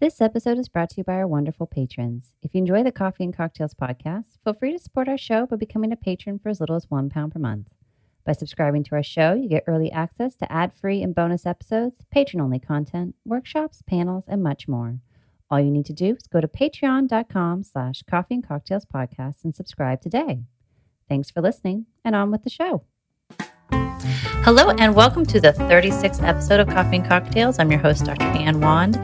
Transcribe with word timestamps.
This 0.00 0.20
episode 0.20 0.58
is 0.58 0.68
brought 0.68 0.90
to 0.90 0.98
you 0.98 1.02
by 1.02 1.14
our 1.14 1.26
wonderful 1.26 1.66
patrons. 1.66 2.32
If 2.40 2.54
you 2.54 2.60
enjoy 2.60 2.84
the 2.84 2.92
Coffee 2.92 3.24
and 3.24 3.36
Cocktails 3.36 3.74
podcast, 3.74 4.38
feel 4.44 4.54
free 4.54 4.70
to 4.70 4.78
support 4.78 5.08
our 5.08 5.18
show 5.18 5.44
by 5.44 5.56
becoming 5.56 5.90
a 5.90 5.96
patron 5.96 6.38
for 6.38 6.50
as 6.50 6.60
little 6.60 6.76
as 6.76 6.88
one 6.88 7.10
pound 7.10 7.32
per 7.32 7.40
month. 7.40 7.74
By 8.24 8.30
subscribing 8.30 8.84
to 8.84 8.94
our 8.94 9.02
show, 9.02 9.34
you 9.34 9.48
get 9.48 9.64
early 9.66 9.90
access 9.90 10.36
to 10.36 10.52
ad-free 10.52 11.02
and 11.02 11.16
bonus 11.16 11.46
episodes, 11.46 11.96
patron-only 12.12 12.60
content, 12.60 13.16
workshops, 13.24 13.82
panels, 13.88 14.22
and 14.28 14.40
much 14.40 14.68
more. 14.68 15.00
All 15.50 15.58
you 15.58 15.72
need 15.72 15.86
to 15.86 15.92
do 15.92 16.14
is 16.14 16.28
go 16.28 16.40
to 16.40 16.46
patreon.com 16.46 17.64
slash 17.64 18.04
coffee 18.08 18.34
and 18.34 18.46
cocktails 18.46 18.86
podcast 18.86 19.42
and 19.42 19.52
subscribe 19.52 20.00
today. 20.00 20.42
Thanks 21.08 21.28
for 21.28 21.40
listening, 21.40 21.86
and 22.04 22.14
on 22.14 22.30
with 22.30 22.44
the 22.44 22.50
show. 22.50 22.84
Hello, 24.44 24.70
and 24.70 24.94
welcome 24.94 25.26
to 25.26 25.40
the 25.40 25.52
36th 25.52 26.22
episode 26.22 26.60
of 26.60 26.68
Coffee 26.68 26.96
and 26.96 27.06
Cocktails. 27.06 27.58
I'm 27.58 27.70
your 27.70 27.80
host, 27.80 28.04
Dr. 28.04 28.24
Ann 28.24 28.60
Wand. 28.60 28.94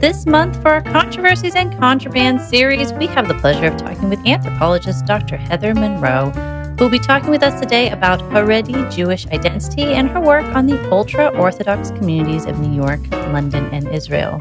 This 0.00 0.26
month, 0.26 0.60
for 0.62 0.70
our 0.70 0.82
Controversies 0.82 1.54
and 1.54 1.76
Contraband 1.78 2.40
series, 2.40 2.92
we 2.92 3.06
have 3.08 3.28
the 3.28 3.34
pleasure 3.34 3.66
of 3.66 3.76
talking 3.76 4.08
with 4.08 4.24
anthropologist 4.26 5.06
Dr. 5.06 5.36
Heather 5.36 5.74
Monroe, 5.74 6.30
who 6.78 6.84
will 6.84 6.90
be 6.90 6.98
talking 6.98 7.30
with 7.30 7.42
us 7.42 7.60
today 7.60 7.90
about 7.90 8.20
Haredi 8.20 8.94
Jewish 8.94 9.26
identity 9.26 9.82
and 9.82 10.08
her 10.10 10.20
work 10.20 10.44
on 10.54 10.66
the 10.66 10.90
ultra 10.90 11.28
Orthodox 11.28 11.90
communities 11.90 12.46
of 12.46 12.58
New 12.60 12.74
York, 12.74 13.00
London, 13.10 13.66
and 13.72 13.88
Israel. 13.88 14.40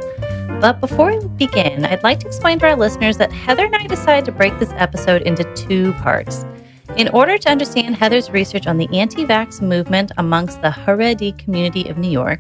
But 0.62 0.80
before 0.80 1.20
we 1.20 1.28
begin, 1.30 1.86
I'd 1.86 2.04
like 2.04 2.20
to 2.22 2.28
explain 2.28 2.60
to 2.60 2.68
our 2.68 2.76
listeners 2.76 3.18
that 3.18 3.32
Heather 3.32 3.66
and 3.66 3.76
I 3.76 3.88
decided 3.88 4.26
to 4.26 4.32
break 4.32 4.58
this 4.60 4.72
episode 4.76 5.24
into 5.24 5.44
two 5.56 5.92
parts. 5.94 6.46
In 6.96 7.08
order 7.08 7.40
to 7.40 7.50
understand 7.50 7.96
Heather's 7.96 8.30
research 8.30 8.68
on 8.68 8.78
the 8.78 8.88
anti 8.96 9.26
vax 9.26 9.64
movement 9.64 10.12
amongst 10.18 10.62
the 10.62 10.70
Haredi 10.70 11.36
community 11.40 11.90
of 11.90 11.98
New 11.98 12.10
York, 12.10 12.40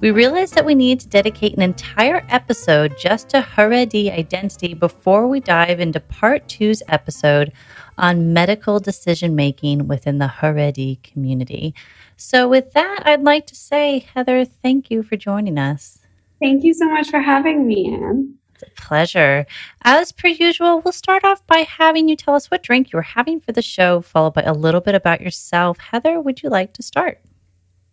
we 0.00 0.10
realized 0.10 0.54
that 0.54 0.64
we 0.64 0.74
need 0.74 0.98
to 0.98 1.08
dedicate 1.08 1.54
an 1.54 1.62
entire 1.62 2.26
episode 2.28 2.98
just 2.98 3.28
to 3.28 3.40
Haredi 3.40 4.12
identity 4.12 4.74
before 4.74 5.28
we 5.28 5.38
dive 5.38 5.78
into 5.78 6.00
part 6.00 6.48
two's 6.48 6.82
episode 6.88 7.52
on 7.96 8.32
medical 8.32 8.80
decision 8.80 9.36
making 9.36 9.86
within 9.86 10.18
the 10.18 10.26
Haredi 10.26 11.00
community. 11.04 11.72
So, 12.16 12.48
with 12.48 12.72
that, 12.72 13.04
I'd 13.04 13.22
like 13.22 13.46
to 13.46 13.54
say, 13.54 14.00
Heather, 14.12 14.44
thank 14.44 14.90
you 14.90 15.04
for 15.04 15.16
joining 15.16 15.58
us. 15.58 16.00
Thank 16.40 16.64
you 16.64 16.74
so 16.74 16.90
much 16.90 17.08
for 17.08 17.20
having 17.20 17.68
me, 17.68 17.94
Anne 17.94 18.34
pleasure. 18.76 19.46
As 19.82 20.12
per 20.12 20.28
usual, 20.28 20.80
we'll 20.80 20.92
start 20.92 21.24
off 21.24 21.46
by 21.46 21.58
having 21.58 22.08
you 22.08 22.16
tell 22.16 22.34
us 22.34 22.50
what 22.50 22.62
drink 22.62 22.92
you're 22.92 23.02
having 23.02 23.40
for 23.40 23.52
the 23.52 23.62
show, 23.62 24.00
followed 24.00 24.34
by 24.34 24.42
a 24.42 24.52
little 24.52 24.80
bit 24.80 24.94
about 24.94 25.20
yourself. 25.20 25.78
Heather, 25.78 26.20
would 26.20 26.42
you 26.42 26.48
like 26.48 26.72
to 26.74 26.82
start? 26.82 27.20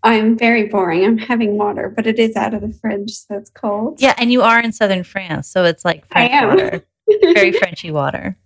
I'm 0.04 0.38
very 0.38 0.68
boring. 0.68 1.04
I'm 1.04 1.18
having 1.18 1.58
water, 1.58 1.92
but 1.94 2.08
it 2.08 2.20
is 2.20 2.36
out 2.36 2.54
of 2.54 2.62
the 2.62 2.72
fridge, 2.72 3.12
so 3.12 3.36
it's 3.36 3.50
cold. 3.50 4.02
Yeah, 4.02 4.14
and 4.18 4.32
you 4.32 4.42
are 4.42 4.60
in 4.60 4.72
southern 4.72 5.04
France, 5.04 5.50
so 5.50 5.66
it's 5.66 5.84
like 5.84 6.06
French 6.08 6.32
water, 6.32 6.86
very 7.34 7.52
Frenchy 7.52 7.92
water 7.92 8.38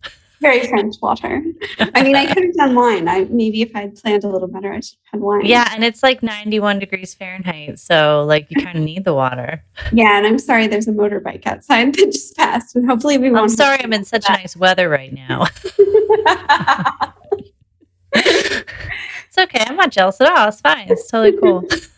very 0.44 0.68
French 0.68 0.98
water. 1.02 1.42
I 1.80 2.04
mean, 2.04 2.16
I 2.16 2.32
could 2.32 2.44
have 2.44 2.54
done 2.54 2.76
wine. 2.76 3.08
I 3.08 3.24
maybe 3.32 3.64
if 3.64 3.76
I'd 3.76 3.96
planned 3.96 4.24
a 4.24 4.28
little 4.28 4.48
better, 4.48 4.72
I 4.72 4.82
should 4.82 4.98
have 5.06 5.14
had 5.14 5.22
wine. 5.22 5.46
Yeah, 5.46 5.68
and 5.74 5.84
it's 5.84 6.04
like 6.04 6.22
91 6.22 6.78
degrees 6.78 7.16
Fahrenheit, 7.16 7.80
so 7.80 8.24
like 8.28 8.52
you 8.52 8.64
kind 8.64 8.78
of 8.78 8.84
need 8.84 9.06
the 9.06 9.16
water. 9.16 9.64
Yeah, 9.92 10.18
and 10.18 10.28
I'm 10.28 10.38
sorry, 10.38 10.68
there's 10.68 10.88
a 10.88 10.92
motorbike 10.92 11.48
outside 11.48 11.96
that 11.96 12.12
just 12.12 12.38
passed, 12.38 12.76
and 12.76 12.86
hopefully 12.86 13.18
we 13.18 13.32
won't. 13.32 13.44
I'm 13.44 13.50
sorry, 13.50 13.84
I'm 13.84 13.94
in 13.94 14.04
such 14.06 14.26
that. 14.28 14.38
nice 14.40 14.56
weather 14.56 14.90
right 14.90 15.12
now. 15.14 15.48
it's 18.14 19.38
okay. 19.40 19.64
I'm 19.66 19.76
not 19.76 19.92
jealous 19.92 20.22
at 20.22 20.32
all. 20.32 20.50
It's 20.50 20.62
fine. 20.62 20.88
It's 20.90 21.10
totally 21.10 21.40
cool 21.40 21.68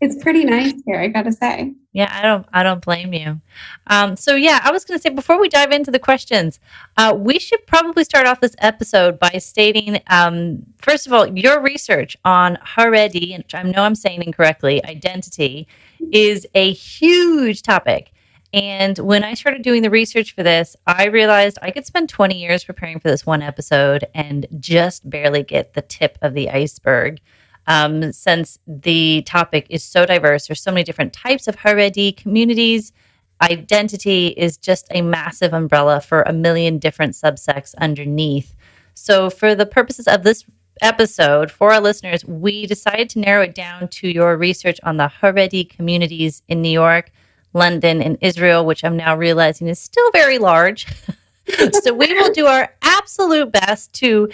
it's 0.00 0.22
pretty 0.22 0.44
nice 0.44 0.74
here, 0.86 1.00
I 1.00 1.08
gotta 1.08 1.32
say. 1.32 1.74
Yeah, 1.92 2.10
I 2.12 2.22
don't, 2.22 2.46
I 2.52 2.62
don't 2.62 2.84
blame 2.84 3.12
you. 3.12 3.40
Um, 3.86 4.16
so 4.16 4.34
yeah, 4.34 4.60
I 4.62 4.72
was 4.72 4.84
gonna 4.84 4.98
say 4.98 5.10
before 5.10 5.40
we 5.40 5.48
dive 5.48 5.70
into 5.70 5.90
the 5.90 5.98
questions, 5.98 6.60
uh, 6.96 7.14
we 7.16 7.38
should 7.38 7.66
probably 7.66 8.04
start 8.04 8.26
off 8.26 8.40
this 8.40 8.56
episode 8.58 9.18
by 9.18 9.30
stating, 9.38 10.00
um, 10.08 10.64
first 10.78 11.06
of 11.06 11.12
all, 11.12 11.26
your 11.26 11.60
research 11.60 12.16
on 12.24 12.58
Haredi, 12.64 13.36
which 13.38 13.54
I 13.54 13.62
know 13.62 13.82
I'm 13.82 13.94
saying 13.94 14.22
incorrectly, 14.22 14.84
identity, 14.84 15.68
is 16.12 16.46
a 16.54 16.72
huge 16.72 17.62
topic. 17.62 18.10
And 18.54 18.96
when 19.00 19.24
I 19.24 19.34
started 19.34 19.62
doing 19.62 19.82
the 19.82 19.90
research 19.90 20.32
for 20.32 20.44
this, 20.44 20.76
I 20.86 21.06
realized 21.06 21.58
I 21.60 21.72
could 21.72 21.86
spend 21.86 22.08
20 22.08 22.38
years 22.40 22.62
preparing 22.62 23.00
for 23.00 23.10
this 23.10 23.26
one 23.26 23.42
episode 23.42 24.04
and 24.14 24.46
just 24.60 25.10
barely 25.10 25.42
get 25.42 25.74
the 25.74 25.82
tip 25.82 26.18
of 26.22 26.34
the 26.34 26.48
iceberg 26.50 27.18
um, 27.66 28.12
since 28.12 28.58
the 28.66 29.22
topic 29.22 29.66
is 29.70 29.82
so 29.82 30.06
diverse. 30.06 30.46
There's 30.46 30.62
so 30.62 30.70
many 30.70 30.84
different 30.84 31.12
types 31.12 31.48
of 31.48 31.56
Haredi 31.56 32.16
communities. 32.16 32.92
Identity 33.42 34.28
is 34.28 34.56
just 34.56 34.86
a 34.90 35.02
massive 35.02 35.52
umbrella 35.52 36.00
for 36.00 36.22
a 36.22 36.32
million 36.32 36.78
different 36.78 37.14
subsects 37.14 37.74
underneath. 37.76 38.54
So, 38.94 39.28
for 39.28 39.54
the 39.54 39.66
purposes 39.66 40.06
of 40.06 40.22
this 40.22 40.44
episode, 40.82 41.50
for 41.50 41.72
our 41.72 41.80
listeners, 41.80 42.24
we 42.24 42.66
decided 42.66 43.10
to 43.10 43.18
narrow 43.18 43.42
it 43.42 43.54
down 43.54 43.88
to 43.88 44.08
your 44.08 44.36
research 44.36 44.78
on 44.82 44.96
the 44.96 45.10
Haredi 45.20 45.68
communities 45.68 46.42
in 46.48 46.62
New 46.62 46.70
York, 46.70 47.10
London, 47.52 48.02
and 48.02 48.18
Israel, 48.20 48.64
which 48.64 48.84
I'm 48.84 48.96
now 48.96 49.16
realizing 49.16 49.68
is 49.68 49.78
still 49.78 50.10
very 50.12 50.38
large. 50.38 50.86
so, 51.82 51.92
we 51.92 52.12
will 52.14 52.32
do 52.32 52.46
our 52.46 52.72
absolute 52.82 53.50
best 53.50 53.92
to 53.94 54.30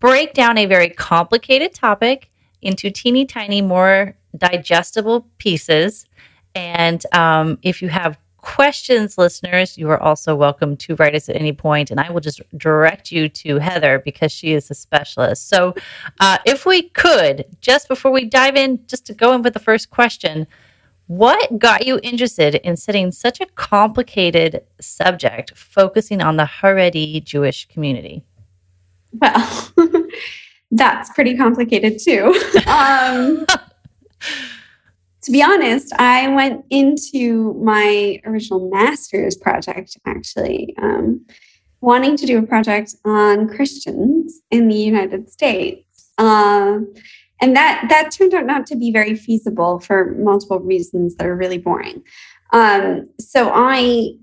break 0.00 0.32
down 0.34 0.56
a 0.56 0.66
very 0.66 0.88
complicated 0.88 1.74
topic 1.74 2.30
into 2.64 2.90
teeny 2.90 3.24
tiny, 3.26 3.62
more 3.62 4.16
digestible 4.36 5.26
pieces. 5.38 6.06
And 6.54 7.04
um, 7.12 7.58
if 7.62 7.82
you 7.82 7.88
have 7.88 8.18
questions, 8.38 9.16
listeners, 9.16 9.78
you 9.78 9.88
are 9.88 10.00
also 10.00 10.34
welcome 10.34 10.76
to 10.76 10.94
write 10.96 11.14
us 11.14 11.28
at 11.28 11.36
any 11.36 11.52
point, 11.52 11.90
and 11.90 11.98
I 11.98 12.10
will 12.10 12.20
just 12.20 12.42
direct 12.56 13.10
you 13.10 13.28
to 13.28 13.58
Heather 13.58 13.98
because 13.98 14.30
she 14.30 14.52
is 14.52 14.70
a 14.70 14.74
specialist. 14.74 15.48
So, 15.48 15.74
uh, 16.20 16.38
if 16.44 16.66
we 16.66 16.90
could, 16.90 17.46
just 17.62 17.88
before 17.88 18.12
we 18.12 18.26
dive 18.26 18.54
in, 18.54 18.86
just 18.86 19.06
to 19.06 19.14
go 19.14 19.32
in 19.32 19.42
with 19.42 19.54
the 19.54 19.60
first 19.60 19.90
question, 19.90 20.46
what 21.06 21.58
got 21.58 21.86
you 21.86 21.98
interested 22.02 22.56
in 22.56 22.76
studying 22.76 23.12
such 23.12 23.40
a 23.40 23.46
complicated 23.46 24.62
subject, 24.80 25.56
focusing 25.56 26.20
on 26.20 26.36
the 26.36 26.44
Haredi 26.44 27.24
Jewish 27.24 27.66
community? 27.68 28.22
Well, 29.20 29.72
that's 30.74 31.10
pretty 31.10 31.36
complicated 31.36 31.98
too. 32.00 32.34
um, 32.66 33.46
to 35.22 35.30
be 35.30 35.42
honest, 35.42 35.92
I 35.94 36.28
went 36.34 36.64
into 36.68 37.54
my 37.54 38.20
original 38.26 38.68
master's 38.68 39.36
project 39.36 39.96
actually 40.04 40.74
um, 40.82 41.24
wanting 41.80 42.16
to 42.16 42.26
do 42.26 42.38
a 42.38 42.42
project 42.42 42.96
on 43.04 43.48
Christians 43.48 44.40
in 44.50 44.68
the 44.68 44.76
United 44.76 45.30
States. 45.30 46.12
Um, 46.18 46.92
and 47.40 47.54
that 47.56 47.86
that 47.88 48.10
turned 48.10 48.34
out 48.34 48.46
not 48.46 48.66
to 48.66 48.76
be 48.76 48.90
very 48.90 49.14
feasible 49.14 49.80
for 49.80 50.12
multiple 50.16 50.60
reasons 50.60 51.14
that 51.16 51.26
are 51.26 51.36
really 51.36 51.58
boring. 51.58 52.02
Um, 52.52 53.08
so 53.20 53.50
I 53.52 54.14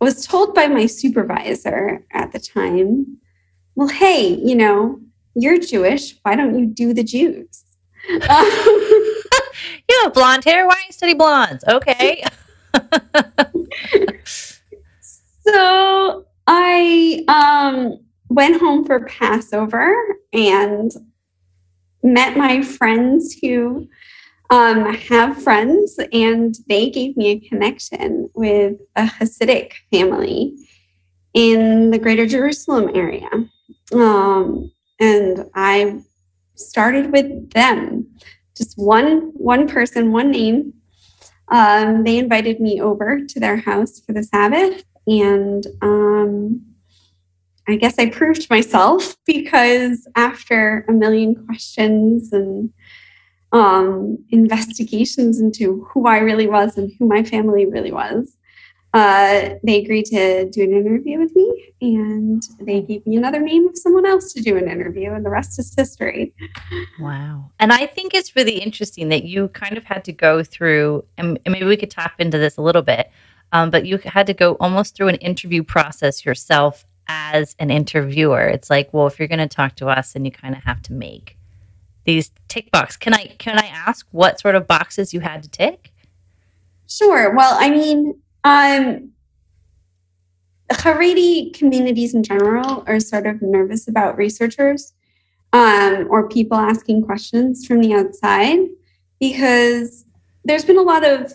was 0.00 0.26
told 0.26 0.54
by 0.54 0.66
my 0.66 0.86
supervisor 0.86 2.04
at 2.12 2.32
the 2.32 2.38
time, 2.38 3.18
well, 3.74 3.88
hey, 3.88 4.40
you 4.42 4.54
know, 4.54 5.00
you're 5.34 5.58
Jewish. 5.58 6.16
Why 6.22 6.36
don't 6.36 6.58
you 6.58 6.66
do 6.66 6.94
the 6.94 7.04
Jews? 7.04 7.64
you 8.08 8.20
have 10.02 10.14
blonde 10.14 10.44
hair. 10.44 10.66
Why 10.66 10.74
don't 10.74 10.86
you 10.86 10.92
study 10.92 11.14
blondes? 11.14 11.64
Okay. 11.68 12.24
so 15.46 16.24
I 16.46 17.24
um, 17.28 17.98
went 18.28 18.60
home 18.60 18.84
for 18.84 19.06
Passover 19.06 19.94
and 20.32 20.90
met 22.02 22.36
my 22.36 22.62
friends 22.62 23.36
who 23.40 23.88
um, 24.50 24.92
have 24.94 25.42
friends, 25.42 25.98
and 26.12 26.54
they 26.68 26.90
gave 26.90 27.16
me 27.16 27.28
a 27.28 27.48
connection 27.48 28.28
with 28.34 28.80
a 28.96 29.04
Hasidic 29.04 29.72
family 29.92 30.56
in 31.34 31.90
the 31.90 31.98
greater 31.98 32.26
Jerusalem 32.26 32.90
area. 32.94 33.28
Um, 33.92 34.72
and 35.00 35.46
I 35.54 36.00
started 36.54 37.10
with 37.10 37.50
them, 37.50 38.06
just 38.56 38.76
one 38.76 39.32
one 39.34 39.66
person, 39.66 40.12
one 40.12 40.30
name. 40.30 40.74
Um, 41.48 42.04
they 42.04 42.18
invited 42.18 42.60
me 42.60 42.80
over 42.80 43.20
to 43.26 43.40
their 43.40 43.56
house 43.56 43.98
for 43.98 44.12
the 44.12 44.22
Sabbath, 44.22 44.84
and 45.06 45.66
um, 45.82 46.62
I 47.66 47.76
guess 47.76 47.98
I 47.98 48.10
proved 48.10 48.48
myself 48.50 49.16
because 49.26 50.06
after 50.14 50.84
a 50.88 50.92
million 50.92 51.34
questions 51.46 52.32
and 52.32 52.72
um, 53.52 54.18
investigations 54.30 55.40
into 55.40 55.84
who 55.90 56.06
I 56.06 56.18
really 56.18 56.46
was 56.46 56.76
and 56.76 56.92
who 56.98 57.08
my 57.08 57.24
family 57.24 57.66
really 57.66 57.92
was, 57.92 58.36
uh, 58.92 59.50
they 59.62 59.82
agreed 59.82 60.04
to 60.06 60.50
do 60.50 60.64
an 60.64 60.72
interview 60.72 61.18
with 61.18 61.34
me 61.36 61.72
and 61.80 62.42
they 62.60 62.80
gave 62.80 63.06
me 63.06 63.16
another 63.16 63.40
name 63.40 63.66
of 63.68 63.78
someone 63.78 64.04
else 64.04 64.32
to 64.32 64.42
do 64.42 64.56
an 64.56 64.68
interview 64.68 65.12
and 65.12 65.24
the 65.24 65.30
rest 65.30 65.58
is 65.58 65.74
history 65.74 66.34
wow 66.98 67.48
and 67.58 67.72
i 67.72 67.86
think 67.86 68.12
it's 68.12 68.36
really 68.36 68.58
interesting 68.58 69.08
that 69.08 69.24
you 69.24 69.48
kind 69.48 69.78
of 69.78 69.84
had 69.84 70.04
to 70.04 70.12
go 70.12 70.42
through 70.42 71.04
and 71.16 71.38
maybe 71.46 71.64
we 71.64 71.76
could 71.76 71.90
tap 71.90 72.14
into 72.18 72.36
this 72.36 72.56
a 72.56 72.62
little 72.62 72.82
bit 72.82 73.10
um, 73.52 73.70
but 73.70 73.86
you 73.86 73.98
had 73.98 74.26
to 74.26 74.34
go 74.34 74.56
almost 74.60 74.94
through 74.94 75.08
an 75.08 75.16
interview 75.16 75.62
process 75.62 76.24
yourself 76.24 76.84
as 77.08 77.56
an 77.58 77.70
interviewer. 77.70 78.46
It's 78.46 78.70
like, 78.70 78.94
well, 78.94 79.06
if 79.06 79.18
you're 79.18 79.28
going 79.28 79.40
to 79.40 79.48
talk 79.48 79.74
to 79.76 79.88
us, 79.88 80.12
then 80.12 80.24
you 80.24 80.30
kind 80.30 80.54
of 80.54 80.62
have 80.62 80.80
to 80.82 80.92
make 80.92 81.36
these 82.04 82.30
tick 82.48 82.70
box. 82.70 82.96
Can 82.96 83.12
I 83.12 83.26
can 83.38 83.58
I 83.58 83.66
ask 83.66 84.06
what 84.12 84.40
sort 84.40 84.54
of 84.54 84.66
boxes 84.66 85.12
you 85.12 85.20
had 85.20 85.42
to 85.42 85.50
tick? 85.50 85.92
Sure. 86.86 87.34
Well, 87.34 87.56
I 87.58 87.70
mean, 87.70 88.20
um, 88.44 89.10
Haredi 90.72 91.52
communities 91.52 92.14
in 92.14 92.22
general 92.22 92.84
are 92.86 93.00
sort 93.00 93.26
of 93.26 93.42
nervous 93.42 93.88
about 93.88 94.16
researchers 94.16 94.92
um, 95.52 96.06
or 96.10 96.28
people 96.28 96.56
asking 96.56 97.02
questions 97.02 97.66
from 97.66 97.80
the 97.80 97.92
outside 97.92 98.60
because 99.18 100.04
there's 100.44 100.64
been 100.64 100.78
a 100.78 100.82
lot 100.82 101.04
of 101.04 101.32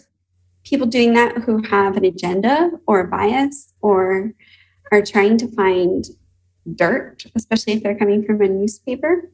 people 0.64 0.88
doing 0.88 1.14
that 1.14 1.38
who 1.40 1.62
have 1.64 1.96
an 1.98 2.06
agenda 2.06 2.72
or 2.88 3.02
a 3.02 3.08
bias 3.08 3.74
or 3.82 4.34
are 4.92 5.02
trying 5.02 5.38
to 5.38 5.48
find 5.50 6.06
dirt, 6.76 7.26
especially 7.36 7.74
if 7.74 7.84
they're 7.84 7.98
coming 7.98 8.24
from 8.24 8.42
a 8.42 8.48
newspaper. 8.48 9.30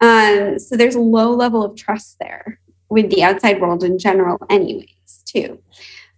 Um, 0.00 0.58
so 0.58 0.76
there's 0.76 0.94
a 0.94 1.00
low 1.00 1.30
level 1.34 1.62
of 1.62 1.76
trust 1.76 2.18
there 2.18 2.60
with 2.88 3.10
the 3.10 3.22
outside 3.22 3.60
world 3.60 3.84
in 3.84 3.98
general, 3.98 4.38
anyways, 4.50 5.22
too. 5.24 5.60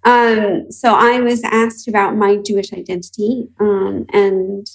Um, 0.04 0.70
so 0.70 0.94
I 0.94 1.20
was 1.20 1.42
asked 1.44 1.88
about 1.88 2.16
my 2.16 2.36
Jewish 2.36 2.72
identity 2.72 3.48
um, 3.58 4.06
and 4.12 4.66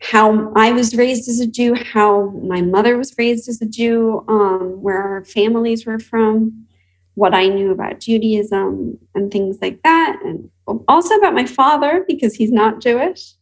how 0.00 0.52
I 0.54 0.72
was 0.72 0.94
raised 0.94 1.28
as 1.28 1.40
a 1.40 1.46
Jew, 1.46 1.74
how 1.74 2.28
my 2.30 2.60
mother 2.60 2.98
was 2.98 3.14
raised 3.16 3.48
as 3.48 3.62
a 3.62 3.66
Jew, 3.66 4.22
um, 4.28 4.82
where 4.82 5.02
our 5.02 5.24
families 5.24 5.86
were 5.86 5.98
from, 5.98 6.66
what 7.14 7.32
I 7.32 7.46
knew 7.46 7.70
about 7.70 8.00
Judaism, 8.00 8.98
and 9.14 9.30
things 9.30 9.58
like 9.62 9.82
that. 9.82 10.18
And 10.22 10.50
also 10.88 11.14
about 11.14 11.34
my 11.34 11.46
father, 11.46 12.04
because 12.06 12.34
he's 12.34 12.52
not 12.52 12.82
Jewish, 12.82 13.32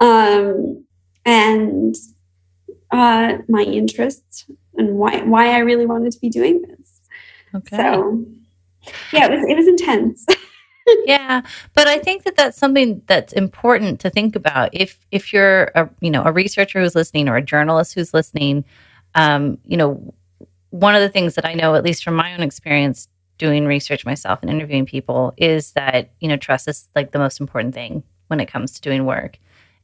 um, 0.00 0.84
and 1.26 1.94
uh, 2.90 3.38
my 3.48 3.62
interests 3.62 4.46
and 4.76 4.94
why, 4.94 5.22
why 5.22 5.54
I 5.54 5.58
really 5.58 5.86
wanted 5.86 6.12
to 6.12 6.20
be 6.20 6.30
doing 6.30 6.62
this. 6.62 7.00
Okay. 7.54 7.76
So, 7.76 8.24
yeah, 9.12 9.26
it 9.26 9.30
was, 9.30 9.44
it 9.48 9.56
was 9.56 9.68
intense. 9.68 10.26
yeah 11.04 11.42
but 11.74 11.86
i 11.86 11.98
think 11.98 12.24
that 12.24 12.36
that's 12.36 12.58
something 12.58 13.00
that's 13.06 13.32
important 13.32 14.00
to 14.00 14.10
think 14.10 14.34
about 14.34 14.68
if 14.72 15.06
if 15.10 15.32
you're 15.32 15.70
a 15.74 15.88
you 16.00 16.10
know 16.10 16.22
a 16.24 16.32
researcher 16.32 16.80
who's 16.80 16.94
listening 16.94 17.28
or 17.28 17.36
a 17.36 17.42
journalist 17.42 17.94
who's 17.94 18.12
listening 18.12 18.64
um, 19.14 19.58
you 19.66 19.76
know 19.76 20.14
one 20.70 20.94
of 20.94 21.00
the 21.00 21.08
things 21.08 21.34
that 21.34 21.44
i 21.44 21.54
know 21.54 21.74
at 21.74 21.84
least 21.84 22.02
from 22.02 22.14
my 22.14 22.34
own 22.34 22.42
experience 22.42 23.08
doing 23.38 23.66
research 23.66 24.04
myself 24.04 24.40
and 24.42 24.50
interviewing 24.50 24.86
people 24.86 25.32
is 25.36 25.72
that 25.72 26.10
you 26.20 26.28
know 26.28 26.36
trust 26.36 26.68
is 26.68 26.88
like 26.94 27.12
the 27.12 27.18
most 27.18 27.40
important 27.40 27.74
thing 27.74 28.02
when 28.28 28.40
it 28.40 28.46
comes 28.46 28.72
to 28.72 28.80
doing 28.80 29.04
work 29.04 29.38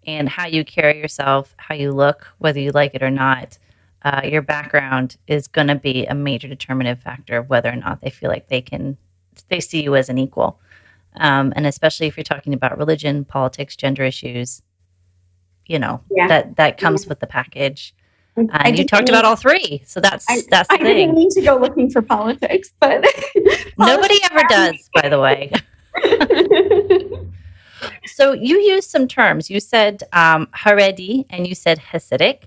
and 0.06 0.28
how 0.28 0.46
you 0.46 0.64
carry 0.64 0.98
yourself 0.98 1.54
how 1.58 1.74
you 1.74 1.92
look 1.92 2.26
whether 2.38 2.60
you 2.60 2.70
like 2.70 2.94
it 2.94 3.02
or 3.02 3.10
not 3.10 3.58
uh, 4.02 4.22
your 4.24 4.42
background 4.42 5.16
is 5.26 5.48
going 5.48 5.66
to 5.66 5.74
be 5.74 6.06
a 6.06 6.14
major 6.14 6.48
determinative 6.48 7.02
factor 7.02 7.38
of 7.38 7.48
whether 7.48 7.70
or 7.70 7.76
not 7.76 8.00
they 8.00 8.10
feel 8.10 8.30
like 8.30 8.48
they 8.48 8.60
can 8.60 8.96
they 9.48 9.60
see 9.60 9.82
you 9.82 9.94
as 9.96 10.08
an 10.08 10.18
equal 10.18 10.58
um, 11.16 11.52
and 11.56 11.66
especially 11.66 12.06
if 12.06 12.16
you're 12.16 12.24
talking 12.24 12.54
about 12.54 12.76
religion, 12.78 13.24
politics, 13.24 13.76
gender 13.76 14.04
issues, 14.04 14.62
you 15.66 15.78
know 15.78 16.00
yeah. 16.10 16.28
that 16.28 16.56
that 16.56 16.78
comes 16.78 17.04
yeah. 17.04 17.08
with 17.10 17.20
the 17.20 17.26
package. 17.26 17.94
And 18.52 18.78
you 18.78 18.86
talked 18.86 19.08
about 19.08 19.24
all 19.24 19.34
three, 19.34 19.82
so 19.84 19.98
that's 20.00 20.24
I, 20.28 20.42
that's 20.48 20.68
the 20.68 20.74
I 20.74 20.78
thing. 20.78 20.86
didn't 20.86 21.16
mean 21.16 21.30
to 21.30 21.40
go 21.42 21.56
looking 21.56 21.90
for 21.90 22.00
politics, 22.02 22.72
but 22.78 23.04
nobody 23.78 24.14
ever 24.30 24.42
does, 24.48 24.88
by 24.94 25.08
the 25.08 25.18
way. 25.18 25.50
so 28.06 28.32
you 28.32 28.60
used 28.60 28.90
some 28.90 29.08
terms. 29.08 29.50
You 29.50 29.58
said 29.58 30.04
um, 30.12 30.46
Haredi 30.54 31.26
and 31.30 31.48
you 31.48 31.56
said 31.56 31.80
Hasidic. 31.80 32.44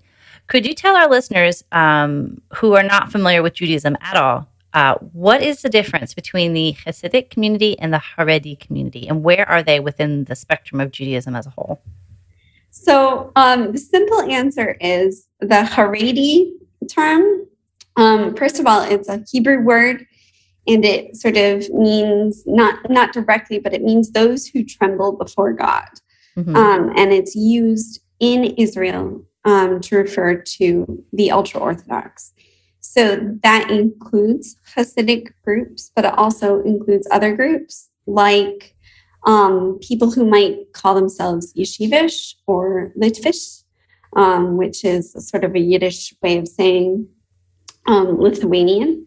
Could 0.52 0.66
you 0.66 0.74
tell 0.74 0.98
our 0.98 1.10
listeners 1.10 1.64
um, 1.72 2.42
who 2.54 2.76
are 2.76 2.84
not 2.84 3.10
familiar 3.10 3.42
with 3.42 3.54
Judaism 3.54 3.96
at 4.02 4.18
all 4.18 4.52
uh, 4.74 4.96
what 5.14 5.42
is 5.42 5.62
the 5.62 5.70
difference 5.70 6.14
between 6.14 6.52
the 6.52 6.76
Hasidic 6.86 7.30
community 7.30 7.80
and 7.80 7.94
the 7.94 8.02
Haredi 8.18 8.60
community, 8.60 9.08
and 9.08 9.24
where 9.24 9.48
are 9.48 9.64
they 9.64 9.80
within 9.80 10.26
the 10.26 10.36
spectrum 10.36 10.82
of 10.82 10.92
Judaism 10.92 11.38
as 11.38 11.48
a 11.48 11.52
whole? 11.52 11.82
So, 12.72 13.32
um, 13.38 13.72
the 13.72 13.78
simple 13.78 14.22
answer 14.24 14.78
is 14.82 15.26
the 15.40 15.64
Haredi 15.64 16.52
term. 16.90 17.48
Um, 17.96 18.36
first 18.36 18.60
of 18.60 18.66
all, 18.66 18.82
it's 18.82 19.08
a 19.08 19.24
Hebrew 19.32 19.62
word, 19.62 20.06
and 20.68 20.84
it 20.84 21.16
sort 21.16 21.38
of 21.38 21.70
means 21.70 22.44
not 22.46 22.90
not 22.90 23.14
directly, 23.14 23.60
but 23.60 23.74
it 23.74 23.84
means 23.84 24.12
those 24.12 24.48
who 24.48 24.66
tremble 24.66 25.14
before 25.14 25.54
God, 25.54 25.88
mm-hmm. 26.38 26.56
um, 26.58 26.94
and 26.98 27.14
it's 27.14 27.36
used 27.36 28.02
in 28.20 28.46
Israel 28.58 29.26
um, 29.46 29.80
to 29.82 29.98
refer 29.98 30.36
to 30.36 31.04
the 31.14 31.32
ultra 31.32 31.60
Orthodox. 31.60 32.34
So 32.80 33.18
that 33.44 33.70
includes 33.70 34.58
Hasidic 34.76 35.30
groups, 35.44 35.92
but 35.96 36.06
it 36.06 36.18
also 36.18 36.62
includes 36.64 37.08
other 37.12 37.36
groups 37.36 37.90
like 38.08 38.76
um, 39.26 39.78
people 39.82 40.12
who 40.12 40.26
might 40.26 40.74
call 40.74 40.96
themselves 40.96 41.54
Yeshivish 41.54 42.36
or 42.48 42.92
Litvish, 43.00 43.64
um, 44.16 44.58
which 44.58 44.84
is 44.84 45.14
sort 45.30 45.44
of 45.44 45.56
a 45.56 45.60
Yiddish 45.60 46.14
way 46.22 46.38
of 46.38 46.48
saying 46.48 47.08
um, 47.86 48.20
Lithuanian, 48.20 49.06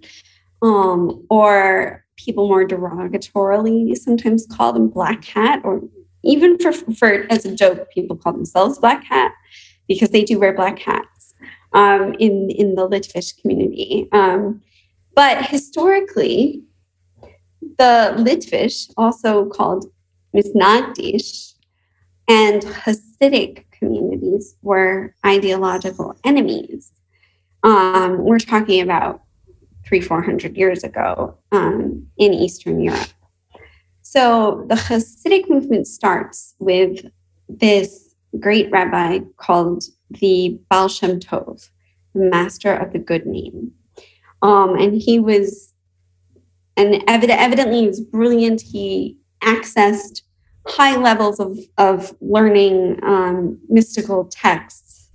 um, 0.63 1.25
or 1.29 2.05
people 2.17 2.49
more 2.49 2.67
derogatorily 2.67 3.97
sometimes 3.97 4.47
call 4.47 4.73
them 4.73 4.89
Black 4.89 5.25
Hat, 5.25 5.61
or 5.65 5.83
even 6.23 6.59
for, 6.59 6.73
for 6.73 7.27
as 7.29 7.45
a 7.45 7.55
joke, 7.55 7.91
people 7.91 8.17
call 8.17 8.33
themselves 8.33 8.79
Black 8.79 9.05
Hat 9.05 9.33
because 9.89 10.11
they 10.11 10.25
do 10.25 10.39
wear 10.39 10.55
black 10.55 10.79
hats 10.79 11.35
um, 11.73 12.15
in 12.19 12.51
in 12.51 12.75
the 12.75 12.89
Litvish 12.89 13.41
community. 13.41 14.09
Um, 14.13 14.63
but 15.15 15.47
historically, 15.47 16.63
the 17.79 18.15
Litvish, 18.19 18.93
also 18.97 19.47
called 19.47 19.87
Misnagdish, 20.35 21.55
and 22.29 22.63
Hasidic 22.63 23.65
communities 23.71 24.57
were 24.63 25.15
ideological 25.25 26.17
enemies. 26.25 26.91
Um, 27.63 28.25
we're 28.25 28.39
talking 28.39 28.81
about 28.83 29.23
three, 29.87 30.01
four 30.01 30.23
hundred 30.23 30.57
years 30.57 30.83
ago 30.85 31.37
um, 31.53 32.07
in 32.17 32.33
Eastern 32.33 32.81
Europe. 32.81 33.09
So 34.03 34.65
the 34.69 34.75
Hasidic 34.75 35.49
movement 35.49 35.87
starts 35.87 36.55
with 36.59 37.07
this 37.49 38.04
great 38.41 38.71
rabbi 38.71 39.21
called 39.37 39.85
the 40.11 40.59
Baal 40.71 40.89
Shem 40.89 41.21
Tov, 41.21 41.69
the 42.15 42.31
master 42.31 42.75
of 42.75 42.93
the 42.93 42.99
good 42.99 43.27
name. 43.27 43.73
Um, 44.43 44.77
and 44.77 45.01
he 45.01 45.19
was, 45.19 45.73
and 46.77 46.95
evid- 47.07 47.29
evidently 47.29 47.81
he 47.81 47.87
was 47.87 48.01
brilliant. 48.01 48.61
He 48.61 49.17
accessed 49.43 50.23
high 50.67 50.97
levels 50.97 51.41
of, 51.41 51.59
of 51.79 52.15
learning 52.21 52.99
um, 53.03 53.59
mystical 53.69 54.27
texts 54.27 55.11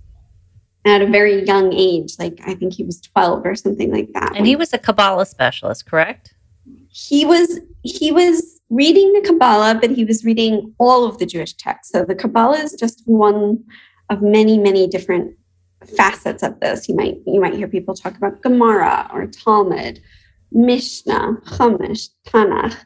at 0.84 1.02
a 1.02 1.06
very 1.06 1.44
young 1.44 1.72
age. 1.72 2.14
Like 2.18 2.40
I 2.46 2.54
think 2.54 2.74
he 2.74 2.84
was 2.84 3.00
12 3.00 3.44
or 3.44 3.54
something 3.54 3.92
like 3.92 4.12
that. 4.14 4.36
And 4.36 4.46
he 4.46 4.56
was 4.56 4.72
a 4.72 4.78
Kabbalah 4.78 5.26
specialist, 5.26 5.86
correct? 5.86 6.34
He 6.88 7.24
was, 7.24 7.60
he 7.82 8.10
was 8.10 8.59
reading 8.70 9.12
the 9.12 9.20
Kabbalah, 9.20 9.78
but 9.80 9.90
he 9.90 10.04
was 10.04 10.24
reading 10.24 10.74
all 10.78 11.04
of 11.04 11.18
the 11.18 11.26
Jewish 11.26 11.52
texts. 11.54 11.92
So 11.92 12.04
the 12.04 12.14
Kabbalah 12.14 12.58
is 12.58 12.72
just 12.72 13.02
one 13.04 13.62
of 14.08 14.22
many, 14.22 14.58
many 14.58 14.86
different 14.86 15.36
facets 15.96 16.42
of 16.42 16.58
this. 16.60 16.88
You 16.88 16.94
might 16.94 17.18
you 17.26 17.40
might 17.40 17.54
hear 17.54 17.68
people 17.68 17.94
talk 17.94 18.16
about 18.16 18.42
Gemara 18.42 19.10
or 19.12 19.26
Talmud, 19.26 20.00
Mishnah, 20.52 21.38
Chumash, 21.44 22.10
Tanakh. 22.26 22.76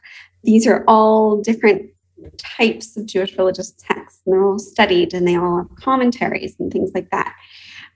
These 0.43 0.67
are 0.67 0.83
all 0.87 1.41
different 1.41 1.89
types 2.37 2.97
of 2.97 3.05
Jewish 3.05 3.37
religious 3.37 3.71
texts, 3.71 4.21
and 4.25 4.33
they're 4.33 4.45
all 4.45 4.59
studied, 4.59 5.13
and 5.13 5.27
they 5.27 5.35
all 5.35 5.57
have 5.57 5.75
commentaries 5.77 6.55
and 6.59 6.71
things 6.71 6.91
like 6.95 7.09
that. 7.11 7.35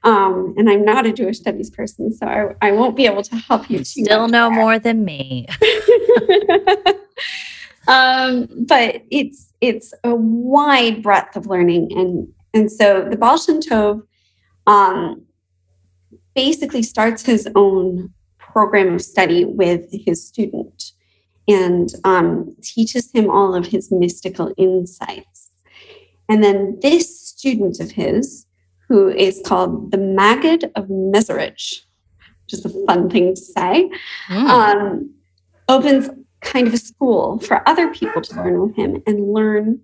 Um, 0.04 0.54
and 0.58 0.70
I'm 0.70 0.86
not 0.86 1.06
a 1.06 1.12
Jewish 1.12 1.40
studies 1.40 1.70
person, 1.70 2.14
so 2.14 2.26
I, 2.26 2.68
I 2.68 2.72
won't 2.72 2.96
be 2.96 3.06
able 3.06 3.24
to 3.24 3.36
help 3.36 3.70
you. 3.70 3.84
Still 3.84 4.28
know 4.28 4.50
there. 4.50 4.60
more 4.60 4.80
than 4.80 5.04
me. 5.04 5.48
um, 7.90 8.48
but 8.68 9.04
it's 9.10 9.52
it's 9.62 9.94
a 10.04 10.14
wide 10.14 11.02
breadth 11.02 11.36
of 11.36 11.48
learning, 11.48 11.92
and 11.92 12.32
and 12.54 12.72
so 12.72 13.08
the 13.10 13.18
Baal 13.18 13.38
Shem 13.38 13.60
Tov 13.60 14.04
um, 14.68 15.24
basically 16.36 16.84
starts 16.84 17.26
his 17.26 17.50
own 17.56 18.14
program 18.38 18.94
of 18.94 19.02
study 19.02 19.44
with 19.44 19.90
his 19.92 20.26
student 20.26 20.92
and 21.48 21.90
um, 22.04 22.56
teaches 22.62 23.12
him 23.12 23.30
all 23.30 23.56
of 23.56 23.66
his 23.66 23.92
mystical 23.92 24.54
insights. 24.58 25.50
And 26.30 26.44
then 26.44 26.78
this 26.82 27.20
student 27.20 27.80
of 27.80 27.90
his, 27.90 28.46
who 28.88 29.10
is 29.10 29.42
called 29.44 29.92
the 29.92 29.98
Maggid 29.98 30.72
of 30.76 30.86
Mezerich, 30.86 31.82
which 32.44 32.54
is 32.54 32.66
a 32.66 32.86
fun 32.86 33.10
thing 33.10 33.34
to 33.34 33.42
say, 33.42 33.90
mm. 34.30 34.48
um, 34.48 35.12
opens 35.68 36.10
kind 36.42 36.68
of 36.68 36.74
a 36.74 36.78
school 36.78 37.40
for 37.40 37.68
other 37.68 37.94
people 37.94 38.22
to 38.22 38.36
learn 38.36 38.62
with 38.62 38.76
him 38.76 39.02
and 39.06 39.34
learn 39.34 39.82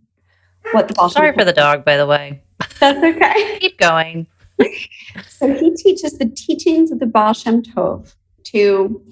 what 0.71 0.87
the 0.87 0.93
Baal 0.93 1.09
Sorry 1.09 1.33
for 1.33 1.45
the 1.45 1.53
dog, 1.53 1.85
by 1.85 1.97
the 1.97 2.07
way. 2.07 2.41
That's 2.79 3.03
okay. 3.03 3.57
Keep 3.61 3.77
going. 3.77 4.27
so 5.27 5.53
he 5.53 5.75
teaches 5.75 6.17
the 6.17 6.29
teachings 6.29 6.91
of 6.91 6.99
the 6.99 7.05
Baal 7.05 7.33
Shem 7.33 7.61
Tov 7.61 8.15
to 8.45 9.03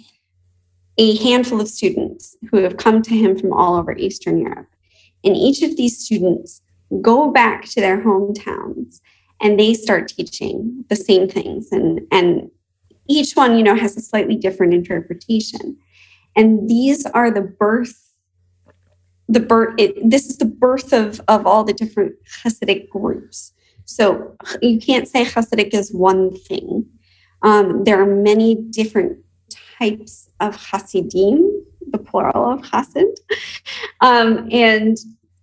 a 0.97 1.15
handful 1.17 1.59
of 1.59 1.67
students 1.67 2.35
who 2.49 2.57
have 2.57 2.77
come 2.77 3.01
to 3.01 3.15
him 3.15 3.37
from 3.37 3.51
all 3.51 3.75
over 3.75 3.95
Eastern 3.97 4.37
Europe. 4.37 4.67
And 5.23 5.35
each 5.35 5.61
of 5.61 5.75
these 5.75 5.97
students 5.97 6.61
go 7.01 7.31
back 7.31 7.65
to 7.65 7.81
their 7.81 8.01
hometowns 8.01 8.99
and 9.41 9.59
they 9.59 9.73
start 9.73 10.07
teaching 10.09 10.85
the 10.89 10.95
same 10.95 11.27
things. 11.27 11.71
And, 11.71 12.01
and 12.11 12.49
each 13.07 13.33
one, 13.33 13.57
you 13.57 13.63
know, 13.63 13.75
has 13.75 13.97
a 13.97 14.01
slightly 14.01 14.35
different 14.35 14.73
interpretation. 14.73 15.77
And 16.35 16.69
these 16.69 17.05
are 17.07 17.31
the 17.31 17.41
birth, 17.41 17.99
the 19.27 19.39
birth, 19.39 19.75
it, 19.77 20.09
this 20.09 20.27
is 20.27 20.37
the 20.37 20.45
birth 20.45 20.93
of, 20.93 21.21
of 21.27 21.45
all 21.45 21.63
the 21.63 21.73
different 21.73 22.15
Hasidic 22.43 22.89
groups. 22.89 23.53
So 23.85 24.35
you 24.61 24.79
can't 24.79 25.07
say 25.07 25.25
Hasidic 25.25 25.73
is 25.73 25.93
one 25.93 26.35
thing. 26.35 26.85
Um, 27.41 27.83
there 27.83 28.01
are 28.01 28.15
many 28.15 28.55
different 28.55 29.19
types 29.77 30.29
of 30.39 30.55
Hasidim, 30.55 31.65
the 31.91 31.97
plural 31.97 32.53
of 32.53 32.61
Hasid. 32.61 33.15
Um, 34.01 34.47
and 34.51 34.97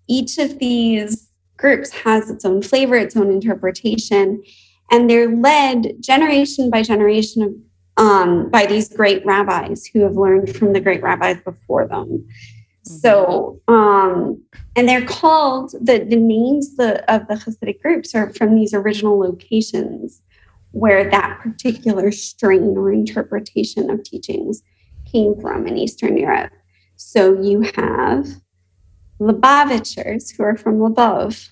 each 0.08 0.38
of 0.38 0.58
these 0.58 1.28
groups 1.56 1.90
has 1.90 2.30
its 2.30 2.44
own 2.44 2.62
flavor, 2.62 2.96
its 2.96 3.16
own 3.16 3.30
interpretation, 3.30 4.42
and 4.90 5.08
they're 5.08 5.36
led 5.36 6.02
generation 6.02 6.70
by 6.70 6.82
generation 6.82 7.62
um, 7.96 8.48
by 8.50 8.66
these 8.66 8.88
great 8.88 9.24
rabbis 9.26 9.86
who 9.86 10.00
have 10.00 10.16
learned 10.16 10.54
from 10.56 10.72
the 10.72 10.80
great 10.80 11.02
rabbis 11.02 11.38
before 11.44 11.86
them. 11.86 12.06
Mm-hmm. 12.08 12.94
So, 12.96 13.60
um, 13.68 14.42
and 14.76 14.88
they're 14.88 15.04
called 15.04 15.72
the 15.72 16.04
the 16.08 16.16
names 16.16 16.76
the, 16.76 17.04
of 17.12 17.26
the 17.28 17.34
Hasidic 17.34 17.82
groups 17.82 18.14
are 18.14 18.32
from 18.32 18.54
these 18.54 18.72
original 18.72 19.18
locations 19.18 20.22
where 20.72 21.10
that 21.10 21.40
particular 21.40 22.12
strain 22.12 22.76
or 22.76 22.92
interpretation 22.92 23.90
of 23.90 24.02
teachings 24.04 24.62
came 25.10 25.38
from 25.40 25.66
in 25.66 25.76
Eastern 25.76 26.16
Europe. 26.16 26.52
So 26.96 27.40
you 27.40 27.62
have 27.74 28.28
Lubavitchers 29.20 30.34
who 30.34 30.44
are 30.44 30.56
from 30.56 30.78
Lubov, 30.78 31.48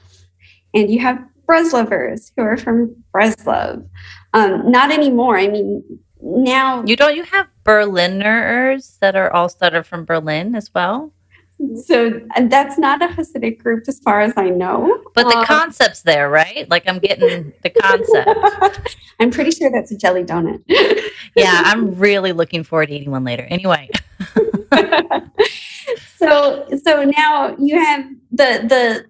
and 0.73 0.91
you 0.91 1.01
have 1.01 1.19
Breslovers 1.47 2.33
who 2.37 2.43
are 2.43 2.57
from 2.57 2.95
Breslov. 3.13 3.87
Um, 4.35 4.71
not 4.71 4.91
anymore. 4.91 5.39
I 5.39 5.49
mean, 5.49 5.83
now 6.21 6.83
you 6.85 6.97
don't. 6.97 7.17
You 7.17 7.25
have 7.25 7.49
Berliners 7.65 8.99
that 9.01 9.17
are 9.17 9.33
all 9.33 9.51
that 9.61 9.75
are 9.75 9.83
from 9.83 10.05
Berlin 10.05 10.55
as 10.55 10.73
well. 10.75 11.13
So 11.85 12.21
that's 12.43 12.79
not 12.79 13.03
a 13.03 13.09
Hasidic 13.09 13.59
group 13.59 13.85
as 13.89 13.99
far 13.99 14.21
as 14.21 14.33
I 14.37 14.49
know. 14.49 15.03
But 15.15 15.29
the 15.29 15.39
um, 15.39 15.45
concept's 15.45 16.03
there, 16.03 16.31
right? 16.31 16.71
Like 16.71 16.89
I'm 16.89 17.01
getting 17.01 17.53
the 17.63 17.71
concept. 17.71 18.97
I'm 19.21 19.33
pretty 19.33 19.51
sure 19.51 19.69
that's 19.71 19.91
a 19.91 19.97
jelly 19.97 20.23
donut. 20.23 20.63
yeah, 21.37 21.63
I'm 21.65 21.97
really 21.97 22.31
looking 22.31 22.63
forward 22.63 22.87
to 22.87 22.95
eating 22.95 23.11
one 23.11 23.25
later. 23.25 23.43
Anyway. 23.51 23.91
so 26.17 26.67
so 26.85 27.05
now 27.17 27.57
you 27.59 27.79
have 27.79 28.09
the 28.31 28.65
the 28.69 29.05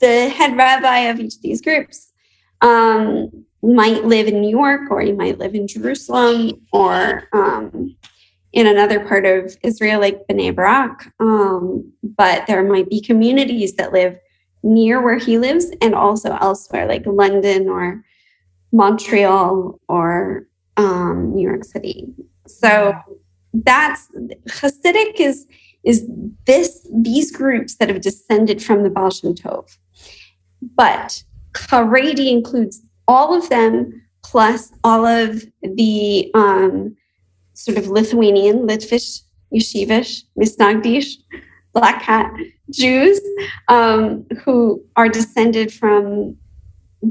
the 0.00 0.28
head 0.30 0.56
rabbi 0.56 0.98
of 1.00 1.20
each 1.20 1.36
of 1.36 1.42
these 1.42 1.60
groups 1.60 2.12
um, 2.62 3.44
might 3.62 4.04
live 4.04 4.26
in 4.26 4.40
New 4.40 4.50
York 4.50 4.90
or 4.90 5.02
you 5.02 5.14
might 5.14 5.38
live 5.38 5.54
in 5.54 5.68
Jerusalem 5.68 6.60
or 6.72 7.28
um, 7.32 7.96
in 8.52 8.66
another 8.66 9.06
part 9.06 9.24
of 9.24 9.56
Israel, 9.62 10.00
like 10.00 10.26
Bnei 10.26 10.54
Barak. 10.54 11.12
Um, 11.20 11.92
but 12.02 12.46
there 12.46 12.62
might 12.64 12.90
be 12.90 13.00
communities 13.00 13.74
that 13.74 13.92
live 13.92 14.18
near 14.62 15.00
where 15.00 15.18
he 15.18 15.38
lives 15.38 15.66
and 15.80 15.94
also 15.94 16.36
elsewhere, 16.40 16.86
like 16.86 17.06
London 17.06 17.68
or 17.68 18.04
Montreal 18.72 19.80
or 19.88 20.46
um, 20.76 21.34
New 21.34 21.48
York 21.48 21.64
City. 21.64 22.08
So 22.46 22.94
that's 23.54 24.08
Hasidic 24.48 25.20
is 25.20 25.46
is 25.84 26.08
this 26.46 26.88
these 26.94 27.32
groups 27.32 27.76
that 27.76 27.88
have 27.88 28.00
descended 28.00 28.62
from 28.62 28.82
the 28.82 28.90
Baal 28.90 29.10
Tov. 29.10 29.76
But 30.76 31.22
Haredi 31.54 32.30
includes 32.30 32.82
all 33.08 33.34
of 33.34 33.48
them 33.48 34.02
plus 34.24 34.72
all 34.84 35.04
of 35.04 35.44
the 35.62 36.30
um, 36.34 36.96
sort 37.54 37.78
of 37.78 37.88
Lithuanian, 37.88 38.66
Litvish, 38.66 39.22
Yeshivish, 39.52 40.22
Misnagdish, 40.38 41.16
Black 41.74 42.02
Hat 42.02 42.32
Jews 42.70 43.20
um, 43.68 44.26
who 44.44 44.82
are 44.96 45.08
descended 45.08 45.72
from 45.72 46.36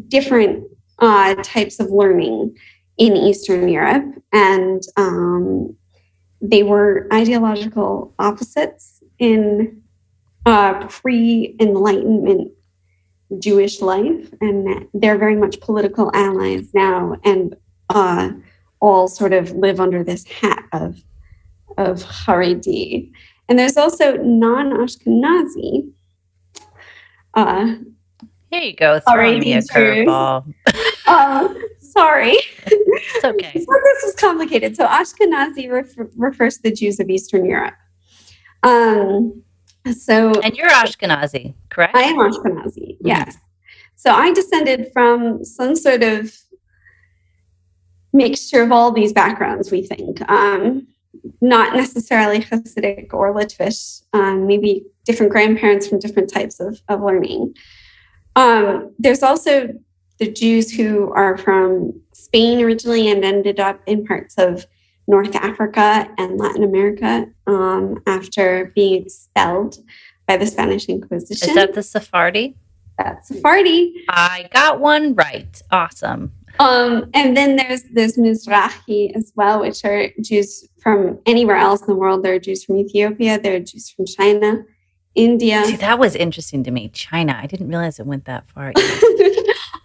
different 0.07 0.65
uh, 0.99 1.35
types 1.43 1.79
of 1.79 1.89
learning 1.89 2.55
in 2.97 3.17
Eastern 3.17 3.67
Europe. 3.67 4.05
And 4.31 4.81
um, 4.97 5.75
they 6.41 6.63
were 6.63 7.07
ideological 7.11 8.13
opposites 8.19 9.03
in 9.19 9.81
uh, 10.45 10.87
pre 10.87 11.55
Enlightenment 11.59 12.51
Jewish 13.39 13.81
life. 13.81 14.33
And 14.41 14.87
they're 14.93 15.17
very 15.17 15.35
much 15.35 15.59
political 15.61 16.11
allies 16.13 16.73
now. 16.73 17.17
And 17.23 17.55
uh, 17.89 18.31
all 18.81 19.07
sort 19.07 19.33
of 19.33 19.51
live 19.51 19.79
under 19.79 20.03
this 20.03 20.25
hat 20.25 20.63
of 20.73 21.01
of 21.77 22.03
Haredi. 22.03 23.11
And 23.47 23.57
there's 23.57 23.77
also 23.77 24.17
non-Ashkenazi. 24.17 25.89
Uh, 27.33 27.75
Here 28.49 28.61
you 28.61 28.75
go, 28.75 28.99
throwing 29.09 29.39
me 29.39 29.53
a 29.53 29.61
curveball. 29.61 30.53
uh, 31.07 31.53
sorry. 31.79 32.35
It's 32.65 33.25
okay. 33.25 33.53
so 33.59 33.79
this 33.83 34.03
is 34.03 34.15
complicated. 34.15 34.75
So 34.75 34.85
Ashkenazi 34.85 35.71
ref- 35.71 36.09
refers 36.15 36.57
to 36.57 36.63
the 36.63 36.71
Jews 36.71 36.99
of 36.99 37.09
Eastern 37.09 37.45
Europe. 37.45 37.75
Um, 38.63 39.43
so 39.97 40.31
and 40.41 40.55
you're 40.55 40.69
Ashkenazi, 40.69 41.53
correct? 41.69 41.95
I 41.95 42.03
am 42.03 42.17
Ashkenazi. 42.17 42.95
Mm-hmm. 42.97 43.07
Yes. 43.07 43.37
So 43.95 44.11
I 44.11 44.33
descended 44.33 44.91
from 44.93 45.45
some 45.45 45.75
sort 45.75 46.03
of 46.03 46.35
mixture 48.13 48.61
of 48.61 48.71
all 48.71 48.91
these 48.91 49.13
backgrounds, 49.13 49.71
we 49.71 49.83
think. 49.83 50.21
Um, 50.29 50.87
not 51.39 51.75
necessarily 51.75 52.39
Hasidic 52.39 53.13
or 53.13 53.33
Litvish, 53.33 54.03
um, 54.13 54.47
maybe 54.47 54.85
different 55.05 55.31
grandparents 55.31 55.87
from 55.87 55.99
different 55.99 56.31
types 56.31 56.59
of, 56.59 56.81
of 56.87 57.01
learning. 57.01 57.53
Um, 58.35 58.93
there's 58.97 59.23
also 59.23 59.73
the 60.19 60.31
Jews 60.31 60.71
who 60.71 61.11
are 61.13 61.37
from 61.37 61.99
Spain 62.13 62.61
originally 62.61 63.09
and 63.09 63.25
ended 63.25 63.59
up 63.59 63.81
in 63.85 64.05
parts 64.05 64.35
of 64.37 64.65
North 65.11 65.35
Africa 65.35 66.09
and 66.17 66.37
Latin 66.37 66.63
America 66.63 67.27
um, 67.45 68.01
after 68.07 68.71
being 68.73 69.03
expelled 69.03 69.77
by 70.25 70.37
the 70.37 70.47
Spanish 70.47 70.85
Inquisition. 70.85 71.49
Is 71.49 71.55
that 71.55 71.73
the 71.73 71.83
Sephardi? 71.83 72.55
That's 72.97 73.27
Sephardi. 73.27 74.05
I 74.07 74.47
got 74.53 74.79
one 74.79 75.13
right. 75.13 75.61
Awesome. 75.69 76.31
Um, 76.59 77.09
and 77.13 77.35
then 77.35 77.57
there's 77.57 77.83
there's 77.91 78.15
Mizrahi 78.15 79.13
as 79.13 79.33
well, 79.35 79.59
which 79.59 79.83
are 79.83 80.09
Jews 80.21 80.67
from 80.81 81.19
anywhere 81.25 81.57
else 81.57 81.81
in 81.81 81.87
the 81.87 81.95
world. 81.95 82.23
There 82.23 82.35
are 82.35 82.39
Jews 82.39 82.63
from 82.63 82.77
Ethiopia. 82.77 83.37
There 83.37 83.55
are 83.57 83.59
Jews 83.59 83.89
from 83.89 84.05
China, 84.05 84.63
India. 85.15 85.65
See, 85.65 85.75
that 85.77 85.99
was 85.99 86.15
interesting 86.15 86.63
to 86.63 86.71
me. 86.71 86.87
China. 86.89 87.37
I 87.41 87.47
didn't 87.47 87.67
realize 87.67 87.99
it 87.99 88.05
went 88.05 88.25
that 88.25 88.47
far. 88.47 88.71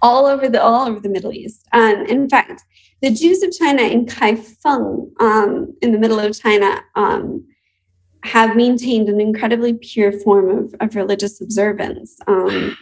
all 0.06 0.26
over 0.26 0.48
the 0.48 0.62
all 0.62 0.86
over 0.88 1.00
the 1.00 1.08
Middle 1.08 1.32
East. 1.32 1.66
Um, 1.72 2.06
in 2.06 2.28
fact, 2.28 2.62
the 3.02 3.10
Jews 3.10 3.42
of 3.42 3.50
China 3.52 3.82
in 3.82 4.06
Kaifeng, 4.06 5.10
um, 5.20 5.74
in 5.82 5.92
the 5.92 5.98
middle 5.98 6.20
of 6.20 6.38
China, 6.40 6.80
um, 6.94 7.44
have 8.22 8.56
maintained 8.56 9.08
an 9.08 9.20
incredibly 9.20 9.74
pure 9.74 10.12
form 10.12 10.48
of, 10.58 10.74
of 10.80 10.94
religious 10.94 11.40
observance. 11.40 12.16
Um, 12.26 12.76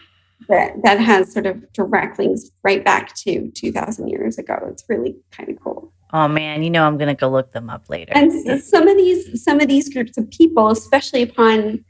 that 0.48 0.72
that 0.82 1.00
has 1.00 1.32
sort 1.32 1.46
of 1.46 1.72
direct 1.72 2.18
links 2.18 2.50
right 2.64 2.84
back 2.84 3.14
to 3.14 3.50
2000 3.52 4.08
years 4.08 4.36
ago 4.36 4.58
it's 4.70 4.84
really 4.90 5.16
kind 5.30 5.48
of 5.48 5.58
cool 5.62 5.90
oh 6.12 6.28
man 6.28 6.62
you 6.62 6.68
know 6.68 6.84
i'm 6.84 6.98
going 6.98 7.08
to 7.08 7.18
go 7.18 7.30
look 7.30 7.52
them 7.52 7.70
up 7.70 7.88
later 7.88 8.12
and 8.14 8.62
some 8.62 8.86
of 8.86 8.96
these 8.98 9.42
some 9.42 9.60
of 9.60 9.68
these 9.68 9.88
groups 9.88 10.18
of 10.18 10.28
people 10.30 10.68
especially 10.68 11.22
upon 11.22 11.82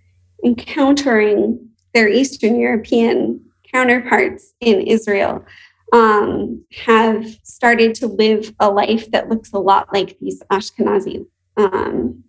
encountering 0.45 1.59
their 1.95 2.09
eastern 2.09 2.61
european 2.61 3.44
counterparts 3.75 4.55
in 4.61 4.81
israel 4.81 5.45
um, 5.93 6.65
have 6.73 7.25
started 7.43 7.95
to 7.95 8.07
live 8.07 8.53
a 8.59 8.71
life 8.71 9.11
that 9.11 9.29
looks 9.29 9.53
a 9.53 9.59
lot 9.59 9.93
like 9.93 10.19
these 10.21 10.43
ashkenazi 10.51 11.27
um, 11.57 12.23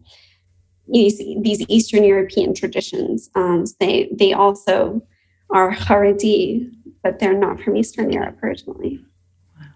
these, 0.88 1.18
these 1.42 1.62
eastern 1.68 2.04
european 2.04 2.54
traditions 2.54 3.30
um, 3.36 3.64
they 3.80 4.10
they 4.12 4.34
also 4.34 5.02
are 5.50 5.72
Haredi, 5.72 6.72
but 7.04 7.20
they're 7.20 7.38
not 7.38 7.60
from 7.60 7.75
Eastern 7.75 8.12
Europe 8.12 8.42
originally. 8.44 9.00
Wow. 9.58 9.68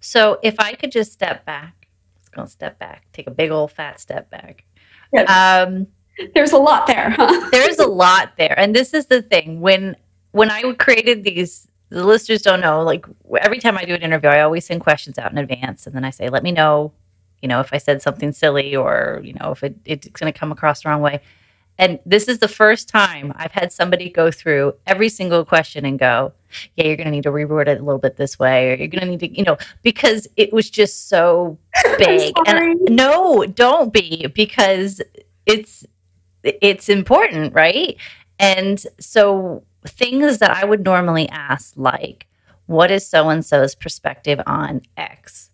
So 0.00 0.38
if 0.42 0.58
I 0.58 0.74
could 0.74 0.92
just 0.92 1.12
step 1.12 1.44
back, 1.44 1.88
let's 2.16 2.28
go 2.28 2.46
step 2.46 2.78
back, 2.78 3.06
take 3.12 3.26
a 3.26 3.32
big 3.32 3.50
old 3.50 3.72
fat 3.72 4.00
step 4.00 4.30
back. 4.30 4.64
Yes. 5.12 5.28
Um, 5.28 5.86
there's 6.34 6.52
a 6.52 6.58
lot 6.58 6.86
there, 6.86 7.10
huh? 7.10 7.48
There's 7.50 7.78
a 7.78 7.86
lot 7.86 8.32
there. 8.36 8.58
And 8.58 8.74
this 8.74 8.94
is 8.94 9.06
the 9.06 9.22
thing. 9.22 9.60
When 9.60 9.96
when 10.32 10.50
I 10.50 10.72
created 10.74 11.24
these 11.24 11.66
the 11.90 12.06
listeners 12.06 12.42
don't 12.42 12.60
know, 12.60 12.82
like 12.82 13.04
every 13.40 13.58
time 13.58 13.76
I 13.76 13.84
do 13.84 13.94
an 13.94 14.02
interview, 14.02 14.30
I 14.30 14.40
always 14.40 14.64
send 14.64 14.80
questions 14.80 15.18
out 15.18 15.32
in 15.32 15.38
advance 15.38 15.86
and 15.86 15.94
then 15.94 16.04
I 16.04 16.10
say, 16.10 16.28
let 16.28 16.44
me 16.44 16.52
know, 16.52 16.92
you 17.42 17.48
know, 17.48 17.60
if 17.60 17.72
I 17.72 17.78
said 17.78 18.00
something 18.00 18.32
silly 18.32 18.76
or, 18.76 19.20
you 19.24 19.34
know, 19.34 19.50
if 19.50 19.64
it, 19.64 19.76
it's 19.84 20.08
going 20.08 20.32
to 20.32 20.38
come 20.38 20.52
across 20.52 20.82
the 20.82 20.88
wrong 20.88 21.02
way. 21.02 21.20
And 21.78 21.98
this 22.06 22.28
is 22.28 22.38
the 22.38 22.48
first 22.48 22.88
time 22.88 23.32
I've 23.36 23.52
had 23.52 23.72
somebody 23.72 24.08
go 24.08 24.30
through 24.30 24.74
every 24.86 25.08
single 25.08 25.44
question 25.44 25.84
and 25.84 25.98
go, 25.98 26.32
yeah, 26.76 26.86
you're 26.86 26.96
going 26.96 27.06
to 27.06 27.10
need 27.10 27.22
to 27.24 27.30
reword 27.30 27.68
it 27.68 27.80
a 27.80 27.84
little 27.84 27.98
bit 27.98 28.16
this 28.16 28.38
way, 28.38 28.70
or 28.70 28.74
you're 28.76 28.88
going 28.88 29.00
to 29.00 29.06
need 29.06 29.20
to, 29.20 29.36
you 29.36 29.42
know, 29.42 29.56
because 29.82 30.28
it 30.36 30.52
was 30.52 30.68
just 30.68 31.08
so 31.08 31.58
big. 31.98 32.34
and 32.46 32.78
no, 32.90 33.46
don't 33.46 33.92
be 33.92 34.26
because 34.28 35.00
it's, 35.46 35.84
it's 36.42 36.88
important, 36.88 37.54
right? 37.54 37.96
And 38.38 38.84
so 39.00 39.64
things 39.86 40.38
that 40.38 40.50
I 40.50 40.64
would 40.64 40.84
normally 40.84 41.28
ask, 41.30 41.72
like, 41.76 42.26
what 42.66 42.90
is 42.90 43.06
so 43.06 43.28
and 43.28 43.44
so's 43.44 43.74
perspective 43.74 44.40
on 44.46 44.82
X? 44.96 45.50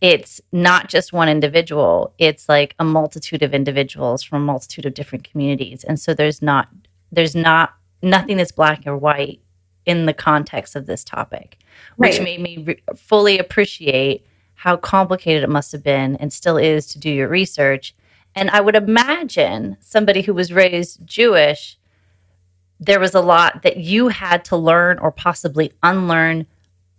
It's 0.00 0.40
not 0.52 0.88
just 0.88 1.12
one 1.12 1.28
individual, 1.28 2.14
it's 2.18 2.48
like 2.48 2.74
a 2.78 2.84
multitude 2.84 3.42
of 3.42 3.54
individuals 3.54 4.22
from 4.22 4.42
a 4.42 4.44
multitude 4.44 4.86
of 4.86 4.94
different 4.94 5.28
communities. 5.28 5.84
And 5.84 5.98
so 5.98 6.14
there's 6.14 6.42
not, 6.42 6.68
there's 7.12 7.34
not, 7.34 7.74
nothing 8.02 8.36
that's 8.36 8.52
black 8.52 8.86
or 8.86 8.96
white 8.96 9.40
in 9.86 10.06
the 10.06 10.12
context 10.12 10.76
of 10.76 10.86
this 10.86 11.02
topic, 11.02 11.58
which 11.96 12.20
made 12.20 12.40
me 12.40 12.58
re- 12.58 12.82
fully 12.94 13.38
appreciate 13.38 14.26
how 14.54 14.76
complicated 14.76 15.42
it 15.42 15.48
must 15.48 15.72
have 15.72 15.82
been 15.82 16.16
and 16.16 16.32
still 16.32 16.56
is 16.56 16.86
to 16.86 16.98
do 16.98 17.10
your 17.10 17.28
research. 17.28 17.94
And 18.34 18.50
I 18.50 18.60
would 18.60 18.76
imagine 18.76 19.76
somebody 19.80 20.22
who 20.22 20.34
was 20.34 20.52
raised 20.52 21.06
Jewish 21.06 21.78
there 22.80 23.00
was 23.00 23.14
a 23.14 23.20
lot 23.20 23.62
that 23.62 23.78
you 23.78 24.08
had 24.08 24.44
to 24.46 24.56
learn 24.56 24.98
or 24.98 25.10
possibly 25.10 25.72
unlearn 25.82 26.46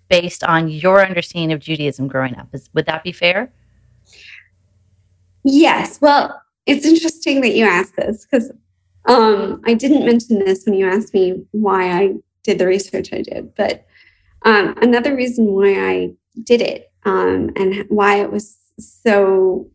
based 0.10 0.44
on 0.44 0.70
your 0.70 1.06
understanding 1.06 1.52
of 1.52 1.60
Judaism 1.60 2.08
growing 2.08 2.36
up. 2.38 2.48
Is, 2.54 2.70
would 2.74 2.86
that 2.86 3.04
be 3.04 3.12
fair? 3.12 3.52
Yes. 5.44 6.02
Well, 6.02 6.42
it's 6.66 6.86
interesting 6.86 7.42
that 7.42 7.56
you 7.56 7.66
asked 7.66 7.96
this 7.96 8.26
because 8.26 8.52
um, 9.06 9.62
I 9.66 9.74
didn't 9.74 10.06
mention 10.06 10.40
this 10.40 10.66
when 10.66 10.76
you 10.76 10.90
asked 10.90 11.14
me 11.14 11.46
why 11.52 11.92
I 11.92 12.14
did 12.44 12.58
the 12.58 12.68
research 12.68 13.14
I 13.14 13.22
did. 13.22 13.54
But 13.56 13.86
um, 14.44 14.76
another 14.82 15.16
reason 15.16 15.46
why 15.48 15.74
I 15.74 16.12
did 16.44 16.62
it 16.62 16.92
um, 17.06 17.52
and 17.56 17.86
why 17.90 18.22
it 18.22 18.32
was 18.32 18.58
so, 18.80 19.70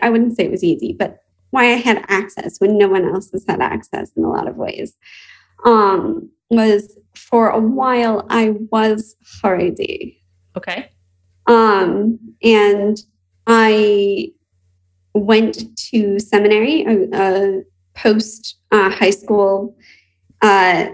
I 0.00 0.08
wouldn't 0.08 0.36
say 0.36 0.44
it 0.44 0.50
was 0.50 0.64
easy, 0.64 0.92
but 0.92 1.22
why 1.50 1.64
I 1.72 1.76
had 1.76 2.04
access 2.08 2.58
when 2.58 2.78
no 2.78 2.88
one 2.88 3.04
else 3.04 3.30
has 3.32 3.44
had 3.46 3.60
access 3.60 4.10
in 4.16 4.24
a 4.24 4.30
lot 4.30 4.48
of 4.48 4.56
ways. 4.56 4.96
Um, 5.64 6.30
was 6.48 6.98
for 7.14 7.48
a 7.48 7.60
while 7.60 8.26
I 8.28 8.50
was 8.70 9.16
Haredi. 9.42 10.18
Okay. 10.56 10.90
Um, 11.46 12.18
and 12.42 12.98
I 13.46 14.32
went 15.14 15.76
to 15.90 16.18
seminary, 16.18 16.84
a, 16.84 17.08
a 17.12 17.62
post 17.94 18.56
uh, 18.70 18.90
high 18.90 19.10
school 19.10 19.76
uh, 20.42 20.86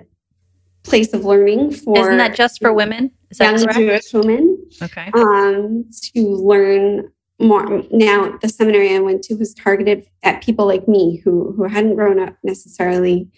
place 0.82 1.12
of 1.12 1.24
learning 1.24 1.72
for. 1.72 1.98
Isn't 1.98 2.18
that 2.18 2.34
just 2.34 2.60
for 2.60 2.72
women? 2.72 3.12
Is 3.30 3.40
young 3.40 3.58
Jewish 3.72 4.12
women. 4.12 4.64
Okay. 4.82 5.10
Um, 5.14 5.84
to 6.14 6.20
learn 6.20 7.10
more 7.38 7.82
now 7.90 8.36
the 8.40 8.48
seminary 8.48 8.94
I 8.94 8.98
went 9.00 9.22
to 9.24 9.34
was 9.34 9.52
targeted 9.52 10.06
at 10.22 10.42
people 10.42 10.66
like 10.66 10.88
me 10.88 11.16
who 11.18 11.52
who 11.52 11.64
hadn't 11.64 11.96
grown 11.96 12.18
up 12.18 12.36
necessarily 12.42 13.28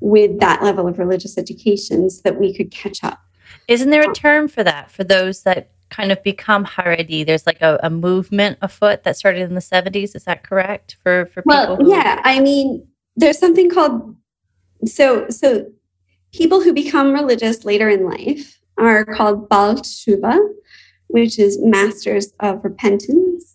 with 0.00 0.38
that 0.40 0.62
level 0.62 0.86
of 0.86 0.98
religious 0.98 1.36
education 1.36 2.08
so 2.08 2.20
that 2.24 2.38
we 2.38 2.54
could 2.54 2.70
catch 2.70 3.02
up. 3.02 3.18
Isn't 3.66 3.90
there 3.90 4.02
a 4.02 4.08
um, 4.08 4.14
term 4.14 4.48
for 4.48 4.62
that 4.62 4.90
for 4.90 5.02
those 5.02 5.42
that 5.42 5.72
kind 5.90 6.12
of 6.12 6.22
become 6.22 6.64
Haredi? 6.64 7.26
There's 7.26 7.46
like 7.46 7.60
a, 7.60 7.80
a 7.82 7.90
movement 7.90 8.58
afoot 8.62 9.02
that 9.02 9.16
started 9.16 9.42
in 9.42 9.54
the 9.54 9.60
70s. 9.60 10.14
Is 10.14 10.24
that 10.24 10.44
correct 10.44 10.96
for 11.02 11.26
for 11.26 11.42
well, 11.44 11.76
people? 11.76 11.90
Well, 11.90 11.98
yeah. 11.98 12.20
I 12.24 12.40
mean, 12.40 12.86
there's 13.16 13.38
something 13.38 13.70
called 13.70 14.14
so 14.84 15.28
so 15.28 15.66
people 16.32 16.62
who 16.62 16.72
become 16.72 17.12
religious 17.12 17.64
later 17.64 17.88
in 17.88 18.08
life 18.08 18.60
are 18.76 19.04
called 19.04 19.48
Baal 19.48 19.74
Tshuva, 19.74 20.38
which 21.08 21.38
is 21.38 21.58
Masters 21.60 22.32
of 22.40 22.62
Repentance. 22.62 23.47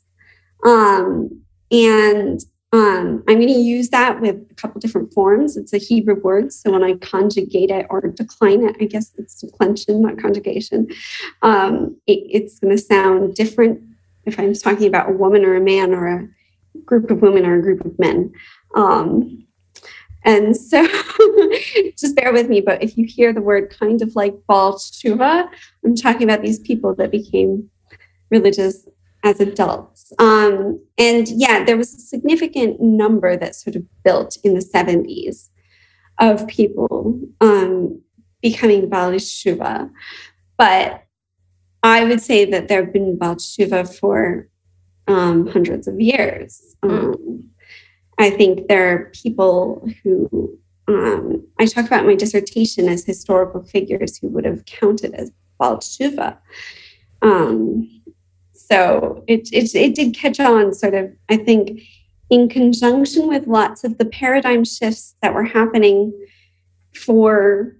Um, 0.65 1.41
and 1.71 2.39
um, 2.73 3.23
I'm 3.27 3.35
going 3.35 3.47
to 3.47 3.53
use 3.53 3.89
that 3.89 4.19
with 4.19 4.35
a 4.49 4.55
couple 4.55 4.81
different 4.81 5.13
forms. 5.13 5.57
It's 5.57 5.73
a 5.73 5.77
Hebrew 5.77 6.19
word, 6.19 6.51
so 6.51 6.71
when 6.71 6.83
I 6.83 6.95
conjugate 6.95 7.69
it 7.69 7.85
or 7.89 8.01
decline 8.01 8.63
it, 8.63 8.75
I 8.81 8.85
guess 8.85 9.11
it's 9.17 9.41
declension, 9.41 10.01
not 10.01 10.17
conjugation. 10.17 10.87
Um, 11.43 11.97
it, 12.07 12.23
it's 12.31 12.59
going 12.59 12.75
to 12.75 12.81
sound 12.81 13.35
different 13.35 13.81
if 14.25 14.39
I'm 14.39 14.53
talking 14.53 14.87
about 14.87 15.09
a 15.09 15.13
woman 15.13 15.45
or 15.45 15.55
a 15.55 15.61
man 15.61 15.93
or 15.93 16.07
a 16.07 16.27
group 16.83 17.11
of 17.11 17.21
women 17.21 17.45
or 17.45 17.59
a 17.59 17.61
group 17.61 17.85
of 17.85 17.97
men. 17.99 18.33
Um, 18.75 19.45
and 20.25 20.55
so 20.55 20.87
just 21.97 22.15
bear 22.15 22.31
with 22.31 22.49
me, 22.49 22.61
but 22.61 22.81
if 22.81 22.97
you 22.97 23.05
hear 23.05 23.33
the 23.33 23.41
word 23.41 23.75
kind 23.77 24.01
of 24.01 24.15
like 24.15 24.33
Baal 24.47 24.75
Tshuva, 24.75 25.47
I'm 25.85 25.95
talking 25.95 26.23
about 26.23 26.41
these 26.41 26.59
people 26.59 26.95
that 26.95 27.11
became 27.11 27.69
religious 28.31 28.87
as 29.23 29.39
adults. 29.39 30.11
Um, 30.19 30.79
and 30.97 31.27
yeah, 31.29 31.63
there 31.63 31.77
was 31.77 31.93
a 31.93 31.99
significant 31.99 32.81
number 32.81 33.37
that 33.37 33.55
sort 33.55 33.75
of 33.75 33.83
built 34.03 34.37
in 34.43 34.53
the 34.53 34.59
70s 34.59 35.49
of 36.19 36.47
people 36.47 37.19
um, 37.41 38.01
becoming 38.41 38.89
Baal 38.89 39.11
Tshuva. 39.11 39.89
But 40.57 41.05
I 41.81 42.03
would 42.03 42.21
say 42.21 42.45
that 42.45 42.67
there 42.67 42.83
have 42.83 42.93
been 42.93 43.17
Baal 43.17 43.35
Tshuva 43.35 43.97
for 43.97 44.47
um, 45.07 45.47
hundreds 45.47 45.87
of 45.87 45.99
years. 45.99 46.75
Mm. 46.83 47.43
I 48.19 48.29
think 48.29 48.67
there 48.67 48.89
are 48.89 49.11
people 49.11 49.87
who 50.03 50.57
um, 50.87 51.45
I 51.59 51.65
talk 51.65 51.85
about 51.85 52.05
my 52.05 52.15
dissertation 52.15 52.89
as 52.89 53.05
historical 53.05 53.63
figures 53.63 54.17
who 54.17 54.27
would 54.29 54.45
have 54.45 54.65
counted 54.65 55.13
as 55.13 55.31
Baal 55.57 55.77
Tshuva. 55.77 56.37
Um, 57.21 57.89
so 58.73 59.23
it, 59.27 59.49
it, 59.51 59.75
it 59.75 59.93
did 59.93 60.15
catch 60.15 60.39
on, 60.39 60.73
sort 60.73 60.95
of, 60.95 61.11
I 61.29 61.37
think, 61.37 61.81
in 62.31 62.49
conjunction 62.49 63.27
with 63.27 63.45
lots 63.45 63.83
of 63.83 63.99
the 63.99 64.05
paradigm 64.05 64.65
shifts 64.65 65.15
that 65.21 65.35
were 65.35 65.43
happening 65.43 66.11
for 66.95 67.75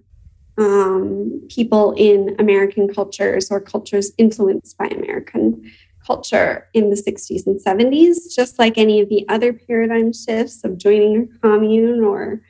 um, 0.56 1.42
people 1.48 1.94
in 1.96 2.36
American 2.38 2.92
cultures 2.92 3.50
or 3.50 3.60
cultures 3.60 4.12
influenced 4.18 4.78
by 4.78 4.86
American 4.86 5.68
culture 6.06 6.68
in 6.74 6.90
the 6.90 6.96
60s 6.96 7.44
and 7.44 7.58
70s, 7.60 8.32
just 8.32 8.60
like 8.60 8.78
any 8.78 9.00
of 9.00 9.08
the 9.08 9.26
other 9.28 9.52
paradigm 9.52 10.12
shifts 10.12 10.62
of 10.62 10.78
joining 10.78 11.22
a 11.22 11.38
commune 11.40 12.04
or 12.04 12.40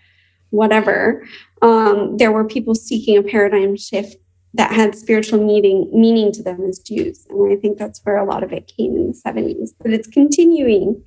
whatever. 0.51 1.27
Um, 1.63 2.19
there 2.19 2.33
were 2.33 2.45
people 2.45 2.75
seeking 2.75 3.17
a 3.17 3.23
paradigm 3.23 3.75
shift 3.77 4.17
that 4.55 4.73
had 4.73 4.95
spiritual 4.95 5.45
meaning 5.45 5.91
meaning 5.93 6.33
to 6.33 6.43
them 6.43 6.65
as 6.65 6.79
Jews. 6.79 7.27
And 7.29 7.53
I 7.53 7.57
think 7.57 7.77
that's 7.77 8.01
where 8.05 8.17
a 8.17 8.25
lot 8.25 8.43
of 8.43 8.53
it 8.53 8.73
came 8.77 8.97
in 8.97 9.09
the 9.09 9.13
70s. 9.13 9.71
But 9.81 9.93
it's 9.93 10.09
continuing 10.09 11.05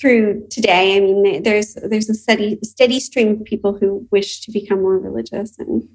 through 0.00 0.46
today. 0.50 0.96
I 0.96 1.00
mean, 1.00 1.42
there's 1.42 1.74
there's 1.74 2.10
a 2.10 2.14
steady 2.14 2.58
steady 2.62 3.00
stream 3.00 3.32
of 3.32 3.44
people 3.44 3.78
who 3.78 4.06
wish 4.10 4.40
to 4.40 4.50
become 4.50 4.82
more 4.82 4.98
religious 4.98 5.58
and 5.58 5.88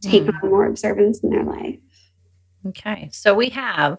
take 0.00 0.24
mm. 0.24 0.42
on 0.42 0.50
more 0.50 0.66
observance 0.66 1.20
in 1.20 1.30
their 1.30 1.44
life. 1.44 1.78
Okay. 2.66 3.08
So 3.12 3.34
we 3.34 3.48
have 3.50 3.98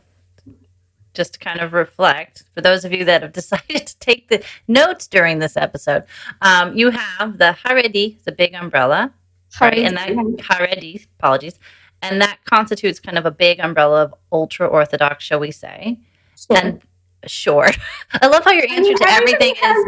just 1.14 1.34
to 1.34 1.40
kind 1.40 1.60
of 1.60 1.74
reflect 1.74 2.44
for 2.54 2.62
those 2.62 2.86
of 2.86 2.92
you 2.92 3.06
that 3.06 3.22
have 3.22 3.34
decided 3.42 3.88
to 3.88 4.00
take 4.00 4.30
the 4.30 4.44
notes 4.68 5.08
during 5.08 5.40
this 5.40 5.58
episode. 5.58 6.04
Um, 6.42 6.76
you 6.76 6.92
have 6.92 7.38
the 7.38 7.56
Haredi, 7.64 8.24
the 8.24 8.32
big 8.32 8.54
umbrella, 8.54 9.14
right? 9.60 9.80
And 9.80 9.98
that 9.98 10.10
Haredi, 10.10 11.06
apologies, 11.20 11.60
and 12.04 12.22
that 12.22 12.38
constitutes 12.46 13.00
kind 13.00 13.18
of 13.18 13.26
a 13.26 13.32
big 13.32 13.60
umbrella 13.60 14.04
of 14.04 14.14
ultra 14.32 14.68
orthodox, 14.68 15.24
shall 15.24 15.40
we 15.40 15.52
say? 15.52 16.00
Sure. 16.38 16.58
And 16.58 16.82
sure, 17.26 17.70
I 18.22 18.28
love 18.28 18.44
how 18.44 18.52
your 18.52 18.70
answer 18.70 18.76
I 18.76 18.82
mean, 18.82 18.98
to 18.98 19.10
everything 19.10 19.56
is. 19.56 19.86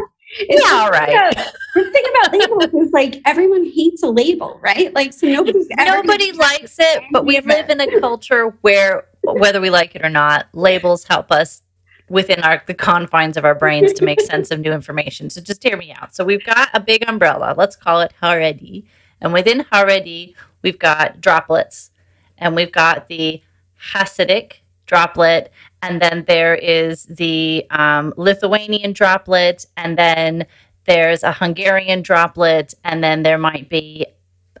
yeah, 0.48 0.72
all 0.72 0.90
right. 0.90 1.36
the 1.74 1.90
thing 1.90 2.04
about 2.10 2.32
labels 2.32 2.86
is 2.86 2.92
like 2.92 3.20
everyone 3.26 3.64
hates 3.64 4.02
a 4.02 4.08
label, 4.08 4.58
right? 4.62 4.92
Like 4.94 5.12
so 5.12 5.26
nobody's 5.26 5.68
nobody 5.76 6.32
likes 6.32 6.76
it, 6.78 7.02
but 7.12 7.26
we 7.26 7.38
live 7.40 7.68
in 7.68 7.80
a 7.80 8.00
culture 8.00 8.48
where 8.62 9.06
whether 9.22 9.60
we 9.60 9.70
like 9.70 9.94
it 9.94 10.04
or 10.04 10.10
not, 10.10 10.46
labels 10.52 11.04
help 11.04 11.30
us 11.30 11.62
within 12.08 12.40
our 12.40 12.62
the 12.66 12.74
confines 12.74 13.36
of 13.36 13.44
our 13.44 13.54
brains 13.54 13.92
to 13.92 14.04
make 14.04 14.20
sense 14.20 14.50
of 14.50 14.60
new 14.60 14.72
information. 14.72 15.28
So 15.28 15.40
just 15.40 15.62
hear 15.62 15.76
me 15.76 15.92
out. 15.92 16.14
So 16.14 16.24
we've 16.24 16.44
got 16.44 16.70
a 16.72 16.80
big 16.80 17.06
umbrella. 17.08 17.54
Let's 17.56 17.76
call 17.76 18.00
it 18.00 18.14
Haredi. 18.22 18.84
And 19.20 19.32
within 19.32 19.64
Haredi, 19.72 20.34
we've 20.62 20.78
got 20.78 21.20
droplets 21.20 21.90
and 22.38 22.54
we've 22.54 22.72
got 22.72 23.08
the 23.08 23.42
Hasidic 23.92 24.54
droplet, 24.86 25.52
and 25.82 26.00
then 26.00 26.24
there 26.26 26.54
is 26.54 27.04
the 27.04 27.66
um, 27.70 28.14
Lithuanian 28.16 28.92
droplet, 28.92 29.66
and 29.76 29.98
then 29.98 30.46
there's 30.86 31.22
a 31.22 31.32
Hungarian 31.32 32.02
droplet, 32.02 32.74
and 32.84 33.02
then 33.02 33.22
there 33.22 33.38
might 33.38 33.68
be 33.68 34.06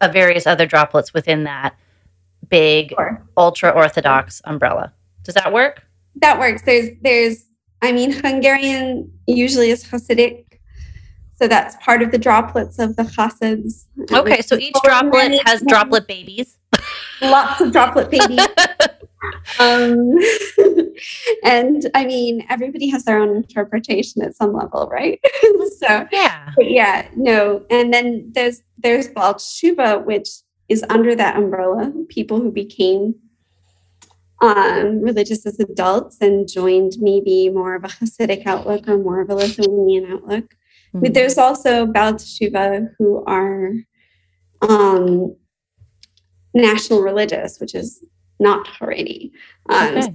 a 0.00 0.10
various 0.10 0.46
other 0.46 0.66
droplets 0.66 1.14
within 1.14 1.44
that 1.44 1.74
big 2.48 2.90
sure. 2.90 3.22
ultra 3.36 3.70
orthodox 3.70 4.42
umbrella. 4.44 4.92
Does 5.22 5.34
that 5.34 5.52
work? 5.52 5.84
That 6.16 6.38
works. 6.38 6.62
There's 6.62 6.90
there's 7.02 7.46
I 7.82 7.92
mean 7.92 8.12
Hungarian 8.12 9.10
usually 9.26 9.70
is 9.70 9.84
Hasidic. 9.84 10.44
So 11.36 11.46
that's 11.46 11.76
part 11.84 12.00
of 12.00 12.12
the 12.12 12.18
droplets 12.18 12.78
of 12.78 12.96
the 12.96 13.02
Hasids. 13.02 13.86
Okay, 14.10 14.40
so 14.40 14.56
each 14.56 14.76
droplet 14.82 15.46
has 15.46 15.62
droplet 15.66 16.06
babies. 16.06 16.56
Lots 17.22 17.60
of 17.60 17.72
droplet 17.72 18.10
babies. 18.10 18.38
um, 19.58 20.18
and 21.44 21.90
I 21.94 22.04
mean, 22.06 22.44
everybody 22.48 22.88
has 22.88 23.04
their 23.04 23.18
own 23.18 23.36
interpretation 23.36 24.22
at 24.22 24.36
some 24.36 24.52
level, 24.52 24.88
right? 24.90 25.20
so 25.78 26.06
yeah, 26.12 26.52
yeah, 26.58 27.08
no. 27.16 27.64
And 27.70 27.92
then 27.92 28.30
there's 28.34 28.62
there's 28.78 29.08
Baal 29.08 29.38
which 30.04 30.28
is 30.68 30.84
under 30.90 31.14
that 31.14 31.36
umbrella. 31.36 31.92
People 32.08 32.40
who 32.40 32.50
became 32.50 33.14
um, 34.42 35.00
religious 35.00 35.46
as 35.46 35.58
adults 35.60 36.18
and 36.20 36.48
joined 36.48 36.96
maybe 37.00 37.48
more 37.48 37.74
of 37.74 37.84
a 37.84 37.88
Hasidic 37.88 38.46
outlook 38.46 38.86
or 38.88 38.98
more 38.98 39.20
of 39.20 39.30
a 39.30 39.34
Lithuanian 39.34 40.12
outlook. 40.12 40.44
Mm-hmm. 40.44 41.00
But 41.00 41.14
there's 41.14 41.38
also 41.38 41.86
Baal 41.86 42.14
Teshuva 42.14 42.90
who 42.98 43.24
are 43.24 43.72
um, 44.62 45.36
national 46.56 47.02
religious, 47.02 47.60
which 47.60 47.74
is 47.74 48.04
not 48.38 48.66
Haredi. 48.66 49.30
Um, 49.68 49.96
okay. 49.96 50.00
so 50.02 50.10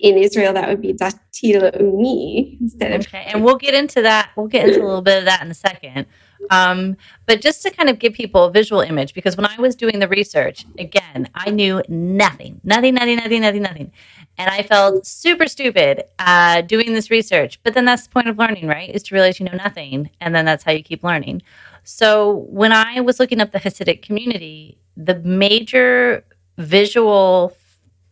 in 0.00 0.18
Israel, 0.18 0.52
that 0.54 0.68
would 0.68 0.80
be 0.80 0.94
Dati 0.94 1.54
Leumi 1.54 2.60
instead 2.60 2.92
of. 2.92 3.02
Okay, 3.02 3.24
and 3.26 3.44
we'll 3.44 3.56
get 3.56 3.74
into 3.74 4.02
that. 4.02 4.30
We'll 4.36 4.48
get 4.48 4.68
into 4.68 4.82
a 4.82 4.86
little 4.86 5.02
bit 5.02 5.18
of 5.18 5.24
that 5.26 5.42
in 5.42 5.50
a 5.50 5.54
second. 5.54 6.06
Um, 6.50 6.96
but 7.26 7.40
just 7.40 7.62
to 7.62 7.70
kind 7.70 7.88
of 7.88 7.98
give 7.98 8.14
people 8.14 8.44
a 8.44 8.50
visual 8.50 8.80
image, 8.80 9.14
because 9.14 9.36
when 9.36 9.46
I 9.46 9.56
was 9.58 9.76
doing 9.76 9.98
the 9.98 10.08
research, 10.08 10.66
again, 10.78 11.28
I 11.34 11.50
knew 11.50 11.82
nothing, 11.88 12.60
nothing, 12.64 12.94
nothing, 12.94 13.16
nothing, 13.16 13.40
nothing, 13.42 13.62
nothing. 13.62 13.92
And 14.38 14.50
I 14.50 14.62
felt 14.62 15.06
super 15.06 15.46
stupid 15.46 16.04
uh, 16.18 16.62
doing 16.62 16.94
this 16.94 17.10
research. 17.10 17.60
But 17.62 17.74
then 17.74 17.84
that's 17.84 18.04
the 18.04 18.10
point 18.10 18.28
of 18.28 18.38
learning, 18.38 18.66
right? 18.66 18.90
Is 18.92 19.02
to 19.04 19.14
realize 19.14 19.38
you 19.38 19.46
know 19.46 19.56
nothing. 19.56 20.10
And 20.20 20.34
then 20.34 20.44
that's 20.44 20.64
how 20.64 20.72
you 20.72 20.82
keep 20.82 21.04
learning. 21.04 21.42
So 21.84 22.46
when 22.48 22.72
I 22.72 23.00
was 23.00 23.20
looking 23.20 23.40
up 23.40 23.52
the 23.52 23.60
Hasidic 23.60 24.02
community, 24.02 24.78
the 24.96 25.16
major 25.20 26.24
visual 26.58 27.56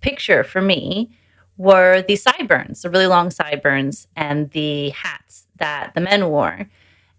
picture 0.01 0.45
for 0.45 0.61
me 0.61 1.11
were 1.57 2.03
the 2.09 2.17
sideburns, 2.17 2.83
the 2.83 2.91
really 2.91 3.07
long 3.07 3.31
sideburns, 3.31 4.09
and 4.17 4.51
the 4.53 4.91
hats 4.91 5.47
that 5.57 5.93
the 5.95 6.01
men 6.01 6.29
wore. 6.29 6.69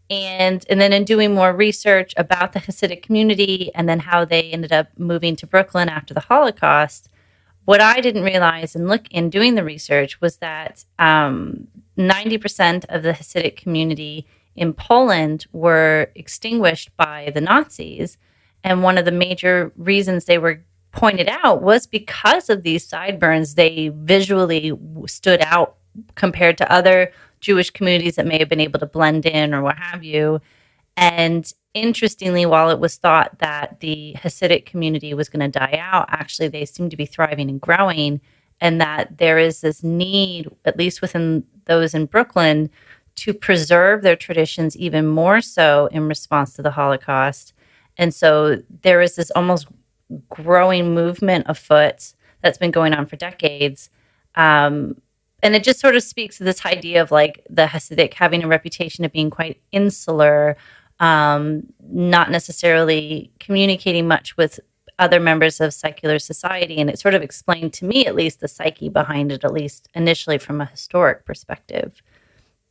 And, 0.09 0.65
and 0.69 0.81
then 0.81 0.91
in 0.91 1.05
doing 1.05 1.33
more 1.33 1.53
research 1.53 2.13
about 2.17 2.51
the 2.51 2.59
Hasidic 2.59 3.01
community 3.01 3.71
and 3.75 3.87
then 3.87 3.99
how 3.99 4.25
they 4.25 4.51
ended 4.51 4.73
up 4.73 4.87
moving 4.97 5.35
to 5.37 5.47
Brooklyn 5.47 5.87
after 5.87 6.13
the 6.13 6.19
Holocaust, 6.19 7.07
what 7.65 7.79
I 7.79 8.01
didn't 8.01 8.23
realize 8.23 8.75
in 8.75 8.87
look 8.87 9.07
in 9.11 9.29
doing 9.29 9.55
the 9.55 9.63
research 9.63 10.19
was 10.19 10.37
that 10.37 10.83
um, 10.99 11.67
90% 11.97 12.85
of 12.89 13.03
the 13.03 13.13
Hasidic 13.13 13.55
community 13.55 14.25
in 14.55 14.73
Poland 14.73 15.45
were 15.53 16.11
extinguished 16.15 16.95
by 16.97 17.31
the 17.33 17.41
Nazis. 17.41 18.17
And 18.63 18.83
one 18.83 18.97
of 18.97 19.05
the 19.05 19.11
major 19.11 19.71
reasons 19.75 20.25
they 20.25 20.37
were 20.37 20.63
pointed 20.91 21.29
out 21.29 21.61
was 21.61 21.87
because 21.87 22.49
of 22.49 22.63
these 22.63 22.87
sideburns, 22.87 23.55
they 23.55 23.91
visually 23.95 24.77
stood 25.07 25.41
out 25.41 25.77
compared 26.15 26.57
to 26.57 26.71
other 26.71 27.11
Jewish 27.39 27.69
communities 27.69 28.15
that 28.15 28.27
may 28.27 28.37
have 28.37 28.49
been 28.49 28.59
able 28.59 28.79
to 28.79 28.85
blend 28.85 29.25
in 29.25 29.53
or 29.53 29.61
what 29.61 29.77
have 29.77 30.03
you. 30.03 30.41
And 30.97 31.51
interestingly, 31.73 32.45
while 32.45 32.69
it 32.69 32.79
was 32.79 32.97
thought 32.97 33.39
that 33.39 33.79
the 33.79 34.15
Hasidic 34.19 34.65
community 34.65 35.13
was 35.13 35.29
going 35.29 35.51
to 35.51 35.59
die 35.59 35.79
out, 35.81 36.05
actually 36.09 36.49
they 36.49 36.65
seem 36.65 36.89
to 36.89 36.97
be 36.97 37.05
thriving 37.05 37.49
and 37.49 37.59
growing, 37.59 38.21
and 38.59 38.79
that 38.79 39.17
there 39.17 39.39
is 39.39 39.61
this 39.61 39.83
need, 39.83 40.49
at 40.65 40.77
least 40.77 41.01
within 41.01 41.43
those 41.65 41.93
in 41.93 42.05
Brooklyn, 42.05 42.69
to 43.15 43.33
preserve 43.33 44.01
their 44.01 44.15
traditions 44.15 44.77
even 44.77 45.07
more 45.07 45.41
so 45.41 45.87
in 45.87 46.07
response 46.07 46.53
to 46.53 46.61
the 46.61 46.71
Holocaust. 46.71 47.53
And 47.97 48.13
so 48.13 48.61
there 48.81 49.01
is 49.01 49.15
this 49.15 49.31
almost 49.31 49.67
growing 50.29 50.93
movement 50.93 51.45
afoot 51.47 52.13
that's 52.41 52.57
been 52.57 52.71
going 52.71 52.93
on 52.93 53.05
for 53.05 53.15
decades. 53.15 53.89
Um, 54.35 55.01
and 55.43 55.55
it 55.55 55.63
just 55.63 55.79
sort 55.79 55.95
of 55.95 56.03
speaks 56.03 56.37
to 56.37 56.43
this 56.43 56.65
idea 56.65 57.01
of 57.01 57.11
like 57.11 57.45
the 57.49 57.65
Hasidic 57.65 58.13
having 58.13 58.43
a 58.43 58.47
reputation 58.47 59.03
of 59.05 59.11
being 59.11 59.29
quite 59.29 59.59
insular, 59.71 60.55
um, 60.99 61.63
not 61.81 62.29
necessarily 62.29 63.31
communicating 63.39 64.07
much 64.07 64.37
with 64.37 64.59
other 64.99 65.19
members 65.19 65.59
of 65.59 65.73
secular 65.73 66.19
society. 66.19 66.79
And 66.79 66.89
it 66.89 66.99
sort 66.99 67.15
of 67.15 67.23
explained 67.23 67.73
to 67.73 67.85
me, 67.85 68.05
at 68.05 68.15
least, 68.15 68.39
the 68.39 68.47
psyche 68.47 68.89
behind 68.89 69.31
it, 69.31 69.43
at 69.43 69.53
least 69.53 69.87
initially 69.95 70.37
from 70.37 70.61
a 70.61 70.65
historic 70.65 71.25
perspective. 71.25 72.01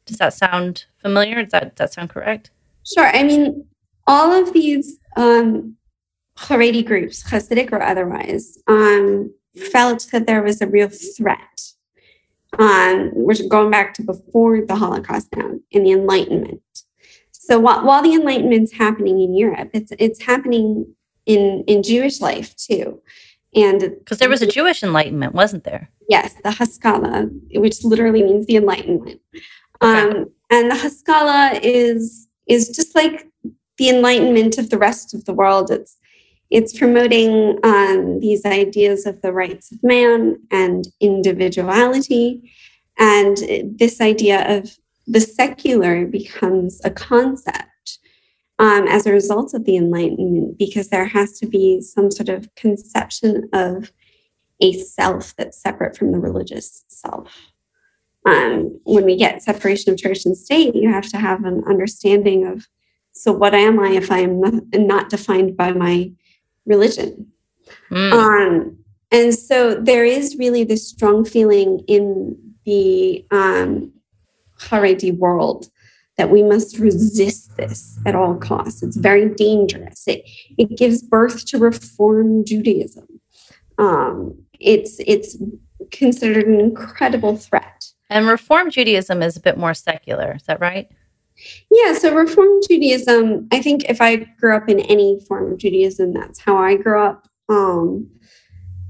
Does 0.06 0.18
that 0.18 0.32
sound 0.34 0.84
familiar? 0.98 1.42
Does 1.42 1.50
that, 1.52 1.74
does 1.74 1.90
that 1.90 1.92
sound 1.92 2.10
correct? 2.10 2.50
Sure. 2.84 3.06
I 3.06 3.24
mean, 3.24 3.66
all 4.06 4.32
of 4.32 4.52
these 4.52 4.98
um, 5.16 5.76
Haredi 6.36 6.84
groups, 6.84 7.22
Hasidic 7.22 7.72
or 7.72 7.82
otherwise, 7.82 8.58
um, 8.66 9.32
felt 9.72 10.08
that 10.12 10.26
there 10.26 10.42
was 10.42 10.60
a 10.60 10.66
real 10.66 10.88
threat. 10.88 11.60
Um, 12.58 13.10
we're 13.14 13.34
going 13.48 13.70
back 13.70 13.94
to 13.94 14.02
before 14.02 14.64
the 14.64 14.74
Holocaust 14.74 15.28
now 15.36 15.50
in 15.70 15.84
the 15.84 15.92
Enlightenment. 15.92 16.62
So 17.30 17.58
while, 17.58 17.84
while 17.84 18.02
the 18.02 18.14
Enlightenment's 18.14 18.72
happening 18.72 19.20
in 19.20 19.34
Europe, 19.34 19.70
it's 19.72 19.92
it's 19.98 20.22
happening 20.22 20.94
in 21.26 21.64
in 21.66 21.82
Jewish 21.82 22.20
life 22.20 22.54
too. 22.56 23.00
And 23.54 23.80
because 23.80 24.18
there 24.18 24.28
was 24.28 24.42
a 24.42 24.46
Jewish 24.46 24.82
Enlightenment, 24.82 25.34
wasn't 25.34 25.64
there? 25.64 25.90
Yes, 26.08 26.34
the 26.44 26.52
Haskalah, 26.52 27.28
which 27.54 27.84
literally 27.84 28.22
means 28.22 28.46
the 28.46 28.56
Enlightenment. 28.56 29.20
Okay. 29.82 30.00
Um, 30.00 30.26
and 30.50 30.70
the 30.70 30.76
Haskalah 30.76 31.58
is 31.62 32.28
is 32.46 32.68
just 32.70 32.94
like 32.94 33.28
the 33.80 33.88
Enlightenment 33.88 34.58
of 34.58 34.68
the 34.68 34.76
rest 34.78 35.14
of 35.14 35.24
the 35.24 35.32
world. 35.32 35.70
It's 35.70 35.96
it's 36.50 36.76
promoting 36.76 37.58
um, 37.62 38.20
these 38.20 38.44
ideas 38.44 39.06
of 39.06 39.22
the 39.22 39.32
rights 39.32 39.72
of 39.72 39.82
man 39.82 40.36
and 40.50 40.84
individuality. 41.00 42.52
And 42.98 43.36
this 43.78 44.00
idea 44.00 44.38
of 44.56 44.76
the 45.06 45.20
secular 45.20 46.06
becomes 46.06 46.80
a 46.84 46.90
concept 46.90 47.98
um, 48.58 48.86
as 48.88 49.06
a 49.06 49.12
result 49.12 49.54
of 49.54 49.64
the 49.64 49.76
Enlightenment, 49.76 50.58
because 50.58 50.88
there 50.88 51.06
has 51.06 51.38
to 51.38 51.46
be 51.46 51.80
some 51.80 52.10
sort 52.10 52.28
of 52.28 52.54
conception 52.56 53.48
of 53.54 53.92
a 54.60 54.72
self 54.98 55.34
that's 55.36 55.62
separate 55.62 55.96
from 55.96 56.12
the 56.12 56.18
religious 56.18 56.84
self. 56.88 57.32
Um, 58.26 58.78
when 58.84 59.04
we 59.06 59.16
get 59.16 59.42
separation 59.42 59.92
of 59.92 59.98
church 59.98 60.26
and 60.26 60.36
state, 60.36 60.74
you 60.74 60.90
have 60.90 61.08
to 61.12 61.16
have 61.16 61.44
an 61.44 61.62
understanding 61.66 62.46
of 62.46 62.66
so, 63.12 63.32
what 63.32 63.54
am 63.54 63.80
I 63.80 63.90
if 63.90 64.10
I'm 64.10 64.40
not 64.72 65.10
defined 65.10 65.56
by 65.56 65.72
my 65.72 66.12
religion. 66.70 67.26
Mm. 67.90 68.12
Um, 68.12 68.76
and 69.10 69.34
so 69.34 69.74
there 69.74 70.04
is 70.04 70.36
really 70.38 70.64
this 70.64 70.88
strong 70.88 71.24
feeling 71.24 71.80
in 71.88 72.36
the 72.64 73.26
um, 73.30 73.92
Haredi 74.58 75.16
world 75.16 75.68
that 76.16 76.30
we 76.30 76.42
must 76.42 76.78
resist 76.78 77.56
this 77.56 77.98
at 78.06 78.14
all 78.14 78.36
costs. 78.36 78.82
It's 78.82 78.96
very 78.96 79.28
dangerous. 79.34 80.06
It, 80.06 80.22
it 80.58 80.76
gives 80.76 81.02
birth 81.02 81.46
to 81.46 81.58
Reform 81.58 82.44
Judaism. 82.44 83.06
Um, 83.78 84.36
it's 84.60 85.00
it's 85.06 85.38
considered 85.90 86.46
an 86.46 86.60
incredible 86.60 87.36
threat. 87.36 87.86
And 88.10 88.26
Reform 88.26 88.70
Judaism 88.70 89.22
is 89.22 89.36
a 89.38 89.40
bit 89.40 89.56
more 89.56 89.72
secular. 89.72 90.34
Is 90.34 90.42
that 90.42 90.60
right? 90.60 90.90
Yeah, 91.70 91.94
so 91.94 92.14
Reform 92.14 92.60
Judaism, 92.68 93.48
I 93.52 93.62
think 93.62 93.84
if 93.88 94.00
I 94.00 94.16
grew 94.16 94.54
up 94.54 94.68
in 94.68 94.80
any 94.80 95.20
form 95.26 95.52
of 95.52 95.58
Judaism, 95.58 96.12
that's 96.12 96.38
how 96.40 96.56
I 96.56 96.76
grew 96.76 97.02
up. 97.02 97.28
Um, 97.48 98.08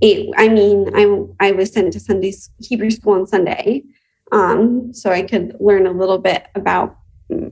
it, 0.01 0.33
I 0.37 0.49
mean, 0.49 0.91
I, 0.95 1.49
I 1.49 1.53
was 1.53 1.73
sent 1.73 1.93
to 1.93 2.01
Sunday 2.01 2.33
Hebrew 2.61 2.91
school 2.91 3.15
on 3.15 3.27
Sunday, 3.27 3.85
um, 4.33 4.93
so 4.93 5.11
I 5.11 5.23
could 5.23 5.57
learn 5.61 5.87
a 5.87 5.93
little 5.93 6.19
bit 6.19 6.47
about 6.55 6.97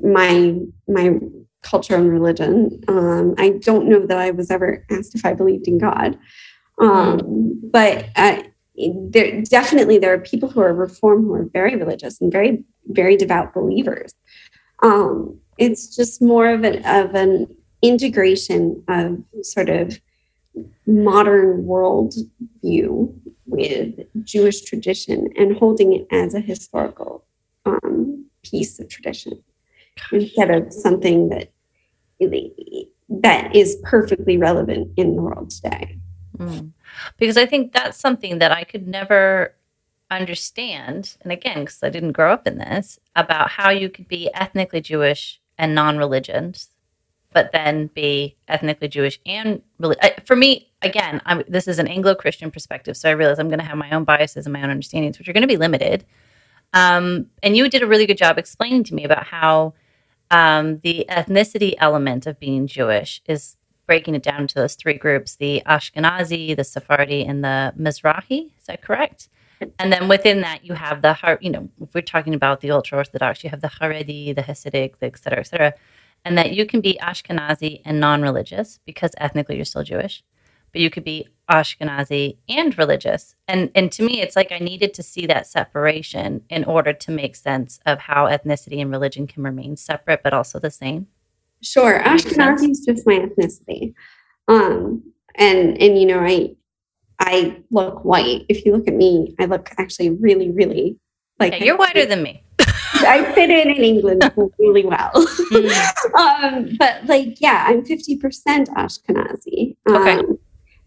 my 0.02 0.58
my 0.88 1.18
culture 1.62 1.96
and 1.96 2.10
religion. 2.10 2.82
Um, 2.88 3.34
I 3.38 3.50
don't 3.50 3.88
know 3.88 4.06
that 4.06 4.18
I 4.18 4.30
was 4.30 4.50
ever 4.50 4.84
asked 4.90 5.14
if 5.14 5.24
I 5.26 5.34
believed 5.34 5.68
in 5.68 5.78
God, 5.78 6.18
um, 6.80 7.60
but 7.70 8.08
uh, 8.16 8.42
there 9.10 9.42
definitely 9.42 9.98
there 9.98 10.14
are 10.14 10.18
people 10.18 10.48
who 10.48 10.60
are 10.60 10.72
Reform 10.72 11.24
who 11.24 11.34
are 11.34 11.48
very 11.52 11.76
religious 11.76 12.20
and 12.20 12.32
very 12.32 12.64
very 12.86 13.16
devout 13.16 13.52
believers. 13.52 14.14
Um, 14.82 15.38
it's 15.58 15.94
just 15.94 16.22
more 16.22 16.48
of 16.48 16.64
an 16.64 16.84
of 16.84 17.14
an 17.14 17.54
integration 17.82 18.82
of 18.88 19.22
sort 19.42 19.68
of 19.68 20.00
modern 20.86 21.64
world 21.66 22.14
view 22.62 23.14
with 23.46 23.94
Jewish 24.24 24.62
tradition 24.62 25.28
and 25.36 25.56
holding 25.56 25.92
it 25.92 26.06
as 26.10 26.34
a 26.34 26.40
historical 26.40 27.24
um, 27.64 28.24
piece 28.42 28.78
of 28.78 28.88
tradition. 28.88 29.42
instead 30.12 30.50
of 30.50 30.72
something 30.72 31.28
that 31.28 31.50
that 33.08 33.54
is 33.54 33.76
perfectly 33.84 34.36
relevant 34.36 34.90
in 34.96 35.16
the 35.16 35.22
world 35.22 35.50
today. 35.50 35.98
Mm. 36.36 36.72
Because 37.16 37.36
I 37.36 37.46
think 37.46 37.72
that's 37.72 37.98
something 37.98 38.38
that 38.38 38.52
I 38.52 38.64
could 38.64 38.86
never 38.86 39.54
understand, 40.10 41.16
and 41.22 41.32
again, 41.32 41.60
because 41.60 41.82
I 41.82 41.90
didn't 41.90 42.12
grow 42.12 42.32
up 42.32 42.46
in 42.46 42.58
this, 42.58 42.98
about 43.14 43.50
how 43.50 43.70
you 43.70 43.88
could 43.88 44.08
be 44.08 44.30
ethnically 44.34 44.80
Jewish 44.80 45.40
and 45.58 45.74
non-religious, 45.74 46.68
but 47.32 47.52
then 47.52 47.88
be 47.88 48.36
ethnically 48.48 48.88
Jewish 48.88 49.20
and 49.26 49.60
really. 49.78 49.96
For 50.24 50.34
me, 50.34 50.70
again, 50.82 51.20
I'm, 51.26 51.42
this 51.48 51.68
is 51.68 51.78
an 51.78 51.88
Anglo-Christian 51.88 52.50
perspective, 52.50 52.96
so 52.96 53.08
I 53.08 53.12
realize 53.12 53.38
I'm 53.38 53.48
going 53.48 53.58
to 53.58 53.64
have 53.64 53.76
my 53.76 53.90
own 53.90 54.04
biases 54.04 54.46
and 54.46 54.52
my 54.52 54.62
own 54.62 54.70
understandings, 54.70 55.18
which 55.18 55.28
are 55.28 55.32
going 55.32 55.42
to 55.42 55.48
be 55.48 55.56
limited. 55.56 56.04
Um, 56.72 57.26
and 57.42 57.56
you 57.56 57.68
did 57.68 57.82
a 57.82 57.86
really 57.86 58.06
good 58.06 58.18
job 58.18 58.38
explaining 58.38 58.84
to 58.84 58.94
me 58.94 59.04
about 59.04 59.24
how 59.24 59.74
um, 60.30 60.78
the 60.80 61.06
ethnicity 61.08 61.74
element 61.78 62.26
of 62.26 62.38
being 62.38 62.66
Jewish 62.66 63.22
is 63.26 63.56
breaking 63.86 64.14
it 64.14 64.22
down 64.22 64.42
into 64.42 64.54
those 64.54 64.74
three 64.74 64.94
groups 64.94 65.36
the 65.36 65.62
Ashkenazi, 65.66 66.54
the 66.54 66.64
Sephardi, 66.64 67.24
and 67.24 67.42
the 67.42 67.72
Mizrahi. 67.78 68.52
Is 68.58 68.66
that 68.66 68.82
correct? 68.82 69.28
And 69.78 69.92
then 69.92 70.08
within 70.08 70.40
that, 70.42 70.64
you 70.64 70.74
have 70.74 71.02
the, 71.02 71.12
heart, 71.12 71.42
you 71.42 71.50
know, 71.50 71.68
if 71.80 71.94
we're 71.94 72.00
talking 72.00 72.34
about 72.34 72.60
the 72.60 72.70
ultra 72.70 72.98
Orthodox, 72.98 73.42
you 73.42 73.50
have 73.50 73.60
the 73.60 73.68
Haredi, 73.68 74.34
the 74.34 74.42
Hasidic, 74.42 74.98
the 74.98 75.06
et 75.06 75.18
cetera, 75.18 75.40
et 75.40 75.46
cetera. 75.46 75.74
And 76.24 76.36
that 76.36 76.52
you 76.52 76.66
can 76.66 76.80
be 76.80 76.98
Ashkenazi 77.00 77.82
and 77.84 78.00
non 78.00 78.22
religious 78.22 78.80
because 78.84 79.12
ethnically 79.18 79.56
you're 79.56 79.64
still 79.64 79.84
Jewish, 79.84 80.24
but 80.72 80.80
you 80.80 80.90
could 80.90 81.04
be 81.04 81.28
Ashkenazi 81.50 82.36
and 82.48 82.76
religious. 82.76 83.34
And, 83.46 83.70
and 83.74 83.90
to 83.92 84.02
me, 84.02 84.20
it's 84.20 84.36
like 84.36 84.52
I 84.52 84.58
needed 84.58 84.94
to 84.94 85.02
see 85.02 85.26
that 85.26 85.46
separation 85.46 86.42
in 86.50 86.64
order 86.64 86.92
to 86.92 87.10
make 87.10 87.36
sense 87.36 87.80
of 87.86 87.98
how 88.00 88.26
ethnicity 88.26 88.80
and 88.80 88.90
religion 88.90 89.26
can 89.26 89.42
remain 89.42 89.76
separate, 89.76 90.22
but 90.22 90.34
also 90.34 90.58
the 90.58 90.70
same. 90.70 91.06
Sure. 91.62 92.00
Ashkenazi 92.00 92.70
is 92.70 92.84
just 92.86 93.06
my 93.06 93.18
ethnicity. 93.18 93.94
Um, 94.48 95.02
and, 95.36 95.80
and, 95.80 95.98
you 95.98 96.06
know, 96.06 96.20
I, 96.20 96.56
I 97.20 97.62
look 97.70 98.04
white. 98.04 98.44
If 98.48 98.64
you 98.64 98.72
look 98.72 98.86
at 98.88 98.94
me, 98.94 99.34
I 99.38 99.46
look 99.46 99.70
actually 99.78 100.10
really, 100.10 100.50
really 100.50 100.98
like 101.38 101.52
yeah, 101.52 101.64
you're 101.64 101.76
whiter 101.76 102.04
than 102.06 102.22
me. 102.22 102.42
I 102.60 103.32
fit 103.34 103.50
in 103.50 103.70
in 103.70 103.82
England 103.84 104.22
really 104.58 104.84
well. 104.84 105.12
Mm. 105.14 106.14
um, 106.18 106.76
but 106.78 107.06
like, 107.06 107.40
yeah, 107.40 107.64
I'm 107.68 107.84
50% 107.84 108.20
Ashkenazi. 108.68 109.76
Um, 109.88 109.96
okay. 109.96 110.22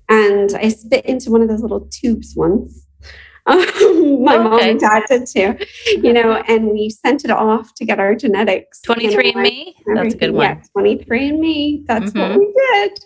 And 0.09 0.53
I 0.55 0.69
spit 0.69 1.05
into 1.05 1.31
one 1.31 1.41
of 1.41 1.47
those 1.47 1.61
little 1.61 1.87
tubes 1.91 2.33
once. 2.35 2.85
Um, 3.47 4.23
my 4.23 4.35
okay. 4.35 4.43
mom 4.43 4.59
and 4.61 4.79
dad 4.79 5.01
did 5.09 5.25
too, 5.25 5.57
you 5.87 6.13
know, 6.13 6.43
and 6.47 6.69
we 6.69 6.91
sent 6.91 7.25
it 7.25 7.31
off 7.31 7.73
to 7.73 7.85
get 7.85 7.99
our 7.99 8.13
genetics. 8.13 8.81
23 8.81 9.31
and 9.31 9.41
me? 9.41 9.75
That's 9.95 10.13
a 10.13 10.17
good 10.17 10.31
one. 10.31 10.43
Yeah, 10.43 10.63
23 10.73 11.29
and 11.29 11.39
me. 11.39 11.83
That's 11.87 12.11
mm-hmm. 12.11 12.19
what 12.19 12.37
we 12.37 12.53
did. 12.55 12.99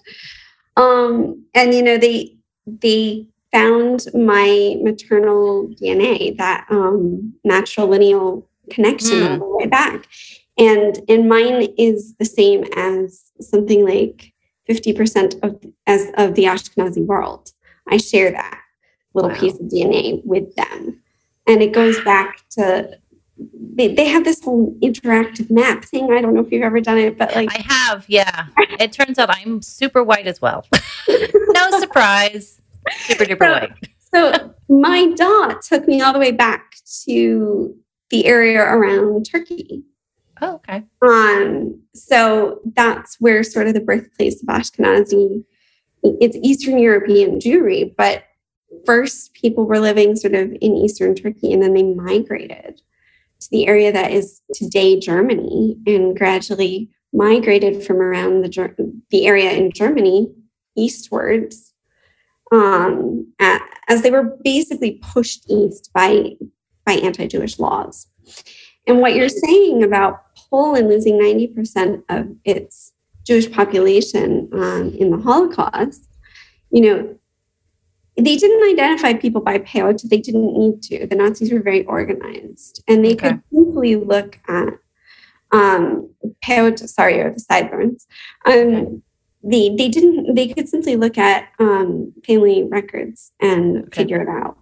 Um, 0.75 1.45
and 1.53 1.73
you 1.73 1.81
know, 1.81 1.97
they 1.97 2.34
they 2.65 3.27
found 3.51 4.05
my 4.13 4.75
maternal 4.81 5.67
DNA, 5.81 6.35
that 6.37 6.65
um, 6.69 7.33
natural 7.43 7.87
lineal 7.87 8.47
connection 8.69 9.19
mm. 9.19 9.41
all 9.41 9.49
the 9.49 9.57
way 9.57 9.67
back. 9.67 10.07
And 10.57 10.99
and 11.09 11.29
mine 11.29 11.67
is 11.77 12.15
the 12.15 12.25
same 12.25 12.65
as 12.75 13.31
something 13.41 13.85
like 13.85 14.33
50% 14.69 15.39
of 15.43 15.63
as 15.85 16.07
of 16.17 16.35
the 16.35 16.45
Ashkenazi 16.45 17.05
world. 17.05 17.51
I 17.89 17.97
share 17.97 18.31
that 18.31 18.59
little 19.13 19.31
wow. 19.31 19.39
piece 19.39 19.53
of 19.53 19.67
DNA 19.67 20.23
with 20.25 20.55
them. 20.55 21.01
And 21.47 21.61
it 21.61 21.73
goes 21.73 21.99
back 22.01 22.39
to 22.51 22.97
they, 23.37 23.93
they 23.93 24.05
have 24.05 24.23
this 24.23 24.41
whole 24.43 24.73
interactive 24.81 25.51
map 25.51 25.83
thing. 25.85 26.13
I 26.13 26.21
don't 26.21 26.33
know 26.33 26.41
if 26.41 26.51
you've 26.51 26.63
ever 26.63 26.79
done 26.79 26.97
it, 26.97 27.17
but 27.17 27.35
like 27.35 27.49
I 27.51 27.61
have, 27.61 28.05
yeah. 28.07 28.47
it 28.79 28.93
turns 28.93 29.19
out 29.19 29.29
I'm 29.29 29.61
super 29.61 30.03
white 30.03 30.27
as 30.27 30.41
well. 30.41 30.65
no 31.07 31.79
surprise. 31.79 32.61
Super 32.99 33.25
duper 33.25 33.39
so, 33.39 33.51
white. 33.51 33.71
so 33.99 34.53
my 34.69 35.11
dot 35.15 35.61
took 35.61 35.87
me 35.87 36.01
all 36.01 36.13
the 36.13 36.19
way 36.19 36.31
back 36.31 36.75
to 37.03 37.75
the 38.09 38.25
area 38.25 38.61
around 38.61 39.25
Turkey. 39.25 39.83
Oh, 40.41 40.55
okay. 40.55 40.83
Um, 41.01 41.81
so 41.93 42.61
that's 42.75 43.19
where 43.19 43.43
sort 43.43 43.67
of 43.67 43.73
the 43.73 43.79
birthplace 43.79 44.41
of 44.41 44.49
Ashkenazi, 44.49 45.43
it's 46.03 46.37
Eastern 46.41 46.77
European 46.77 47.39
Jewry, 47.39 47.93
but 47.97 48.23
first 48.85 49.33
people 49.33 49.65
were 49.65 49.79
living 49.79 50.15
sort 50.15 50.35
of 50.35 50.51
in 50.61 50.75
Eastern 50.75 51.15
Turkey 51.15 51.51
and 51.53 51.61
then 51.61 51.73
they 51.73 51.83
migrated 51.83 52.81
to 53.45 53.51
the 53.51 53.67
area 53.67 53.91
that 53.91 54.11
is 54.11 54.41
today 54.53 54.99
Germany 54.99 55.77
and 55.85 56.17
gradually 56.17 56.89
migrated 57.13 57.83
from 57.83 57.97
around 57.97 58.43
the, 58.43 59.01
the 59.09 59.25
area 59.25 59.51
in 59.51 59.71
Germany 59.71 60.31
eastwards 60.75 61.73
um, 62.51 63.27
as 63.87 64.01
they 64.01 64.11
were 64.11 64.37
basically 64.43 65.01
pushed 65.01 65.49
east 65.49 65.91
by, 65.93 66.31
by 66.85 66.93
anti 66.93 67.27
Jewish 67.27 67.59
laws. 67.59 68.07
And 68.87 68.99
what 68.99 69.15
you're 69.15 69.29
saying 69.29 69.83
about 69.83 70.21
Poland 70.49 70.89
losing 70.89 71.15
90% 71.19 72.03
of 72.09 72.35
its 72.43 72.93
Jewish 73.25 73.51
population 73.51 74.49
um, 74.53 74.93
in 74.93 75.09
the 75.09 75.17
Holocaust, 75.17 76.03
you 76.69 76.81
know, 76.81 77.19
they 78.17 78.37
didn't 78.37 78.69
identify 78.69 79.13
people 79.13 79.41
by 79.41 79.59
Peyot. 79.59 80.01
They 80.09 80.19
didn't 80.19 80.57
need 80.57 80.81
to. 80.83 81.07
The 81.07 81.15
Nazis 81.15 81.51
were 81.51 81.61
very 81.61 81.83
organized, 81.85 82.83
and 82.87 83.03
they 83.03 83.13
okay. 83.13 83.29
could 83.29 83.41
simply 83.53 83.95
look 83.95 84.39
at 84.47 84.73
um, 85.51 86.09
Peyot, 86.43 86.87
sorry, 86.87 87.19
or 87.19 87.31
the 87.33 87.39
sideburns. 87.39 88.07
Um, 88.45 89.03
they 89.43 89.75
they 89.75 89.89
didn't. 89.89 90.35
They 90.35 90.47
could 90.47 90.69
simply 90.69 90.95
look 90.95 91.17
at 91.17 91.49
um, 91.59 92.13
family 92.25 92.63
records 92.63 93.31
and 93.41 93.85
okay. 93.85 94.01
figure 94.01 94.21
it 94.21 94.29
out. 94.29 94.57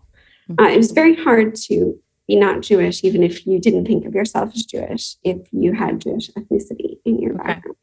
Mm-hmm. 0.50 0.64
Uh, 0.66 0.70
it 0.70 0.78
was 0.78 0.92
very 0.92 1.16
hard 1.16 1.56
to 1.68 2.00
be 2.28 2.36
not 2.36 2.62
Jewish, 2.62 3.04
even 3.04 3.22
if 3.22 3.46
you 3.46 3.60
didn't 3.60 3.86
think 3.86 4.06
of 4.06 4.16
yourself 4.16 4.52
as 4.56 4.66
Jewish, 4.66 5.16
if 5.24 5.38
you 5.52 5.74
had 5.74 6.02
Jewish 6.02 6.30
ethnicity 6.32 6.98
in 7.06 7.20
your 7.20 7.36
okay. 7.36 7.54
background. 7.54 7.78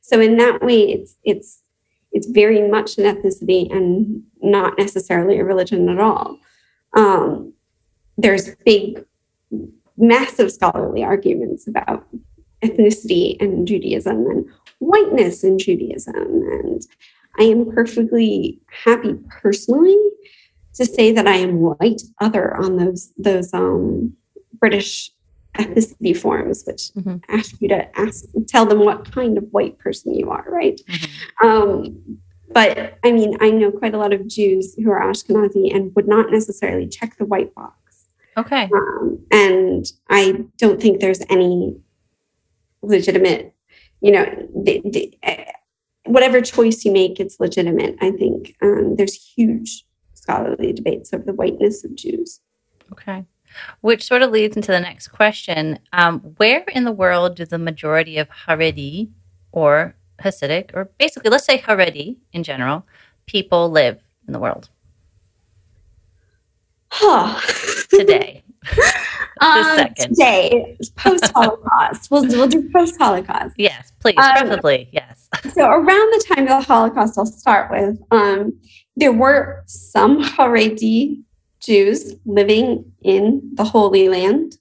So 0.00 0.20
in 0.20 0.36
that 0.38 0.62
way, 0.62 0.92
it's 0.92 1.16
it's 1.24 1.62
it's 2.12 2.26
very 2.26 2.68
much 2.68 2.98
an 2.98 3.04
ethnicity 3.04 3.72
and 3.74 4.22
not 4.40 4.78
necessarily 4.78 5.38
a 5.38 5.44
religion 5.44 5.88
at 5.88 6.00
all. 6.00 6.38
Um, 6.94 7.52
there's 8.16 8.54
big, 8.64 9.04
massive 9.96 10.50
scholarly 10.50 11.04
arguments 11.04 11.66
about 11.66 12.06
ethnicity 12.64 13.40
and 13.40 13.66
Judaism 13.66 14.26
and 14.26 14.46
whiteness 14.78 15.44
in 15.44 15.58
Judaism. 15.58 16.14
And 16.16 16.82
I 17.38 17.44
am 17.44 17.70
perfectly 17.70 18.60
happy 18.84 19.14
personally 19.28 19.96
to 20.74 20.84
say 20.84 21.12
that 21.12 21.26
I 21.26 21.36
am 21.36 21.60
white 21.60 22.02
other 22.20 22.56
on 22.56 22.76
those 22.76 23.12
those 23.16 23.52
um, 23.52 24.12
British 24.54 25.10
ethnicity 25.58 26.16
forms, 26.16 26.64
which 26.66 26.92
mm-hmm. 26.94 27.16
ask 27.28 27.60
you 27.60 27.68
to 27.68 27.98
ask 27.98 28.24
tell 28.46 28.66
them 28.66 28.84
what 28.84 29.10
kind 29.10 29.36
of 29.36 29.44
white 29.50 29.78
person 29.78 30.14
you 30.14 30.30
are, 30.30 30.44
right? 30.48 30.80
Mm-hmm. 30.88 31.46
Um, 31.46 32.18
but 32.50 32.98
I 33.04 33.12
mean, 33.12 33.36
I 33.40 33.50
know 33.50 33.70
quite 33.70 33.94
a 33.94 33.98
lot 33.98 34.12
of 34.12 34.26
Jews 34.26 34.74
who 34.74 34.90
are 34.90 35.00
Ashkenazi 35.00 35.74
and 35.74 35.94
would 35.94 36.08
not 36.08 36.30
necessarily 36.30 36.88
check 36.88 37.16
the 37.16 37.26
white 37.26 37.54
box. 37.54 38.06
Okay. 38.36 38.70
Um, 38.72 39.18
and 39.30 39.84
I 40.08 40.44
don't 40.56 40.80
think 40.80 41.00
there's 41.00 41.22
any 41.28 41.76
legitimate, 42.82 43.54
you 44.00 44.12
know, 44.12 44.24
the, 44.54 44.80
the, 44.84 45.18
uh, 45.24 45.52
whatever 46.04 46.40
choice 46.40 46.84
you 46.84 46.92
make, 46.92 47.18
it's 47.20 47.40
legitimate. 47.40 47.96
I 48.00 48.12
think 48.12 48.54
um, 48.62 48.96
there's 48.96 49.14
huge 49.14 49.84
scholarly 50.14 50.72
debates 50.72 51.12
over 51.12 51.24
the 51.24 51.34
whiteness 51.34 51.84
of 51.84 51.94
Jews. 51.96 52.40
Okay. 52.92 53.24
Which 53.80 54.04
sort 54.04 54.22
of 54.22 54.30
leads 54.30 54.56
into 54.56 54.72
the 54.72 54.80
next 54.80 55.08
question. 55.08 55.78
Um, 55.92 56.20
where 56.36 56.64
in 56.74 56.84
the 56.84 56.92
world 56.92 57.36
do 57.36 57.44
the 57.44 57.58
majority 57.58 58.18
of 58.18 58.28
Haredi 58.28 59.08
or 59.52 59.94
Hasidic, 60.20 60.70
or 60.74 60.90
basically, 60.98 61.30
let's 61.30 61.44
say 61.44 61.58
Haredi 61.58 62.16
in 62.32 62.42
general, 62.42 62.86
people 63.26 63.70
live 63.70 64.00
in 64.26 64.32
the 64.32 64.38
world? 64.38 64.68
today. 67.90 68.42
um, 69.40 69.88
today, 69.96 70.76
post 70.96 71.30
Holocaust. 71.32 72.10
we'll, 72.10 72.26
we'll 72.26 72.48
do 72.48 72.68
post 72.70 72.96
Holocaust. 72.98 73.54
Yes, 73.56 73.92
please, 74.00 74.18
um, 74.18 74.60
yes. 74.92 75.28
so, 75.54 75.68
around 75.68 75.86
the 75.86 76.24
time 76.28 76.44
of 76.44 76.48
the 76.48 76.60
Holocaust, 76.60 77.18
I'll 77.18 77.26
start 77.26 77.70
with 77.70 77.98
um, 78.10 78.58
there 78.96 79.12
were 79.12 79.62
some 79.66 80.22
Haredi 80.22 81.22
Jews 81.68 82.14
living 82.24 82.90
in 83.02 83.42
the 83.54 83.64
Holy 83.64 84.08
Land, 84.08 84.56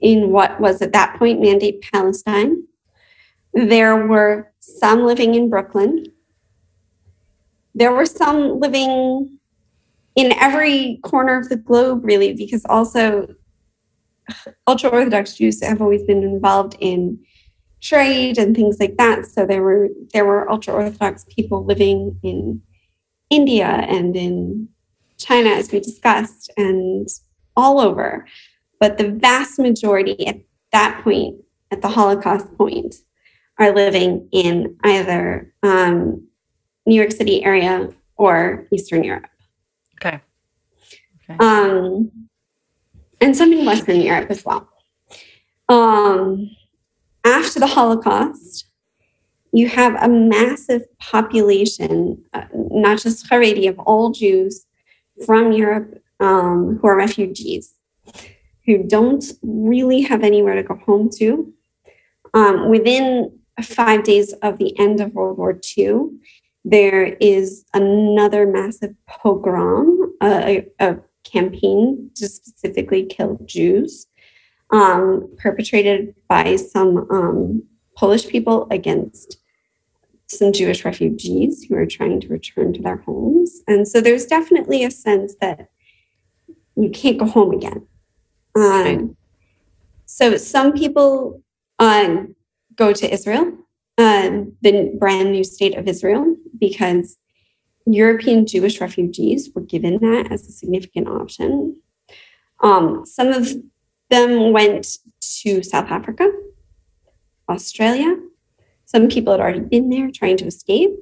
in 0.00 0.30
what 0.30 0.60
was 0.60 0.82
at 0.82 0.92
that 0.92 1.18
point 1.18 1.40
Mandate 1.40 1.80
Palestine. 1.90 2.62
There 3.54 4.06
were 4.06 4.52
some 4.60 5.06
living 5.06 5.34
in 5.34 5.48
Brooklyn. 5.48 6.04
There 7.74 7.92
were 7.92 8.04
some 8.06 8.60
living 8.60 9.38
in 10.14 10.32
every 10.32 11.00
corner 11.02 11.38
of 11.38 11.48
the 11.48 11.56
globe, 11.56 12.04
really, 12.04 12.34
because 12.34 12.64
also 12.66 13.34
ultra 14.66 14.90
Orthodox 14.90 15.36
Jews 15.38 15.62
have 15.62 15.80
always 15.80 16.02
been 16.02 16.22
involved 16.22 16.76
in 16.80 17.18
trade 17.80 18.36
and 18.36 18.54
things 18.54 18.78
like 18.78 18.96
that. 18.98 19.24
So 19.26 19.46
there 19.46 19.62
were 19.62 19.88
there 20.12 20.24
were 20.24 20.50
ultra 20.50 20.74
orthodox 20.74 21.24
people 21.28 21.64
living 21.64 22.18
in 22.22 22.60
India 23.30 23.66
and 23.66 24.16
in 24.16 24.68
China, 25.18 25.50
as 25.50 25.72
we 25.72 25.80
discussed, 25.80 26.50
and 26.56 27.08
all 27.56 27.80
over. 27.80 28.26
But 28.80 28.98
the 28.98 29.10
vast 29.10 29.58
majority 29.58 30.26
at 30.26 30.40
that 30.72 31.02
point, 31.02 31.36
at 31.70 31.82
the 31.82 31.88
Holocaust 31.88 32.46
point, 32.56 32.94
are 33.58 33.74
living 33.74 34.28
in 34.32 34.76
either 34.84 35.52
um, 35.62 36.26
New 36.84 36.94
York 36.94 37.12
City 37.12 37.44
area 37.44 37.88
or 38.16 38.66
Eastern 38.70 39.02
Europe. 39.02 39.26
Okay. 39.94 40.20
okay. 41.30 41.36
Um, 41.40 42.10
and 43.20 43.34
some 43.34 43.52
in 43.52 43.64
Western 43.64 44.00
Europe 44.00 44.30
as 44.30 44.44
well. 44.44 44.68
Um, 45.68 46.50
after 47.24 47.58
the 47.58 47.66
Holocaust, 47.66 48.66
you 49.52 49.68
have 49.68 49.94
a 50.02 50.08
massive 50.08 50.82
population, 50.98 52.22
uh, 52.34 52.44
not 52.52 52.98
just 52.98 53.28
Haredi, 53.30 53.68
of 53.68 53.78
all 53.80 54.10
Jews 54.10 54.65
from 55.24 55.52
Europe 55.52 56.02
um, 56.20 56.78
who 56.80 56.88
are 56.88 56.96
refugees, 56.96 57.74
who 58.64 58.82
don't 58.82 59.24
really 59.42 60.02
have 60.02 60.22
anywhere 60.22 60.54
to 60.54 60.62
go 60.62 60.76
home 60.76 61.10
to. 61.18 61.52
Um, 62.34 62.68
within 62.68 63.38
five 63.62 64.04
days 64.04 64.32
of 64.42 64.58
the 64.58 64.78
end 64.78 65.00
of 65.00 65.14
World 65.14 65.38
War 65.38 65.58
II, 65.76 66.10
there 66.64 67.04
is 67.20 67.64
another 67.72 68.46
massive 68.46 68.94
pogrom, 69.06 70.12
a, 70.22 70.66
a, 70.80 70.96
campaign 71.24 72.08
to 72.14 72.28
specifically 72.28 73.04
kill 73.04 73.36
Jews, 73.46 74.06
um, 74.70 75.28
perpetrated 75.38 76.14
by 76.28 76.54
some 76.54 77.10
um, 77.10 77.64
Polish 77.96 78.28
people 78.28 78.68
against 78.70 79.38
some 80.28 80.52
Jewish 80.52 80.84
refugees 80.84 81.64
who 81.64 81.76
are 81.76 81.86
trying 81.86 82.20
to 82.20 82.28
return 82.28 82.72
to 82.72 82.82
their 82.82 82.96
homes. 82.96 83.62
And 83.68 83.86
so 83.86 84.00
there's 84.00 84.26
definitely 84.26 84.84
a 84.84 84.90
sense 84.90 85.34
that 85.40 85.68
you 86.76 86.90
can't 86.90 87.18
go 87.18 87.26
home 87.26 87.54
again. 87.54 87.86
Um, 88.56 89.16
so 90.06 90.36
some 90.36 90.72
people 90.72 91.42
um, 91.78 92.34
go 92.74 92.92
to 92.92 93.12
Israel, 93.12 93.52
um, 93.98 94.52
the 94.62 94.94
brand 94.98 95.32
new 95.32 95.44
state 95.44 95.76
of 95.76 95.86
Israel, 95.86 96.36
because 96.58 97.16
European 97.86 98.46
Jewish 98.46 98.80
refugees 98.80 99.50
were 99.54 99.62
given 99.62 99.98
that 100.00 100.32
as 100.32 100.48
a 100.48 100.52
significant 100.52 101.08
option. 101.08 101.80
Um, 102.62 103.06
some 103.06 103.28
of 103.28 103.48
them 104.10 104.52
went 104.52 104.98
to 105.42 105.62
South 105.62 105.90
Africa, 105.90 106.30
Australia. 107.48 108.16
Some 108.86 109.08
people 109.08 109.32
had 109.32 109.40
already 109.40 109.60
been 109.60 109.90
there 109.90 110.10
trying 110.10 110.36
to 110.38 110.46
escape. 110.46 110.96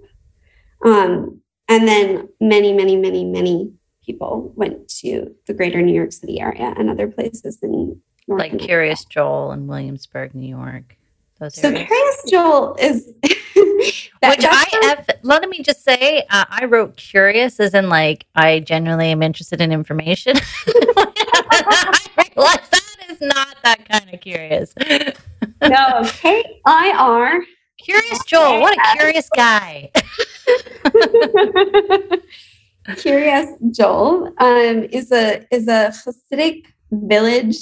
Um, 0.84 1.40
and 1.68 1.86
then 1.86 2.28
many, 2.40 2.72
many, 2.72 2.96
many, 2.96 3.24
many 3.24 3.72
people 4.04 4.52
went 4.56 4.88
to 4.88 5.34
the 5.46 5.54
greater 5.54 5.80
New 5.80 5.94
York 5.94 6.12
City 6.12 6.40
area 6.40 6.74
and 6.76 6.90
other 6.90 7.08
places 7.08 7.58
in 7.62 8.00
North 8.26 8.40
like 8.40 8.52
America. 8.52 8.72
Kiryas 8.72 9.08
Joel 9.08 9.52
in 9.52 9.66
Williamsburg, 9.66 10.34
New 10.34 10.48
York. 10.48 10.96
Those 11.40 11.54
so 11.60 11.72
Kiryas 11.72 12.30
Joel 12.30 12.76
is 12.78 13.06
that, 13.22 14.36
which 14.36 14.46
I 14.48 14.64
have. 14.82 15.10
Let 15.22 15.48
me 15.48 15.62
just 15.62 15.82
say, 15.82 16.24
uh, 16.30 16.44
I 16.48 16.66
wrote 16.66 16.96
curious 16.96 17.60
as 17.60 17.74
in 17.74 17.88
like 17.88 18.26
I 18.34 18.60
genuinely 18.60 19.08
am 19.08 19.22
interested 19.22 19.60
in 19.60 19.72
information. 19.72 20.36
I 21.56 22.00
that 22.36 23.10
is 23.10 23.20
not 23.20 23.56
that 23.62 23.88
kind 23.88 24.12
of 24.12 24.20
curious. 24.20 24.74
no, 25.62 26.02
K 26.04 26.60
I 26.64 26.94
R. 26.96 27.40
Kiryas 27.86 28.26
Joel, 28.26 28.60
what 28.60 28.78
a 28.78 28.96
curious 28.96 29.28
guy. 29.34 29.90
Kiryas 32.88 33.74
Joel 33.74 34.32
um, 34.38 34.84
is 34.90 35.12
a 35.12 35.46
is 35.50 35.68
a 35.68 35.92
Hasidic 35.92 36.66
village, 36.90 37.56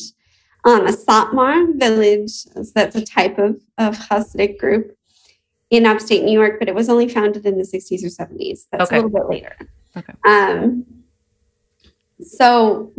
um, 0.64 0.86
a 0.86 0.92
Satmar 0.92 1.78
village. 1.78 2.30
So 2.30 2.62
that's 2.74 2.96
a 2.96 3.04
type 3.04 3.38
of, 3.38 3.60
of 3.78 3.96
Hasidic 3.96 4.58
group 4.58 4.96
in 5.70 5.86
upstate 5.86 6.22
New 6.22 6.38
York, 6.38 6.58
but 6.58 6.68
it 6.68 6.74
was 6.74 6.88
only 6.88 7.08
founded 7.08 7.46
in 7.46 7.56
the 7.56 7.64
60s 7.64 8.04
or 8.04 8.08
70s. 8.08 8.66
That's 8.70 8.84
okay. 8.84 8.98
a 8.98 9.02
little 9.02 9.10
bit 9.10 9.28
later. 9.28 9.56
Okay. 9.96 10.12
Um, 10.24 10.84
so 12.22 12.92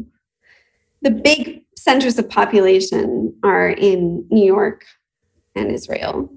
the 1.02 1.12
big 1.12 1.64
centers 1.78 2.18
of 2.18 2.30
population 2.30 3.36
are 3.44 3.70
in 3.70 4.26
New 4.30 4.46
York 4.46 4.86
and 5.56 5.72
Israel. 5.72 6.32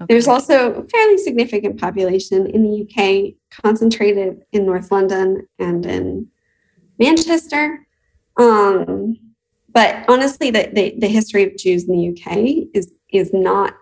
Okay. 0.00 0.14
There's 0.14 0.28
also 0.28 0.72
a 0.72 0.88
fairly 0.88 1.18
significant 1.18 1.78
population 1.78 2.46
in 2.46 2.62
the 2.62 2.82
UK, 2.84 3.34
concentrated 3.50 4.42
in 4.52 4.64
North 4.64 4.90
London 4.90 5.46
and 5.58 5.84
in 5.84 6.28
Manchester. 6.98 7.86
Um, 8.38 9.16
but 9.72 10.04
honestly, 10.08 10.50
the, 10.50 10.70
the, 10.72 10.94
the, 10.98 11.08
history 11.08 11.44
of 11.44 11.56
Jews 11.56 11.88
in 11.88 11.96
the 11.96 12.08
UK 12.10 12.68
is, 12.74 12.92
is 13.12 13.32
not 13.34 13.74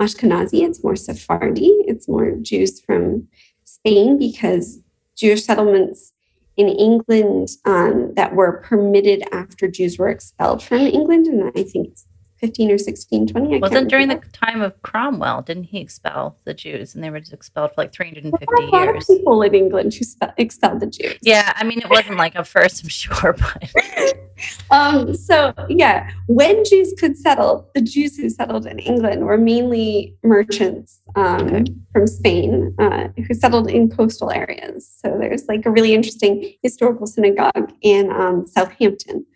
Ashkenazi, 0.00 0.66
it's 0.66 0.82
more 0.82 0.96
Sephardi, 0.96 1.68
it's 1.86 2.08
more 2.08 2.32
Jews 2.40 2.80
from 2.80 3.28
Spain 3.64 4.18
because 4.18 4.78
Jewish 5.16 5.44
settlements 5.44 6.12
in 6.56 6.68
England 6.68 7.50
um, 7.64 8.12
that 8.14 8.34
were 8.34 8.62
permitted 8.64 9.22
after 9.32 9.68
Jews 9.68 9.98
were 9.98 10.08
expelled 10.08 10.62
from 10.62 10.78
England, 10.78 11.26
and 11.26 11.52
I 11.54 11.62
think 11.62 11.96
15 12.40 12.70
or 12.70 12.78
16, 12.78 13.26
20. 13.26 13.56
I 13.56 13.58
Wasn't 13.58 13.88
during 13.88 14.08
the 14.08 14.20
time 14.32 14.62
of 14.62 14.80
Cromwell, 14.82 15.42
didn't 15.42 15.64
he 15.64 15.80
expel 15.80 16.36
the 16.44 16.54
Jews 16.54 16.94
and 16.94 17.02
they 17.02 17.10
were 17.10 17.16
expelled 17.16 17.74
for 17.74 17.82
like 17.82 17.92
350 17.92 18.46
years? 18.60 18.70
A 18.72 18.76
lot 18.76 18.96
of 18.96 19.06
people 19.06 19.42
in 19.42 19.54
England 19.54 19.94
who 19.94 20.04
spe- 20.04 20.34
expelled 20.36 20.80
the 20.80 20.86
Jews. 20.86 21.18
Yeah, 21.20 21.52
I 21.56 21.64
mean, 21.64 21.80
it 21.80 21.90
wasn't 21.90 22.16
like 22.16 22.36
a 22.36 22.44
first, 22.44 22.84
I'm 22.84 22.88
sure, 22.88 23.32
but. 23.38 24.14
um, 24.70 25.14
so, 25.14 25.52
yeah, 25.68 26.10
when 26.28 26.64
Jews 26.64 26.94
could 26.96 27.16
settle, 27.16 27.68
the 27.74 27.80
Jews 27.80 28.16
who 28.16 28.30
settled 28.30 28.66
in 28.66 28.78
England 28.78 29.24
were 29.24 29.38
mainly 29.38 30.16
merchants 30.22 31.00
um, 31.16 31.42
okay. 31.48 31.74
from 31.92 32.06
Spain 32.06 32.74
uh, 32.78 33.08
who 33.16 33.34
settled 33.34 33.68
in 33.68 33.90
coastal 33.90 34.30
areas. 34.30 34.88
So, 35.04 35.16
there's 35.18 35.46
like 35.48 35.66
a 35.66 35.70
really 35.70 35.92
interesting 35.92 36.54
historical 36.62 37.08
synagogue 37.08 37.72
in 37.82 38.12
um, 38.12 38.46
Southampton. 38.46 39.26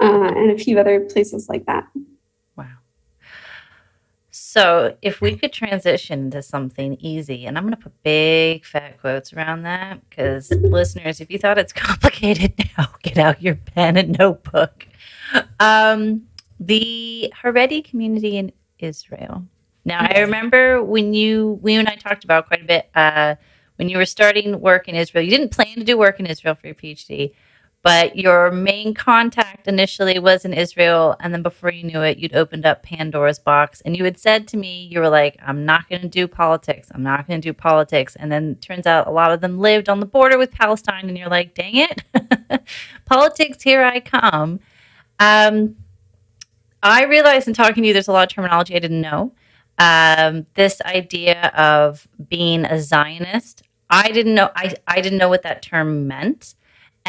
Uh, 0.00 0.30
and 0.36 0.52
a 0.52 0.56
few 0.56 0.78
other 0.78 1.00
places 1.00 1.48
like 1.48 1.66
that. 1.66 1.84
So, 4.50 4.96
if 5.02 5.20
we 5.20 5.36
could 5.36 5.52
transition 5.52 6.30
to 6.30 6.40
something 6.40 6.96
easy, 7.00 7.44
and 7.44 7.58
I'm 7.58 7.64
going 7.64 7.76
to 7.76 7.82
put 7.82 7.92
big 8.02 8.64
fat 8.64 8.98
quotes 8.98 9.34
around 9.34 9.64
that 9.64 10.00
because 10.08 10.50
listeners, 10.50 11.20
if 11.20 11.30
you 11.30 11.38
thought 11.38 11.58
it's 11.58 11.72
complicated 11.74 12.54
now, 12.78 12.86
get 13.02 13.18
out 13.18 13.42
your 13.42 13.56
pen 13.56 13.98
and 13.98 14.18
notebook. 14.18 14.86
Um, 15.60 16.22
the 16.58 17.30
Haredi 17.38 17.84
community 17.84 18.38
in 18.38 18.50
Israel. 18.78 19.44
Now, 19.84 19.98
I 20.00 20.20
remember 20.20 20.82
when 20.82 21.12
you, 21.12 21.58
we 21.60 21.74
and 21.74 21.86
I 21.86 21.96
talked 21.96 22.24
about 22.24 22.46
quite 22.46 22.62
a 22.62 22.64
bit 22.64 22.88
uh, 22.94 23.34
when 23.76 23.90
you 23.90 23.98
were 23.98 24.06
starting 24.06 24.58
work 24.62 24.88
in 24.88 24.94
Israel. 24.94 25.22
You 25.22 25.30
didn't 25.30 25.50
plan 25.50 25.74
to 25.74 25.84
do 25.84 25.98
work 25.98 26.20
in 26.20 26.24
Israel 26.24 26.54
for 26.54 26.68
your 26.68 26.74
PhD, 26.74 27.34
but 27.88 28.16
your 28.16 28.50
main 28.50 28.92
contact 28.92 29.66
initially 29.66 30.18
was 30.18 30.44
in 30.44 30.52
Israel. 30.52 31.16
And 31.20 31.32
then 31.32 31.40
before 31.42 31.72
you 31.72 31.84
knew 31.84 32.02
it, 32.02 32.18
you'd 32.18 32.34
opened 32.34 32.66
up 32.66 32.82
Pandora's 32.82 33.38
box 33.38 33.80
and 33.80 33.96
you 33.96 34.04
had 34.04 34.18
said 34.18 34.46
to 34.48 34.58
me, 34.58 34.86
you 34.92 35.00
were 35.00 35.08
like, 35.08 35.38
I'm 35.40 35.64
not 35.64 35.88
going 35.88 36.02
to 36.02 36.08
do 36.08 36.28
politics. 36.28 36.90
I'm 36.92 37.02
not 37.02 37.26
going 37.26 37.40
to 37.40 37.48
do 37.48 37.54
politics. 37.54 38.14
And 38.14 38.30
then 38.30 38.56
turns 38.56 38.86
out 38.86 39.06
a 39.06 39.10
lot 39.10 39.32
of 39.32 39.40
them 39.40 39.58
lived 39.58 39.88
on 39.88 40.00
the 40.00 40.06
border 40.06 40.36
with 40.36 40.50
Palestine. 40.50 41.08
And 41.08 41.16
you're 41.16 41.30
like, 41.30 41.54
dang 41.54 41.76
it, 41.76 42.04
politics, 43.06 43.62
here 43.62 43.82
I 43.82 44.00
come. 44.00 44.60
Um, 45.18 45.76
I 46.82 47.06
realized 47.06 47.48
in 47.48 47.54
talking 47.54 47.82
to 47.84 47.86
you, 47.86 47.94
there's 47.94 48.08
a 48.08 48.12
lot 48.12 48.30
of 48.30 48.34
terminology 48.34 48.76
I 48.76 48.80
didn't 48.80 49.00
know. 49.00 49.32
Um, 49.78 50.44
this 50.52 50.82
idea 50.82 51.46
of 51.56 52.06
being 52.28 52.66
a 52.66 52.82
Zionist, 52.82 53.62
I 53.88 54.10
didn't 54.10 54.34
know. 54.34 54.50
I, 54.54 54.74
I 54.86 55.00
didn't 55.00 55.18
know 55.18 55.30
what 55.30 55.44
that 55.44 55.62
term 55.62 56.06
meant. 56.06 56.54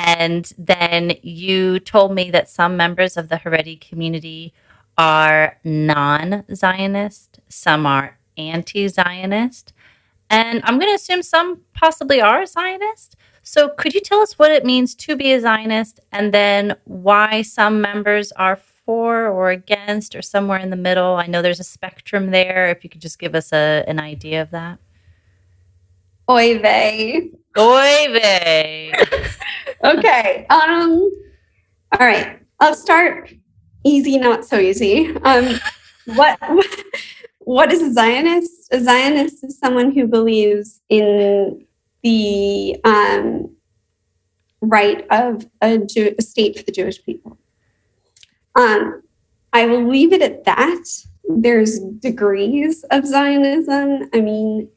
And 0.05 0.51
then 0.57 1.17
you 1.23 1.79
told 1.79 2.13
me 2.13 2.31
that 2.31 2.49
some 2.49 2.77
members 2.77 3.17
of 3.17 3.27
the 3.27 3.35
Haredi 3.35 3.79
community 3.81 4.53
are 4.97 5.57
non 5.65 6.45
Zionist, 6.55 7.39
some 7.49 7.85
are 7.85 8.17
anti 8.37 8.87
Zionist, 8.87 9.73
and 10.29 10.61
I'm 10.63 10.79
going 10.79 10.89
to 10.89 10.95
assume 10.95 11.21
some 11.21 11.59
possibly 11.73 12.21
are 12.21 12.45
Zionist. 12.45 13.17
So, 13.43 13.69
could 13.69 13.93
you 13.93 13.99
tell 13.99 14.21
us 14.21 14.39
what 14.39 14.51
it 14.51 14.63
means 14.63 14.95
to 14.95 15.17
be 15.17 15.33
a 15.33 15.41
Zionist 15.41 15.99
and 16.13 16.33
then 16.33 16.77
why 16.85 17.41
some 17.41 17.81
members 17.81 18.31
are 18.33 18.55
for 18.55 19.27
or 19.27 19.49
against 19.49 20.15
or 20.15 20.21
somewhere 20.21 20.59
in 20.59 20.69
the 20.69 20.77
middle? 20.77 21.15
I 21.15 21.27
know 21.27 21.41
there's 21.41 21.59
a 21.59 21.65
spectrum 21.65 22.31
there. 22.31 22.69
If 22.69 22.85
you 22.85 22.89
could 22.89 23.01
just 23.01 23.19
give 23.19 23.35
us 23.35 23.51
a, 23.51 23.83
an 23.85 23.99
idea 23.99 24.41
of 24.41 24.51
that. 24.51 24.79
Oy 26.29 26.59
vey. 26.59 27.31
Oy 27.57 28.07
vey. 28.13 28.93
okay. 29.83 30.45
Um, 30.49 31.09
all 31.97 32.07
right. 32.07 32.39
I'll 32.59 32.75
start 32.75 33.33
easy, 33.83 34.17
not 34.17 34.45
so 34.45 34.59
easy. 34.59 35.15
Um, 35.23 35.59
what 36.15 36.39
what 37.39 37.71
is 37.71 37.81
a 37.81 37.93
Zionist? 37.93 38.67
A 38.71 38.79
Zionist 38.81 39.43
is 39.43 39.57
someone 39.57 39.91
who 39.91 40.07
believes 40.07 40.81
in 40.89 41.65
the 42.03 42.79
um, 42.83 43.55
right 44.61 45.05
of 45.09 45.47
a, 45.61 45.77
Jew- 45.77 46.15
a, 46.17 46.21
state 46.21 46.57
for 46.57 46.63
the 46.63 46.71
Jewish 46.71 47.03
people. 47.03 47.37
Um, 48.55 49.01
I 49.53 49.65
will 49.65 49.87
leave 49.87 50.13
it 50.13 50.21
at 50.21 50.43
that. 50.45 50.83
There's 51.23 51.79
degrees 51.79 52.83
of 52.91 53.05
Zionism. 53.05 54.09
I 54.13 54.21
mean, 54.21 54.69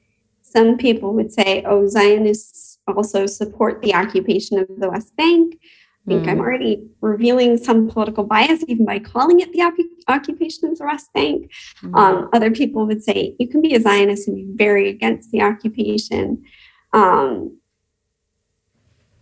some 0.42 0.76
people 0.76 1.14
would 1.14 1.32
say, 1.32 1.62
oh, 1.66 1.86
Zionists 1.88 2.61
also 2.88 3.26
support 3.26 3.82
the 3.82 3.94
occupation 3.94 4.58
of 4.58 4.66
the 4.78 4.90
West 4.90 5.16
Bank. 5.16 5.58
I 6.04 6.10
think 6.10 6.24
mm. 6.24 6.28
I'm 6.30 6.40
already 6.40 6.84
revealing 7.00 7.56
some 7.56 7.88
political 7.88 8.24
bias 8.24 8.64
even 8.66 8.84
by 8.84 8.98
calling 8.98 9.38
it 9.38 9.52
the 9.52 9.62
op- 9.62 9.74
occupation 10.08 10.68
of 10.68 10.78
the 10.78 10.84
West 10.84 11.12
Bank. 11.14 11.50
Mm. 11.82 11.96
Um, 11.96 12.28
other 12.32 12.50
people 12.50 12.86
would 12.86 13.04
say 13.04 13.36
you 13.38 13.48
can 13.48 13.60
be 13.60 13.74
a 13.74 13.80
Zionist 13.80 14.26
and 14.26 14.36
be 14.36 14.64
very 14.64 14.88
against 14.88 15.30
the 15.30 15.42
occupation. 15.42 16.44
Um, 16.92 17.56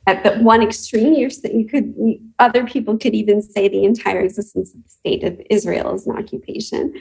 at 0.06 0.24
the 0.24 0.42
one 0.42 0.62
extreme, 0.62 1.12
you're, 1.12 1.30
you 1.52 1.66
could 1.66 1.94
other 2.38 2.66
people 2.66 2.96
could 2.96 3.14
even 3.14 3.42
say 3.42 3.68
the 3.68 3.84
entire 3.84 4.20
existence 4.20 4.74
of 4.74 4.82
the 4.82 4.88
state 4.88 5.22
of 5.22 5.40
Israel 5.50 5.94
is 5.94 6.06
an 6.06 6.16
occupation, 6.16 6.94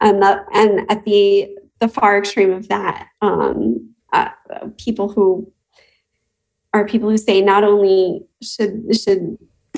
and 0.00 0.20
the, 0.20 0.44
and 0.52 0.90
at 0.90 1.04
the 1.04 1.56
the 1.78 1.88
far 1.88 2.18
extreme 2.18 2.52
of 2.52 2.68
that, 2.68 3.06
um, 3.22 3.94
uh, 4.12 4.30
people 4.76 5.08
who 5.08 5.50
are 6.72 6.86
people 6.86 7.10
who 7.10 7.18
say 7.18 7.40
not 7.40 7.64
only 7.64 8.24
should 8.42 8.84
should 8.96 9.36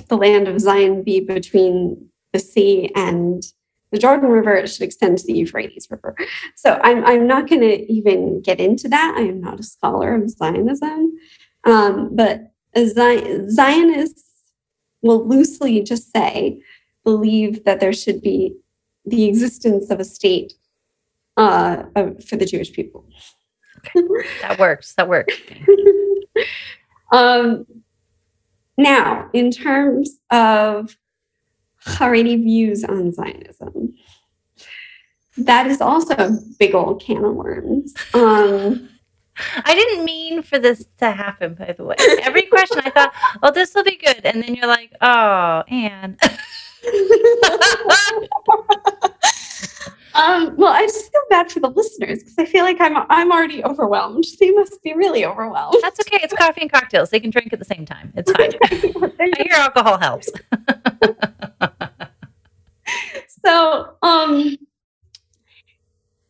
the 0.08 0.16
land 0.16 0.48
of 0.48 0.60
Zion 0.60 1.02
be 1.02 1.20
between 1.20 2.08
the 2.32 2.38
sea 2.38 2.90
and 2.94 3.42
the 3.90 3.98
Jordan 3.98 4.30
River, 4.30 4.54
it 4.54 4.68
should 4.68 4.82
extend 4.82 5.18
to 5.18 5.26
the 5.26 5.34
Euphrates 5.34 5.88
River. 5.90 6.16
So 6.56 6.80
I'm, 6.82 7.04
I'm 7.04 7.26
not 7.26 7.48
going 7.48 7.60
to 7.60 7.92
even 7.92 8.40
get 8.40 8.58
into 8.58 8.88
that. 8.88 9.14
I 9.16 9.20
am 9.20 9.40
not 9.40 9.60
a 9.60 9.62
scholar 9.62 10.14
of 10.14 10.30
Zionism. 10.30 11.12
Um, 11.64 12.16
but 12.16 12.52
Zionists 12.74 14.24
will 15.02 15.26
loosely 15.28 15.82
just 15.82 16.10
say, 16.10 16.62
believe 17.04 17.64
that 17.64 17.80
there 17.80 17.92
should 17.92 18.22
be 18.22 18.56
the 19.04 19.24
existence 19.24 19.90
of 19.90 20.00
a 20.00 20.04
state 20.04 20.54
uh, 21.36 21.82
for 22.26 22.36
the 22.36 22.46
Jewish 22.46 22.72
people. 22.72 23.04
Okay. 23.78 24.28
That 24.40 24.58
works. 24.58 24.94
That 24.94 25.08
works. 25.08 25.34
um, 27.12 27.66
now, 28.76 29.28
in 29.32 29.50
terms 29.50 30.18
of 30.30 30.96
Haredi 31.86 32.42
views 32.42 32.84
on 32.84 33.12
Zionism, 33.12 33.94
that 35.36 35.66
is 35.66 35.80
also 35.80 36.14
a 36.14 36.30
big 36.58 36.74
old 36.74 37.02
can 37.02 37.24
of 37.24 37.34
worms. 37.34 37.94
Um, 38.14 38.88
I 39.36 39.74
didn't 39.74 40.04
mean 40.04 40.42
for 40.42 40.58
this 40.58 40.84
to 40.98 41.10
happen, 41.10 41.54
by 41.54 41.72
the 41.72 41.84
way. 41.84 41.96
Every 42.22 42.42
question 42.42 42.80
I 42.84 42.90
thought, 42.90 43.14
oh, 43.42 43.50
this 43.50 43.74
will 43.74 43.84
be 43.84 43.96
good. 43.96 44.20
And 44.24 44.42
then 44.42 44.54
you're 44.54 44.66
like, 44.66 44.92
oh, 45.00 45.62
and. 45.68 46.18
um, 50.14 50.54
well, 50.56 50.72
I 50.72 50.82
just 50.82 51.10
feel 51.10 51.22
bad 51.30 51.50
for 51.50 51.60
the 51.60 51.68
listeners 51.68 52.18
because 52.20 52.34
I 52.38 52.44
feel 52.44 52.64
like 52.64 52.80
I'm 52.80 52.96
I'm 53.08 53.32
already 53.32 53.64
overwhelmed. 53.64 54.24
They 54.38 54.50
must 54.50 54.82
be 54.82 54.92
really 54.94 55.24
overwhelmed. 55.24 55.76
That's 55.82 56.00
okay. 56.00 56.18
It's 56.22 56.34
coffee 56.34 56.62
and 56.62 56.72
cocktails. 56.72 57.10
They 57.10 57.20
can 57.20 57.30
drink 57.30 57.52
at 57.52 57.58
the 57.58 57.64
same 57.64 57.86
time. 57.86 58.12
It's 58.16 58.30
fine. 58.32 58.52
I 59.20 59.42
hear 59.42 59.52
alcohol 59.52 59.98
helps. 59.98 60.30
so, 63.44 63.94
um, 64.02 64.56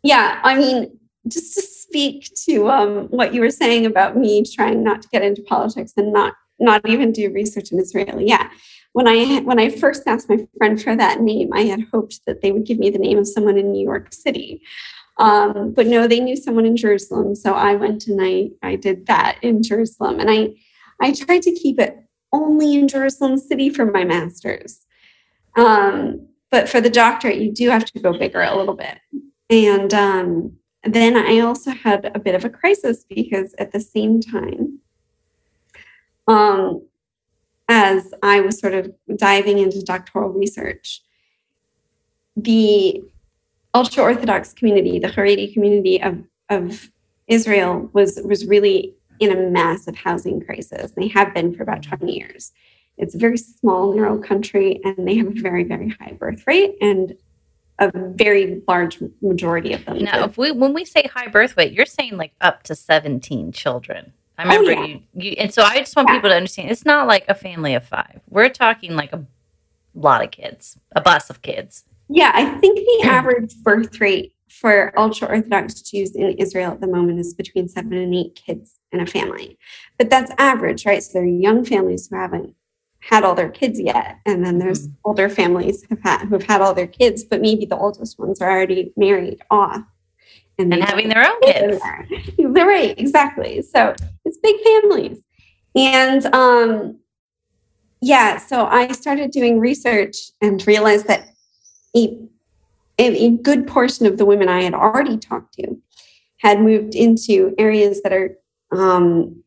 yeah, 0.03 0.41
I 0.43 0.57
mean, 0.57 0.99
just 1.28 1.55
to 1.55 1.62
speak 1.62 2.30
to 2.47 2.68
um, 2.70 3.09
what 3.09 3.35
you 3.35 3.41
were 3.41 3.51
saying 3.51 3.87
about 3.87 4.16
me 4.16 4.45
trying 4.45 4.83
not 4.83 5.03
to 5.03 5.09
get 5.09 5.22
into 5.22 5.43
politics 5.43 5.93
and 5.97 6.12
not 6.12 6.35
not 6.59 6.89
even 6.89 7.12
do 7.12 7.33
research 7.33 7.72
in 7.72 7.80
Israel. 7.80 8.20
Yeah, 8.20 8.49
when 8.93 9.09
I 9.09 9.40
when 9.40 9.59
I 9.59 9.70
first 9.70 10.03
asked 10.07 10.28
my 10.28 10.47
friend 10.59 10.80
for 10.80 10.95
that 10.95 11.20
name, 11.20 11.51
I 11.53 11.62
had 11.62 11.86
hoped 11.93 12.20
that 12.26 12.43
they 12.43 12.53
would 12.53 12.64
give 12.64 12.78
me 12.78 12.90
the 12.90 12.99
name 12.99 13.18
of 13.18 13.26
someone 13.26 13.59
in 13.59 13.72
New 13.72 13.82
York 13.82 14.12
City. 14.12 14.62
Um, 15.18 15.72
but 15.72 15.86
no, 15.86 16.07
they 16.07 16.20
knew 16.20 16.36
someone 16.36 16.66
in 16.66 16.76
Jerusalem, 16.76 17.34
so 17.34 17.55
I 17.55 17.74
went 17.74 18.07
and 18.07 18.20
I 18.22 18.51
I 18.62 18.76
did 18.76 19.07
that 19.07 19.38
in 19.43 19.62
Jerusalem, 19.62 20.20
and 20.20 20.30
I 20.30 20.55
I 21.01 21.12
tried 21.12 21.43
to 21.43 21.53
keep 21.53 21.78
it 21.80 21.99
only 22.32 22.74
in 22.74 22.88
Jerusalem 22.88 23.38
City 23.38 23.70
for 23.70 23.86
my 23.86 24.05
master's. 24.05 24.80
Um, 25.57 26.28
but 26.51 26.68
for 26.68 26.80
the 26.80 26.90
doctorate, 26.90 27.38
you 27.38 27.53
do 27.53 27.70
have 27.70 27.84
to 27.86 28.01
go 28.01 28.16
bigger 28.18 28.43
a 28.43 28.57
little 28.57 28.74
bit, 28.74 28.99
and 29.49 29.93
um, 29.95 30.57
then 30.84 31.16
I 31.16 31.40
also 31.40 31.70
had 31.70 32.11
a 32.14 32.18
bit 32.18 32.34
of 32.34 32.45
a 32.45 32.51
crisis 32.51 33.05
because 33.09 33.55
at 33.59 33.72
the 33.72 33.80
same 33.80 34.20
time, 34.20 34.80
um, 36.26 36.82
as 37.73 38.12
I 38.23 38.43
was 38.43 38.59
sort 38.59 38.75
of 38.75 38.93
diving 39.16 39.59
into 39.59 39.83
doctoral 39.83 40.29
research, 40.29 41.03
the 42.37 43.03
ultra 43.73 44.03
Orthodox 44.03 44.53
community, 44.53 44.99
the 44.99 45.09
Haredi 45.09 45.55
community 45.55 46.03
of, 46.03 46.23
of 46.51 46.91
Israel, 47.29 47.89
was, 47.95 48.20
was 48.27 48.45
really 48.47 48.95
in 49.20 49.33
a 49.33 49.51
massive 49.51 49.97
housing 49.97 50.45
crisis. 50.45 50.93
They 50.93 51.09
have 51.09 51.33
been 51.33 51.55
for 51.55 51.62
about 51.62 51.83
20 51.83 52.12
years. 52.12 52.53
It's 52.99 53.14
a 53.14 53.18
very 53.18 53.39
small, 53.39 53.95
narrow 53.95 54.18
country, 54.18 54.79
and 54.85 55.09
they 55.09 55.14
have 55.14 55.29
a 55.29 55.41
very, 55.41 55.64
very 55.64 55.89
high 55.99 56.12
birth 56.12 56.47
rate. 56.47 56.77
And 56.83 57.16
a 57.79 57.91
very 58.11 58.62
large 58.68 58.99
majority 59.23 59.73
of 59.73 59.83
them. 59.87 60.01
Now, 60.01 60.25
if 60.25 60.37
we 60.37 60.53
when 60.53 60.75
we 60.75 60.85
say 60.85 61.05
high 61.05 61.27
birth 61.29 61.57
weight, 61.57 61.73
you're 61.73 61.87
saying 61.87 62.18
like 62.18 62.33
up 62.41 62.62
to 62.64 62.75
17 62.75 63.51
children. 63.51 64.12
I 64.51 64.57
remember 64.57 64.80
oh, 64.80 64.84
yeah. 64.84 64.95
you, 64.95 65.03
you, 65.14 65.30
and 65.38 65.53
so 65.53 65.62
I 65.62 65.78
just 65.78 65.95
want 65.97 66.09
yeah. 66.09 66.16
people 66.16 66.30
to 66.30 66.36
understand 66.36 66.70
it's 66.70 66.84
not 66.84 67.07
like 67.07 67.24
a 67.28 67.34
family 67.34 67.74
of 67.74 67.84
five. 67.84 68.20
We're 68.28 68.49
talking 68.49 68.97
like 68.97 69.12
a 69.12 69.24
lot 69.95 70.24
of 70.24 70.30
kids, 70.30 70.78
a 70.95 71.01
bus 71.01 71.30
of 71.30 71.43
kids. 71.43 71.84
Yeah, 72.09 72.32
I 72.34 72.47
think 72.59 72.78
the 72.78 73.09
average 73.09 73.55
birth 73.62 74.01
rate 74.01 74.34
for 74.49 74.93
ultra 74.99 75.28
Orthodox 75.28 75.80
Jews 75.80 76.14
in 76.14 76.30
Israel 76.38 76.72
at 76.72 76.80
the 76.80 76.86
moment 76.86 77.18
is 77.18 77.34
between 77.34 77.68
seven 77.68 77.95
and 77.95 78.14
eight 78.14 78.34
kids 78.34 78.78
in 78.93 79.01
a 79.01 79.07
family. 79.07 79.59
But 79.99 80.11
that's 80.11 80.30
average, 80.38 80.84
right? 80.84 81.03
So 81.03 81.14
they're 81.14 81.24
young 81.24 81.64
families 81.64 82.09
who 82.09 82.16
haven't 82.16 82.55
had 83.01 83.24
all 83.24 83.34
their 83.34 83.51
kids 83.51 83.80
yet. 83.80 84.18
And 84.26 84.45
then 84.45 84.59
there's 84.59 84.86
mm-hmm. 84.86 84.97
older 85.05 85.28
families 85.28 85.84
who've 85.88 86.03
had, 86.03 86.26
who've 86.26 86.43
had 86.43 86.61
all 86.61 86.74
their 86.74 86.86
kids, 86.86 87.24
but 87.24 87.40
maybe 87.40 87.64
the 87.64 87.76
oldest 87.76 88.18
ones 88.18 88.40
are 88.40 88.51
already 88.51 88.93
married 88.97 89.43
off. 89.51 89.82
And, 90.59 90.72
and 90.72 90.84
having 90.84 91.09
their 91.09 91.26
own 91.26 91.40
kids. 91.42 91.82
They're 92.38 92.66
right, 92.66 92.98
exactly. 92.98 93.62
So 93.62 93.94
it's 94.24 94.38
big 94.38 94.57
families. 94.62 95.24
And 95.74 96.26
um, 96.34 96.98
yeah, 98.00 98.36
so 98.36 98.66
I 98.66 98.92
started 98.92 99.30
doing 99.30 99.59
research 99.59 100.16
and 100.40 100.64
realized 100.66 101.07
that 101.07 101.28
a, 101.96 102.18
a 102.98 103.30
good 103.38 103.66
portion 103.66 104.07
of 104.07 104.18
the 104.18 104.26
women 104.26 104.48
I 104.48 104.62
had 104.62 104.74
already 104.74 105.16
talked 105.16 105.55
to 105.55 105.76
had 106.38 106.61
moved 106.61 106.94
into 106.94 107.55
areas 107.59 108.03
that 108.03 108.12
are 108.12 108.36
um, 108.72 109.42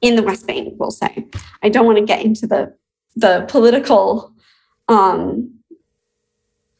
in 0.00 0.16
the 0.16 0.22
West 0.22 0.46
Bank, 0.46 0.74
we'll 0.76 0.90
say. 0.90 1.26
I 1.62 1.68
don't 1.68 1.86
want 1.86 1.98
to 1.98 2.04
get 2.04 2.24
into 2.24 2.46
the 2.46 2.74
the 3.16 3.46
political 3.48 4.32
um, 4.86 5.58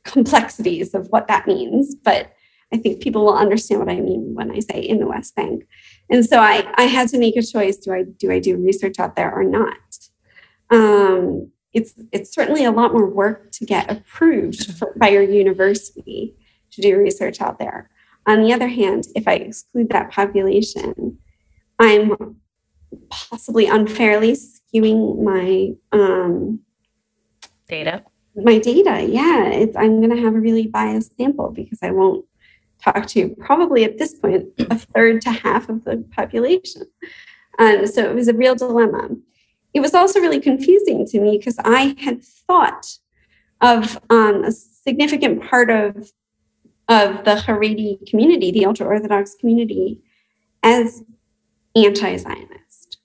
complexities 0.04 0.94
of 0.94 1.08
what 1.08 1.26
that 1.26 1.46
means, 1.46 1.94
but 1.96 2.32
I 2.72 2.76
think 2.76 3.02
people 3.02 3.24
will 3.24 3.36
understand 3.36 3.80
what 3.80 3.88
I 3.88 4.00
mean 4.00 4.34
when 4.34 4.50
I 4.50 4.60
say 4.60 4.80
in 4.80 4.98
the 4.98 5.06
West 5.06 5.34
Bank. 5.34 5.66
And 6.10 6.24
so 6.24 6.38
I, 6.38 6.70
I 6.76 6.84
had 6.84 7.08
to 7.08 7.18
make 7.18 7.36
a 7.36 7.42
choice: 7.42 7.76
do 7.76 7.92
I 7.92 8.04
do 8.04 8.30
I 8.30 8.38
do 8.38 8.56
research 8.56 8.98
out 8.98 9.16
there 9.16 9.32
or 9.32 9.44
not? 9.44 9.76
Um, 10.70 11.50
it's 11.72 11.94
it's 12.12 12.34
certainly 12.34 12.64
a 12.64 12.70
lot 12.70 12.92
more 12.92 13.06
work 13.06 13.52
to 13.52 13.64
get 13.64 13.90
approved 13.90 14.76
for, 14.78 14.94
by 14.96 15.08
your 15.08 15.22
university 15.22 16.34
to 16.72 16.82
do 16.82 16.96
research 16.98 17.40
out 17.40 17.58
there. 17.58 17.90
On 18.26 18.42
the 18.42 18.52
other 18.52 18.68
hand, 18.68 19.04
if 19.14 19.26
I 19.26 19.34
exclude 19.34 19.88
that 19.90 20.10
population, 20.10 21.18
I'm 21.78 22.36
possibly 23.08 23.66
unfairly 23.66 24.36
skewing 24.36 25.22
my 25.22 25.74
um, 25.92 26.60
data. 27.68 28.04
My 28.36 28.58
data, 28.58 29.04
yeah, 29.08 29.46
it's 29.46 29.76
I'm 29.76 30.00
going 30.00 30.14
to 30.14 30.22
have 30.22 30.34
a 30.34 30.40
really 30.40 30.66
biased 30.66 31.16
sample 31.16 31.50
because 31.50 31.78
I 31.82 31.90
won't 31.90 32.24
talk 32.82 33.06
to 33.08 33.30
probably 33.40 33.84
at 33.84 33.98
this 33.98 34.14
point 34.14 34.46
a 34.70 34.78
third 34.78 35.20
to 35.22 35.30
half 35.30 35.68
of 35.68 35.84
the 35.84 36.04
population. 36.12 36.82
Um, 37.58 37.86
so 37.86 38.08
it 38.08 38.14
was 38.14 38.28
a 38.28 38.34
real 38.34 38.54
dilemma. 38.54 39.08
It 39.74 39.80
was 39.80 39.94
also 39.94 40.20
really 40.20 40.40
confusing 40.40 41.06
to 41.06 41.20
me 41.20 41.38
because 41.38 41.58
I 41.64 41.96
had 41.98 42.22
thought 42.22 42.86
of 43.60 43.98
um, 44.10 44.44
a 44.44 44.52
significant 44.52 45.42
part 45.48 45.70
of 45.70 46.12
of 46.88 47.24
the 47.24 47.34
Haredi 47.34 47.98
community, 48.08 48.50
the 48.50 48.64
ultra 48.64 48.86
Orthodox 48.86 49.34
community, 49.34 50.00
as 50.62 51.02
anti-Zionist. 51.76 52.98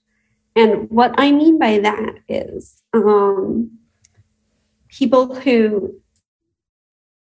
And 0.56 0.88
what 0.88 1.14
I 1.18 1.32
mean 1.32 1.58
by 1.58 1.80
that 1.80 2.14
is 2.28 2.82
um, 2.94 3.78
people 4.88 5.34
who 5.34 6.00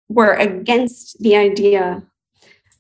were 0.10 0.34
against 0.34 1.20
the 1.20 1.36
idea 1.36 2.04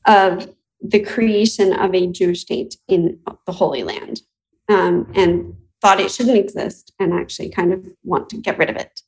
of 0.07 0.49
the 0.81 0.99
creation 0.99 1.73
of 1.73 1.93
a 1.93 2.07
Jewish 2.07 2.41
state 2.41 2.77
in 2.87 3.19
the 3.45 3.51
Holy 3.51 3.83
Land 3.83 4.21
um, 4.69 5.11
and 5.15 5.55
thought 5.81 5.99
it 5.99 6.11
shouldn't 6.11 6.37
exist 6.37 6.93
and 6.99 7.13
actually 7.13 7.49
kind 7.49 7.73
of 7.73 7.85
want 8.03 8.29
to 8.29 8.37
get 8.37 8.57
rid 8.57 8.69
of 8.69 8.77
it. 8.77 9.01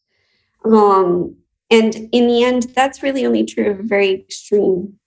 Um, 0.66 1.36
and 1.72 1.96
in 2.12 2.28
the 2.28 2.44
end, 2.44 2.64
that's 2.76 3.04
really 3.04 3.26
only 3.26 3.46
true 3.46 3.72
of 3.72 3.80
a 3.80 3.84
very 3.84 4.12
extreme 4.12 5.00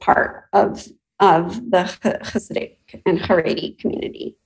part 0.00 0.44
of, 0.52 0.88
of 1.20 1.70
the 1.70 1.84
Hasidic 2.02 2.76
and 3.06 3.18
Haredi 3.18 3.78
community. 3.78 4.36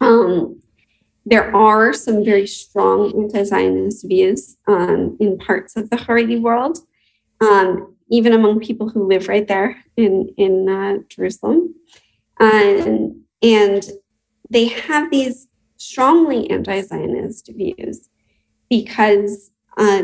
Um, 0.00 0.60
there 1.24 1.54
are 1.54 1.92
some 1.92 2.24
very 2.24 2.48
strong 2.48 3.12
anti-Zionist 3.16 4.08
views 4.08 4.56
um, 4.66 5.16
in 5.20 5.38
parts 5.38 5.76
of 5.76 5.88
the 5.90 5.96
Haredi 5.96 6.40
world, 6.40 6.78
um, 7.40 7.91
even 8.12 8.34
among 8.34 8.60
people 8.60 8.90
who 8.90 9.08
live 9.08 9.26
right 9.26 9.48
there 9.48 9.82
in 9.96 10.32
in 10.36 10.68
uh, 10.68 10.98
Jerusalem, 11.08 11.74
and 12.38 13.22
and 13.42 13.90
they 14.50 14.66
have 14.66 15.10
these 15.10 15.48
strongly 15.78 16.48
anti-Zionist 16.50 17.50
views 17.56 18.08
because 18.68 19.50
uh, 19.78 20.02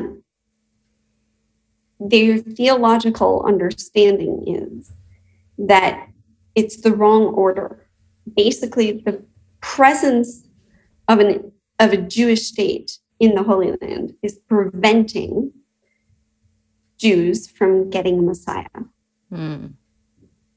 their 2.00 2.38
theological 2.38 3.44
understanding 3.46 4.42
is 4.46 4.90
that 5.59 6.09
it's 6.54 6.80
the 6.80 6.94
wrong 6.94 7.24
order. 7.26 7.86
Basically, 8.34 9.02
the 9.04 9.22
presence 9.61 10.48
of 11.09 11.20
an 11.20 11.52
of 11.78 11.92
a 11.92 11.98
Jewish 11.98 12.46
state 12.46 12.98
in 13.20 13.34
the 13.34 13.42
Holy 13.42 13.72
Land 13.82 14.14
is 14.22 14.40
preventing 14.48 15.52
Jews 16.99 17.49
from 17.49 17.90
getting 17.90 18.18
a 18.18 18.22
Messiah. 18.22 18.66
Mm. 19.32 19.74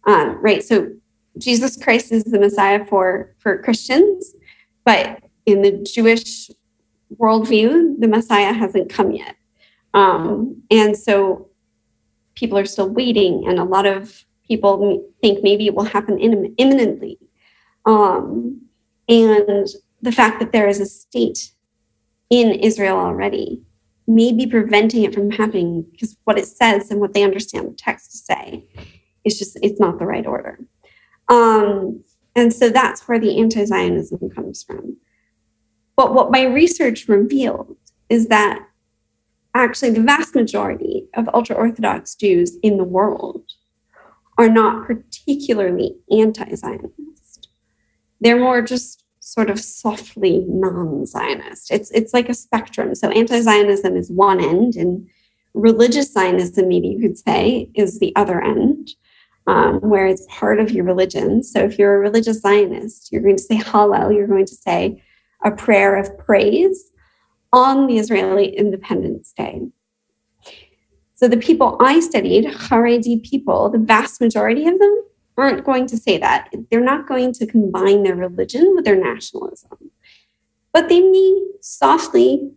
Um, 0.08 0.42
right. 0.42 0.64
So 0.64 0.92
Jesus 1.38 1.82
Christ 1.82 2.12
is 2.12 2.24
the 2.24 2.40
Messiah 2.40 2.86
for 2.86 3.36
for 3.40 3.62
Christians, 3.62 4.36
but 4.84 5.24
in 5.46 5.62
the 5.62 5.72
Jewish 5.84 6.50
worldview, 7.18 8.00
the 8.00 8.08
Messiah 8.08 8.54
hasn't 8.54 8.90
come 8.90 9.12
yet. 9.12 9.36
Um, 9.94 10.62
and 10.72 10.96
so 10.98 11.50
people 12.36 12.58
are 12.58 12.66
still 12.66 12.90
waiting, 12.90 13.46
and 13.48 13.60
a 13.60 13.64
lot 13.64 13.86
of 13.86 14.26
people 14.48 15.06
think 15.22 15.44
maybe 15.44 15.68
it 15.68 15.76
will 15.76 15.84
happen 15.84 16.20
in, 16.20 16.54
imminently. 16.58 17.18
Um, 17.86 18.62
and 19.08 19.68
the 20.02 20.12
fact 20.12 20.40
that 20.40 20.52
there 20.52 20.68
is 20.68 20.80
a 20.80 20.86
state 20.86 21.52
in 22.30 22.52
Israel 22.52 22.98
already 22.98 23.62
may 24.08 24.32
be 24.34 24.48
preventing 24.48 25.04
it 25.04 25.14
from 25.14 25.32
happening 25.32 25.86
because 25.92 26.18
what 26.24 26.38
it 26.38 26.48
says 26.48 26.92
and 26.92 27.00
what 27.00 27.14
they 27.14 27.24
understand 27.24 27.68
the 27.68 27.76
text 27.76 28.12
to 28.12 28.18
say 28.18 28.66
is 29.24 29.38
just 29.38 29.58
it's 29.62 29.80
not 29.80 30.00
the 30.00 30.06
right 30.06 30.26
order. 30.26 30.60
Um, 31.30 32.04
and 32.36 32.54
so 32.54 32.70
that's 32.70 33.08
where 33.08 33.20
the 33.20 33.40
anti-Zionism 33.40 34.30
comes 34.32 34.64
from. 34.64 34.98
But 35.96 36.14
what 36.14 36.32
my 36.32 36.44
research 36.44 37.08
revealed 37.08 37.78
is 38.10 38.28
that 38.28 38.66
actually 39.54 39.92
the 39.92 40.02
vast 40.02 40.34
majority 40.34 41.08
of 41.14 41.30
ultra-Orthodox 41.34 42.16
Jews 42.16 42.58
in 42.64 42.78
the 42.78 42.84
world 42.84 43.44
are 44.38 44.50
not 44.50 44.88
particularly 44.88 45.98
anti-Zionist. 46.10 47.50
They're 48.22 48.40
more 48.40 48.62
just 48.62 49.01
sort 49.32 49.50
of 49.50 49.58
softly 49.62 50.44
non-Zionist. 50.50 51.72
It's 51.72 51.90
it's 51.92 52.14
like 52.14 52.28
a 52.28 52.34
spectrum. 52.34 52.94
So 52.96 53.10
anti-Zionism 53.12 53.96
is 53.96 54.12
one 54.12 54.44
end, 54.44 54.76
and 54.76 55.08
religious 55.54 56.12
Zionism, 56.12 56.68
maybe 56.68 56.90
you 56.90 57.00
could 57.00 57.18
say, 57.18 57.70
is 57.74 58.00
the 58.00 58.14
other 58.18 58.42
end, 58.42 58.90
um, 59.48 59.80
where 59.80 60.06
it's 60.06 60.28
part 60.30 60.60
of 60.60 60.72
your 60.72 60.84
religion. 60.84 61.44
So 61.44 61.64
if 61.64 61.80
you're 61.80 61.96
a 61.96 62.00
religious 62.00 62.42
Zionist, 62.42 63.10
you're 63.10 63.22
going 63.22 63.38
to 63.38 63.44
say 63.44 63.58
Hallel, 63.58 64.14
you're 64.14 64.28
going 64.28 64.48
to 64.48 64.56
say 64.56 65.02
a 65.46 65.52
prayer 65.52 65.96
of 65.96 66.18
praise 66.18 66.92
on 67.54 67.88
the 67.88 68.00
Israeli 68.00 68.50
Independence 68.56 69.34
Day. 69.38 69.62
So 71.16 71.30
the 71.30 71.38
people 71.38 71.78
I 71.80 72.02
studied, 72.02 72.46
Haredi 72.46 73.24
people, 73.24 73.70
the 73.70 73.78
vast 73.78 74.20
majority 74.20 74.68
of 74.68 74.78
them 74.78 75.04
aren't 75.38 75.64
going 75.64 75.88
to 75.88 75.98
say 75.98 76.18
that. 76.18 76.54
They're 76.70 76.82
not 76.84 77.08
going 77.08 77.34
to 77.34 77.46
combine 77.46 78.04
their 78.04 78.16
religion 78.16 78.74
with 78.76 78.86
their 78.86 79.02
nationalism. 79.02 79.92
But 80.74 80.90
they 80.90 81.02
may 81.02 81.48
softly, 81.62 82.52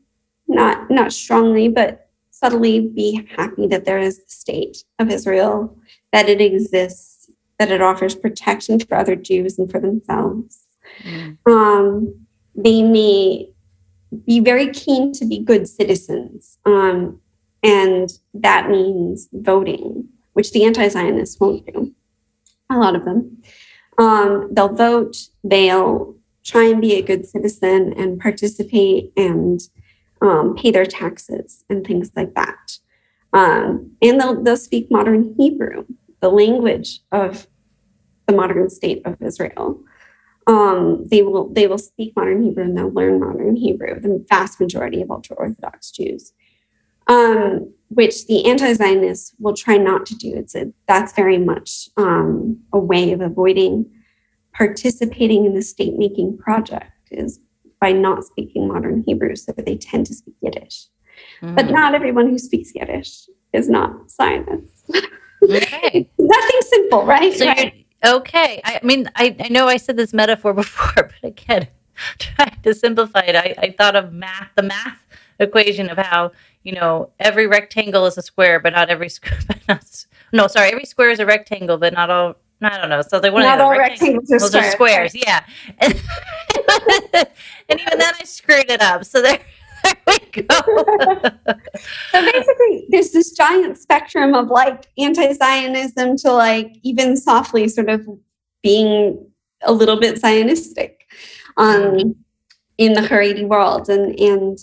not, 0.48 0.90
not 0.90 1.12
strongly, 1.12 1.68
but 1.68 2.08
subtly 2.30 2.80
be 2.80 3.28
happy 3.36 3.66
that 3.68 3.84
there 3.84 3.98
is 3.98 4.18
the 4.18 4.30
state 4.30 4.84
of 4.98 5.10
Israel, 5.10 5.76
that 6.12 6.28
it 6.28 6.40
exists, 6.40 7.30
that 7.58 7.70
it 7.70 7.80
offers 7.80 8.14
protection 8.14 8.80
for 8.80 8.96
other 8.96 9.16
Jews 9.16 9.58
and 9.58 9.70
for 9.70 9.80
themselves. 9.80 10.60
Mm. 11.02 11.38
Um, 11.46 12.26
they 12.54 12.82
may 12.82 13.48
be 14.26 14.40
very 14.40 14.70
keen 14.72 15.12
to 15.12 15.24
be 15.24 15.38
good 15.38 15.68
citizens. 15.68 16.58
Um, 16.66 17.20
and 17.62 18.10
that 18.34 18.68
means 18.68 19.28
voting, 19.32 20.08
which 20.34 20.52
the 20.52 20.64
anti 20.64 20.88
Zionists 20.88 21.40
won't 21.40 21.66
do 21.72 21.94
a 22.70 22.78
lot 22.78 22.96
of 22.96 23.04
them. 23.04 23.42
Um, 23.98 24.48
they'll 24.52 24.74
vote, 24.74 25.16
they'll 25.42 26.16
try 26.44 26.64
and 26.64 26.80
be 26.80 26.94
a 26.94 27.02
good 27.02 27.26
citizen 27.26 27.94
and 27.96 28.20
participate 28.20 29.12
and 29.16 29.60
um, 30.20 30.54
pay 30.56 30.70
their 30.70 30.86
taxes 30.86 31.64
and 31.68 31.86
things 31.86 32.10
like 32.16 32.34
that. 32.34 32.78
Um, 33.32 33.96
and 34.02 34.20
they'll, 34.20 34.42
they'll 34.42 34.56
speak 34.56 34.90
modern 34.90 35.34
Hebrew, 35.38 35.84
the 36.20 36.28
language 36.28 37.00
of 37.12 37.46
the 38.26 38.34
modern 38.34 38.70
state 38.70 39.02
of 39.04 39.20
Israel. 39.20 39.82
Um, 40.46 41.06
they 41.08 41.22
will 41.22 41.48
they 41.52 41.66
will 41.66 41.78
speak 41.78 42.14
modern 42.16 42.42
Hebrew 42.42 42.64
and 42.64 42.76
they'll 42.76 42.92
learn 42.92 43.18
modern 43.18 43.56
Hebrew. 43.56 43.98
The 43.98 44.24
vast 44.28 44.60
majority 44.60 45.00
of 45.00 45.10
ultra 45.10 45.36
Orthodox 45.36 45.90
Jews 45.90 46.32
um, 47.06 47.72
which 47.88 48.26
the 48.26 48.44
anti-Zionists 48.46 49.34
will 49.38 49.54
try 49.54 49.76
not 49.76 50.06
to 50.06 50.14
do. 50.16 50.34
It's 50.34 50.54
a, 50.54 50.72
that's 50.88 51.12
very 51.12 51.38
much 51.38 51.88
um, 51.96 52.58
a 52.72 52.78
way 52.78 53.12
of 53.12 53.20
avoiding 53.20 53.90
participating 54.52 55.44
in 55.44 55.54
the 55.54 55.62
state-making 55.62 56.38
project 56.38 56.92
is 57.10 57.40
by 57.80 57.92
not 57.92 58.24
speaking 58.24 58.68
modern 58.68 59.02
Hebrew, 59.06 59.34
so 59.36 59.52
they 59.52 59.76
tend 59.76 60.06
to 60.06 60.14
speak 60.14 60.34
Yiddish. 60.40 60.86
Mm. 61.42 61.54
But 61.54 61.70
not 61.70 61.94
everyone 61.94 62.28
who 62.28 62.38
speaks 62.38 62.72
Yiddish 62.74 63.28
is 63.52 63.68
not 63.68 64.10
Zionist. 64.10 64.90
Okay. 65.42 66.10
Nothing 66.18 66.60
simple, 66.62 67.04
right? 67.04 67.34
So 67.34 67.46
right. 67.46 67.86
okay. 68.04 68.60
I 68.64 68.80
mean, 68.82 69.10
I, 69.16 69.36
I 69.40 69.48
know 69.48 69.68
I 69.68 69.76
said 69.76 69.96
this 69.96 70.12
metaphor 70.12 70.54
before, 70.62 71.10
but 71.10 71.28
again, 71.28 71.68
trying 72.18 72.60
to 72.62 72.74
simplify 72.74 73.20
it, 73.20 73.36
I, 73.36 73.54
I 73.58 73.74
thought 73.76 73.96
of 73.96 74.12
math, 74.12 74.48
the 74.54 74.62
math 74.62 74.98
equation 75.38 75.88
of 75.88 75.98
how 75.98 76.32
you 76.64 76.72
know, 76.72 77.10
every 77.20 77.46
rectangle 77.46 78.06
is 78.06 78.18
a 78.18 78.22
square, 78.22 78.58
but 78.58 78.72
not 78.72 78.88
every 78.88 79.10
square. 79.10 79.38
no, 80.32 80.46
sorry, 80.46 80.70
every 80.70 80.86
square 80.86 81.10
is 81.10 81.20
a 81.20 81.26
rectangle, 81.26 81.76
but 81.78 81.92
not 81.92 82.10
all. 82.10 82.36
I 82.62 82.78
don't 82.78 82.88
know. 82.88 83.02
So 83.02 83.20
they 83.20 83.30
want 83.30 83.44
not 83.44 83.60
all 83.60 83.76
rectangles, 83.76 84.30
are 84.32 84.38
squares. 84.38 84.54
Are 84.54 84.70
squares. 84.70 85.14
Yeah, 85.14 85.44
and, 85.78 85.92
and 87.68 87.80
even 87.80 87.98
then 87.98 88.14
I 88.18 88.24
screwed 88.24 88.70
it 88.70 88.80
up. 88.80 89.04
So 89.04 89.22
there. 89.22 89.38
There 89.84 90.16
we 90.34 90.42
go. 90.42 90.60
so 92.10 92.32
basically, 92.32 92.86
there's 92.88 93.10
this 93.10 93.32
giant 93.32 93.76
spectrum 93.76 94.32
of 94.32 94.48
like 94.48 94.86
anti-Zionism 94.96 96.16
to 96.18 96.32
like 96.32 96.78
even 96.82 97.18
softly 97.18 97.68
sort 97.68 97.90
of 97.90 98.08
being 98.62 99.26
a 99.60 99.70
little 99.70 100.00
bit 100.00 100.14
Zionistic 100.22 101.00
um, 101.58 101.82
mm-hmm. 101.82 102.10
in 102.78 102.94
the 102.94 103.02
Haredi 103.02 103.46
world, 103.46 103.90
and 103.90 104.18
and 104.18 104.58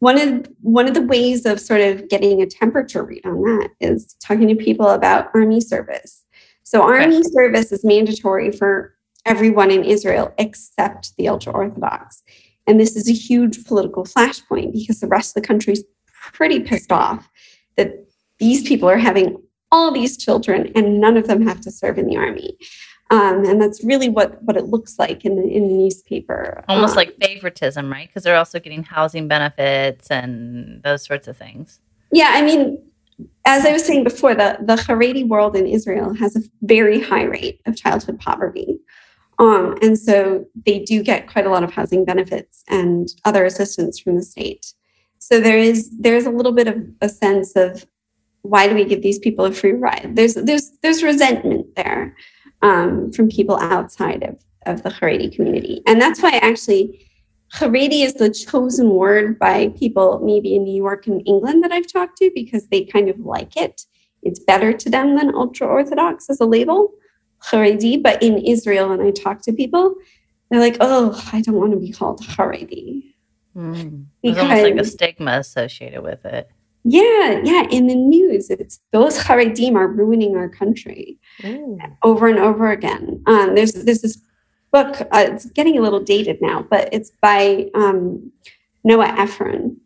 one 0.00 0.20
of 0.20 0.46
one 0.60 0.86
of 0.86 0.94
the 0.94 1.02
ways 1.02 1.46
of 1.46 1.60
sort 1.60 1.80
of 1.80 2.08
getting 2.08 2.42
a 2.42 2.46
temperature 2.46 3.02
read 3.02 3.24
on 3.24 3.42
that 3.42 3.70
is 3.80 4.14
talking 4.14 4.48
to 4.48 4.54
people 4.54 4.88
about 4.88 5.30
army 5.34 5.60
service. 5.60 6.24
So 6.62 6.82
army 6.82 7.22
service 7.22 7.72
is 7.72 7.84
mandatory 7.84 8.50
for 8.50 8.94
everyone 9.24 9.70
in 9.70 9.84
Israel 9.84 10.32
except 10.38 11.16
the 11.16 11.28
ultra 11.28 11.52
orthodox. 11.52 12.22
And 12.66 12.80
this 12.80 12.96
is 12.96 13.08
a 13.08 13.12
huge 13.12 13.64
political 13.64 14.04
flashpoint 14.04 14.72
because 14.72 15.00
the 15.00 15.06
rest 15.06 15.36
of 15.36 15.42
the 15.42 15.46
country 15.46 15.74
is 15.74 15.84
pretty 16.32 16.60
pissed 16.60 16.92
off 16.92 17.28
that 17.76 18.06
these 18.38 18.66
people 18.66 18.88
are 18.88 18.98
having 18.98 19.36
all 19.72 19.90
these 19.90 20.16
children 20.16 20.72
and 20.74 21.00
none 21.00 21.16
of 21.16 21.26
them 21.26 21.46
have 21.46 21.60
to 21.60 21.70
serve 21.70 21.98
in 21.98 22.06
the 22.06 22.16
army. 22.16 22.56
Um, 23.10 23.44
and 23.44 23.62
that's 23.62 23.84
really 23.84 24.08
what 24.08 24.42
what 24.42 24.56
it 24.56 24.66
looks 24.66 24.98
like 24.98 25.24
in 25.24 25.36
the 25.36 25.42
in 25.42 25.68
the 25.68 25.74
newspaper. 25.74 26.64
Almost 26.68 26.92
um, 26.92 26.96
like 26.96 27.16
favoritism, 27.18 27.90
right? 27.90 28.08
Because 28.08 28.24
they're 28.24 28.36
also 28.36 28.58
getting 28.58 28.82
housing 28.82 29.28
benefits 29.28 30.10
and 30.10 30.82
those 30.82 31.04
sorts 31.04 31.28
of 31.28 31.36
things. 31.36 31.80
Yeah, 32.10 32.30
I 32.32 32.42
mean, 32.42 32.82
as 33.44 33.64
I 33.64 33.72
was 33.72 33.84
saying 33.84 34.02
before, 34.02 34.34
the 34.34 34.58
the 34.60 34.74
Haredi 34.74 35.26
world 35.26 35.54
in 35.54 35.66
Israel 35.66 36.14
has 36.14 36.34
a 36.34 36.40
very 36.62 37.00
high 37.00 37.24
rate 37.24 37.60
of 37.66 37.76
childhood 37.76 38.18
poverty. 38.18 38.80
Um, 39.38 39.76
and 39.82 39.98
so 39.98 40.46
they 40.64 40.80
do 40.80 41.02
get 41.02 41.30
quite 41.30 41.46
a 41.46 41.50
lot 41.50 41.62
of 41.62 41.70
housing 41.70 42.04
benefits 42.04 42.64
and 42.68 43.08
other 43.24 43.44
assistance 43.44 44.00
from 44.00 44.16
the 44.16 44.22
state. 44.22 44.72
So 45.18 45.40
there 45.40 45.58
is 45.58 45.90
there's 45.96 46.26
a 46.26 46.30
little 46.30 46.52
bit 46.52 46.66
of 46.66 46.84
a 47.02 47.08
sense 47.08 47.54
of 47.54 47.86
why 48.42 48.66
do 48.66 48.74
we 48.74 48.84
give 48.84 49.02
these 49.02 49.18
people 49.18 49.44
a 49.44 49.52
free 49.52 49.72
ride? 49.72 50.12
There's 50.14 50.34
there's 50.34 50.72
there's 50.82 51.04
resentment 51.04 51.76
there 51.76 52.16
um, 52.62 53.12
from 53.12 53.28
people 53.28 53.58
outside 53.58 54.22
of, 54.22 54.42
of 54.66 54.82
the 54.82 54.90
Haredi 54.90 55.34
community. 55.34 55.82
And 55.86 56.00
that's 56.00 56.20
why 56.20 56.38
actually 56.42 57.06
Haredi 57.54 58.04
is 58.04 58.14
the 58.14 58.30
chosen 58.30 58.90
word 58.90 59.38
by 59.38 59.68
people 59.78 60.20
maybe 60.24 60.56
in 60.56 60.64
New 60.64 60.76
York 60.76 61.06
and 61.06 61.22
England 61.26 61.62
that 61.62 61.72
I've 61.72 61.90
talked 61.90 62.18
to 62.18 62.30
because 62.34 62.68
they 62.68 62.84
kind 62.84 63.08
of 63.08 63.18
like 63.20 63.56
it. 63.56 63.82
It's 64.22 64.40
better 64.40 64.72
to 64.72 64.90
them 64.90 65.16
than 65.16 65.34
ultra 65.34 65.66
Orthodox 65.66 66.28
as 66.28 66.40
a 66.40 66.46
label, 66.46 66.92
Haredi. 67.44 68.02
But 68.02 68.22
in 68.22 68.38
Israel, 68.38 68.88
when 68.88 69.00
I 69.00 69.12
talk 69.12 69.42
to 69.42 69.52
people, 69.52 69.94
they're 70.50 70.60
like, 70.60 70.76
oh, 70.80 71.20
I 71.32 71.40
don't 71.40 71.56
want 71.56 71.72
to 71.72 71.78
be 71.78 71.92
called 71.92 72.20
Haredi. 72.22 73.14
Mm. 73.56 74.06
There's 74.22 74.38
almost 74.38 74.62
like 74.62 74.76
a 74.76 74.84
stigma 74.84 75.38
associated 75.38 76.02
with 76.02 76.24
it. 76.24 76.50
Yeah, 76.88 77.40
yeah. 77.42 77.66
In 77.68 77.88
the 77.88 77.96
news, 77.96 78.48
it's 78.48 78.78
those 78.92 79.18
Haredim 79.18 79.74
are 79.74 79.88
ruining 79.88 80.36
our 80.36 80.48
country 80.48 81.18
Ooh. 81.44 81.76
over 82.04 82.28
and 82.28 82.38
over 82.38 82.70
again. 82.70 83.24
Um, 83.26 83.56
there's 83.56 83.72
there's 83.72 84.02
this 84.02 84.22
book. 84.70 85.00
Uh, 85.10 85.26
it's 85.26 85.46
getting 85.46 85.76
a 85.76 85.80
little 85.80 85.98
dated 85.98 86.40
now, 86.40 86.64
but 86.70 86.88
it's 86.92 87.10
by 87.20 87.68
um, 87.74 88.30
Noah 88.84 89.08
Efron, 89.18 89.78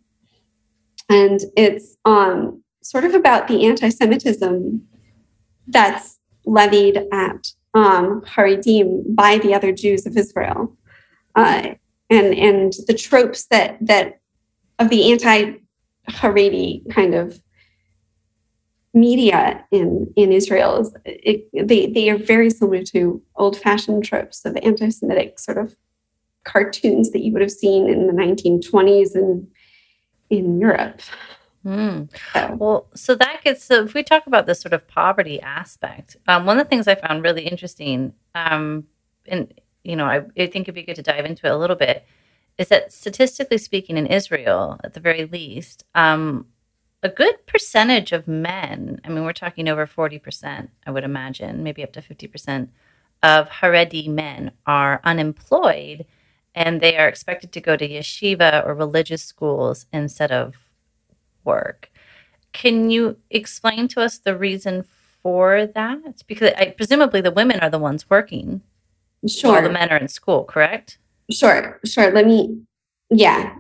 and 1.09 1.41
it's 1.57 1.97
um, 2.05 2.63
sort 2.83 3.07
of 3.07 3.15
about 3.15 3.49
the 3.49 3.65
anti-Semitism 3.65 4.87
that's 5.69 6.19
levied 6.45 6.99
at 7.13 7.51
um, 7.73 8.21
Haredim 8.27 9.15
by 9.15 9.39
the 9.39 9.55
other 9.55 9.73
Jews 9.73 10.05
of 10.05 10.19
Israel, 10.19 10.77
uh, 11.35 11.71
and 12.11 12.35
and 12.35 12.75
the 12.89 12.95
tropes 12.95 13.47
that 13.47 13.79
that 13.81 14.21
of 14.79 14.91
the 14.91 15.11
anti-Haredi 16.09 16.89
kind 16.91 17.15
of 17.15 17.41
media 18.93 19.65
in 19.71 20.13
in 20.17 20.33
Israel 20.33 20.81
is 20.81 20.93
it, 21.05 21.49
they 21.69 21.87
they 21.87 22.11
are 22.11 22.19
very 22.19 22.51
similar 22.51 22.83
to 22.83 23.23
old-fashioned 23.37 24.05
tropes 24.05 24.45
of 24.45 24.57
anti-Semitic 24.63 25.39
sort 25.39 25.59
of 25.59 25.77
cartoons 26.45 27.11
that 27.13 27.21
you 27.21 27.33
would 27.33 27.43
have 27.43 27.51
seen 27.51 27.89
in 27.89 28.07
the 28.07 28.13
1920s 28.13 29.15
in 29.15 29.47
in 30.31 30.59
Europe. 30.59 31.01
Mm. 31.65 32.11
So. 32.33 32.57
Well, 32.59 32.89
so 32.95 33.15
that 33.17 33.43
gets 33.45 33.65
so 33.65 33.85
if 33.85 33.95
we 33.95 34.03
talk 34.03 34.27
about 34.27 34.47
this 34.47 34.61
sort 34.61 34.73
of 34.73 34.87
poverty 34.89 35.41
aspect, 35.41 36.17
um, 36.27 36.47
one 36.47 36.59
of 36.59 36.67
the 36.67 36.69
things 36.69 36.89
I 36.89 36.95
found 36.95 37.23
really 37.23 37.47
interesting, 37.47 38.15
um, 38.35 38.85
and 39.27 39.53
you 39.85 39.97
know, 39.97 40.07
I, 40.07 40.23
I 40.39 40.47
think 40.47 40.65
it'd 40.65 40.75
be 40.75 40.83
good 40.83 40.97
to 40.97 41.03
dive 41.03 41.25
into 41.25 41.47
it 41.47 41.53
a 41.53 41.59
little 41.59 41.77
bit, 41.77 42.07
is 42.59 42.69
that 42.69 42.93
statistically 42.93 43.59
speaking, 43.59 43.97
in 43.97 44.07
Israel, 44.07 44.79
at 44.85 44.95
the 44.95 45.01
very 45.01 45.25
least, 45.25 45.85
um, 45.95 46.47
a 47.03 47.09
good 47.09 47.47
percentage 47.47 48.13
of 48.13 48.29
men, 48.29 49.01
I 49.05 49.09
mean, 49.09 49.25
we're 49.25 49.33
talking 49.33 49.69
over 49.69 49.87
40%, 49.87 50.69
I 50.87 50.91
would 50.91 51.05
imagine, 51.05 51.63
maybe 51.63 51.83
up 51.83 51.93
to 51.93 52.03
50% 52.03 52.69
of 53.23 53.49
Haredi 53.49 54.09
men 54.09 54.53
are 54.67 55.01
unemployed 55.05 56.07
and 56.55 56.81
they 56.81 56.97
are 56.97 57.09
expected 57.09 57.53
to 57.53 57.61
go 57.61 57.77
to 57.77 57.89
yeshiva 57.89 58.67
or 58.67 58.75
religious 58.75 59.23
schools 59.23 59.87
instead 59.93 60.33
of 60.33 60.57
work. 61.45 61.91
Can 62.53 62.91
you 62.91 63.17
explain 63.31 63.89
to 63.89 64.01
us 64.01 64.19
the 64.19 64.37
reason 64.37 64.85
for 65.23 65.67
that? 65.67 66.23
Because 66.27 66.53
I, 66.59 66.75
presumably 66.77 67.21
the 67.21 67.31
women 67.31 67.61
are 67.61 67.71
the 67.71 67.79
ones 67.79 68.11
working. 68.11 68.63
Sure. 69.27 69.53
While 69.53 69.63
the 69.63 69.71
men 69.71 69.91
are 69.91 69.99
in 69.99 70.09
school, 70.09 70.45
correct? 70.45 70.99
Sure, 71.33 71.81
sure. 71.85 72.13
Let 72.13 72.27
me, 72.27 72.61
yeah. 73.11 73.57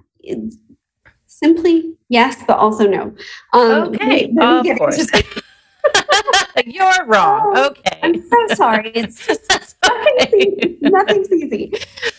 Simply 1.26 1.96
yes, 2.08 2.42
but 2.46 2.58
also 2.58 2.86
no. 2.86 3.14
Um, 3.52 3.94
okay, 3.94 4.30
of 4.36 4.78
course. 4.78 5.06
You're 6.66 7.06
wrong. 7.06 7.52
Oh, 7.54 7.66
okay. 7.70 8.00
I'm 8.02 8.28
so 8.28 8.54
sorry. 8.54 8.90
It's 8.94 9.26
just 9.26 9.50
nothing's, 9.82 10.34
easy. 10.34 10.78
nothing's 10.82 11.32
easy. 11.32 11.72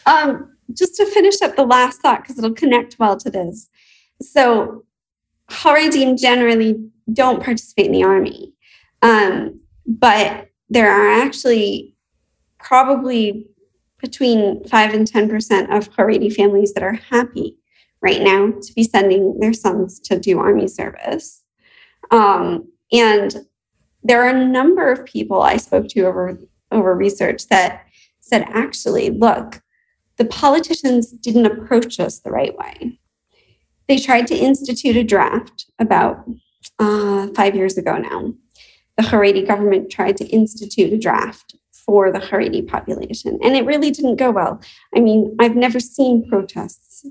Um, 0.08 0.56
just 0.74 0.96
to 0.96 1.06
finish 1.06 1.42
up 1.42 1.56
the 1.56 1.66
last 1.66 2.02
thought, 2.02 2.24
because 2.24 2.40
it'll 2.40 2.54
connect 2.54 2.98
well 2.98 3.18
to 3.18 3.30
this. 3.30 3.70
So, 4.22 4.86
Haredim 5.50 6.20
generally 6.20 6.90
don't 7.14 7.44
participate 7.44 7.88
in 7.88 7.92
the 7.92 8.04
army, 8.04 8.54
um, 9.02 9.60
but 9.86 10.50
there 10.70 10.90
are 10.90 11.22
actually 11.22 11.96
probably 12.58 13.48
between 14.02 14.64
5 14.66 14.94
and 14.94 15.10
10% 15.10 15.76
of 15.76 15.92
Haredi 15.92 16.34
families 16.34 16.74
that 16.74 16.84
are 16.84 16.94
happy 16.94 17.58
right 18.02 18.22
now 18.22 18.52
to 18.52 18.74
be 18.74 18.84
sending 18.84 19.40
their 19.40 19.54
sons 19.54 20.00
to 20.00 20.20
do 20.20 20.40
army 20.40 20.68
service. 20.68 21.44
Um, 22.10 22.68
and 22.92 23.46
there 24.04 24.24
are 24.24 24.36
a 24.36 24.46
number 24.46 24.92
of 24.92 25.06
people 25.06 25.42
I 25.42 25.58
spoke 25.58 25.88
to 25.90 26.02
over, 26.02 26.40
over 26.72 26.96
research 26.96 27.48
that 27.48 27.86
said, 28.20 28.46
actually, 28.50 29.12
look, 29.12 29.62
the 30.18 30.26
politicians 30.26 31.12
didn't 31.12 31.46
approach 31.46 32.00
us 32.00 32.20
the 32.20 32.32
right 32.32 32.56
way. 32.58 33.00
They 33.88 33.98
tried 33.98 34.28
to 34.28 34.38
institute 34.38 34.96
a 34.96 35.04
draft 35.04 35.66
about 35.80 36.24
uh, 36.80 37.28
five 37.36 37.56
years 37.56 37.78
ago 37.78 37.98
now. 37.98 38.34
The 38.98 39.04
Haredi 39.04 39.46
government 39.46 39.92
tried 39.92 40.18
to 40.18 40.28
institute 40.28 40.94
a 40.94 40.98
draft 40.98 41.56
for 41.86 42.12
the 42.12 42.20
Haredi 42.20 42.68
population, 42.68 43.40
and 43.44 43.56
it 43.56 43.66
really 43.66 43.92
didn't 43.92 44.18
go 44.18 44.32
well. 44.32 44.62
I 44.96 45.00
mean, 45.00 45.36
I've 45.40 45.56
never 45.56 45.80
seen 45.80 46.28
protests 46.30 47.06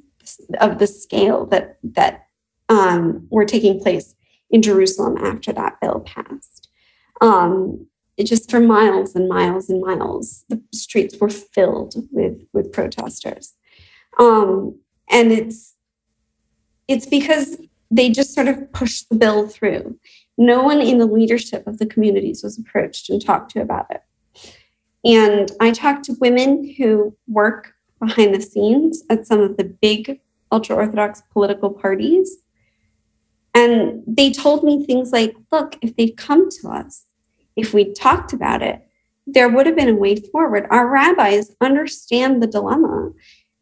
of 0.61 0.79
the 0.79 0.87
scale 0.87 1.47
that 1.47 1.79
that 1.83 2.27
um, 2.69 3.27
were 3.31 3.45
taking 3.45 3.81
place 3.81 4.15
in 4.51 4.63
Jerusalem 4.63 5.17
after 5.19 5.53
that 5.53 5.81
bill 5.81 6.01
passed. 6.01 6.69
Um, 7.21 7.87
just 8.19 8.51
for 8.51 8.61
miles 8.61 9.15
and 9.15 9.29
miles 9.29 9.71
and 9.71 9.81
miles, 9.81 10.45
the 10.49 10.63
streets 10.73 11.17
were 11.21 11.31
filled 11.31 11.95
with 12.11 12.41
with 12.53 12.73
protesters, 12.73 13.55
um, 14.19 14.79
and 15.11 15.33
it's 15.33 15.75
it's 16.89 17.07
because 17.07 17.57
they 17.91 18.11
just 18.11 18.35
sort 18.35 18.49
of 18.49 18.73
pushed 18.73 19.09
the 19.09 19.17
bill 19.17 19.49
through. 19.49 19.99
No 20.39 20.63
one 20.63 20.81
in 20.81 20.99
the 20.99 21.07
leadership 21.07 21.67
of 21.67 21.79
the 21.79 21.87
communities 21.87 22.43
was 22.43 22.59
approached 22.59 23.11
and 23.11 23.25
talked 23.25 23.51
to 23.53 23.61
about 23.61 23.87
it. 23.91 24.03
And 25.05 25.51
I 25.61 25.71
talked 25.71 26.05
to 26.05 26.17
women 26.21 26.75
who 26.77 27.17
work 27.27 27.73
behind 28.01 28.35
the 28.35 28.41
scenes 28.41 29.03
at 29.11 29.27
some 29.27 29.41
of 29.41 29.57
the 29.57 29.65
big 29.65 30.21
ultra 30.53 30.77
Orthodox 30.77 31.23
political 31.33 31.71
parties. 31.71 32.39
And 33.55 34.03
they 34.07 34.31
told 34.31 34.63
me 34.63 34.85
things 34.85 35.13
like, 35.13 35.35
look, 35.51 35.77
if 35.83 35.97
they'd 35.97 36.17
come 36.17 36.49
to 36.51 36.69
us, 36.69 37.07
if 37.57 37.75
we'd 37.75 37.97
talked 37.97 38.33
about 38.33 38.63
it, 38.63 38.87
there 39.27 39.49
would 39.49 39.67
have 39.67 39.77
been 39.77 39.89
a 39.89 39.95
way 39.95 40.17
forward. 40.17 40.67
Our 40.71 40.89
rabbis 40.89 41.55
understand 41.61 42.43
the 42.43 42.47
dilemma 42.47 43.13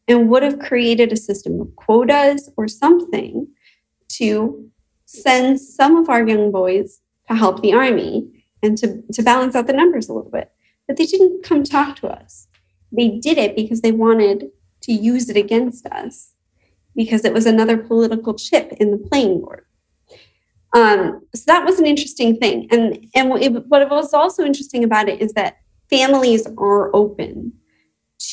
and 0.06 0.28
would 0.28 0.42
have 0.42 0.58
created 0.58 1.12
a 1.12 1.16
system 1.16 1.60
of 1.60 1.74
quotas 1.76 2.50
or 2.56 2.68
something 2.68 3.46
to 4.10 4.70
send 5.04 5.60
some 5.60 5.96
of 5.96 6.08
our 6.08 6.26
young 6.26 6.50
boys 6.50 7.00
to 7.28 7.34
help 7.34 7.62
the 7.62 7.72
army 7.72 8.44
and 8.62 8.76
to, 8.78 9.02
to 9.12 9.22
balance 9.22 9.54
out 9.54 9.66
the 9.66 9.72
numbers 9.72 10.08
a 10.08 10.12
little 10.12 10.30
bit. 10.30 10.50
But 10.88 10.96
they 10.96 11.06
didn't 11.06 11.44
come 11.44 11.62
talk 11.62 11.96
to 11.96 12.08
us. 12.08 12.48
They 12.90 13.10
did 13.10 13.38
it 13.38 13.54
because 13.54 13.82
they 13.82 13.92
wanted 13.92 14.50
to 14.82 14.92
use 14.92 15.28
it 15.28 15.36
against 15.36 15.86
us 15.86 16.32
because 16.96 17.24
it 17.24 17.32
was 17.32 17.46
another 17.46 17.76
political 17.76 18.34
chip 18.34 18.72
in 18.80 18.90
the 18.90 18.98
playing 18.98 19.40
board. 19.40 19.64
Um, 20.74 21.20
so 21.34 21.44
that 21.46 21.64
was 21.64 21.78
an 21.78 21.86
interesting 21.86 22.36
thing. 22.36 22.66
And, 22.70 23.06
and 23.14 23.32
it, 23.42 23.66
what 23.68 23.88
was 23.88 24.12
also 24.12 24.44
interesting 24.44 24.82
about 24.82 25.08
it 25.08 25.20
is 25.20 25.32
that 25.34 25.58
families 25.88 26.46
are 26.58 26.94
open 26.94 27.52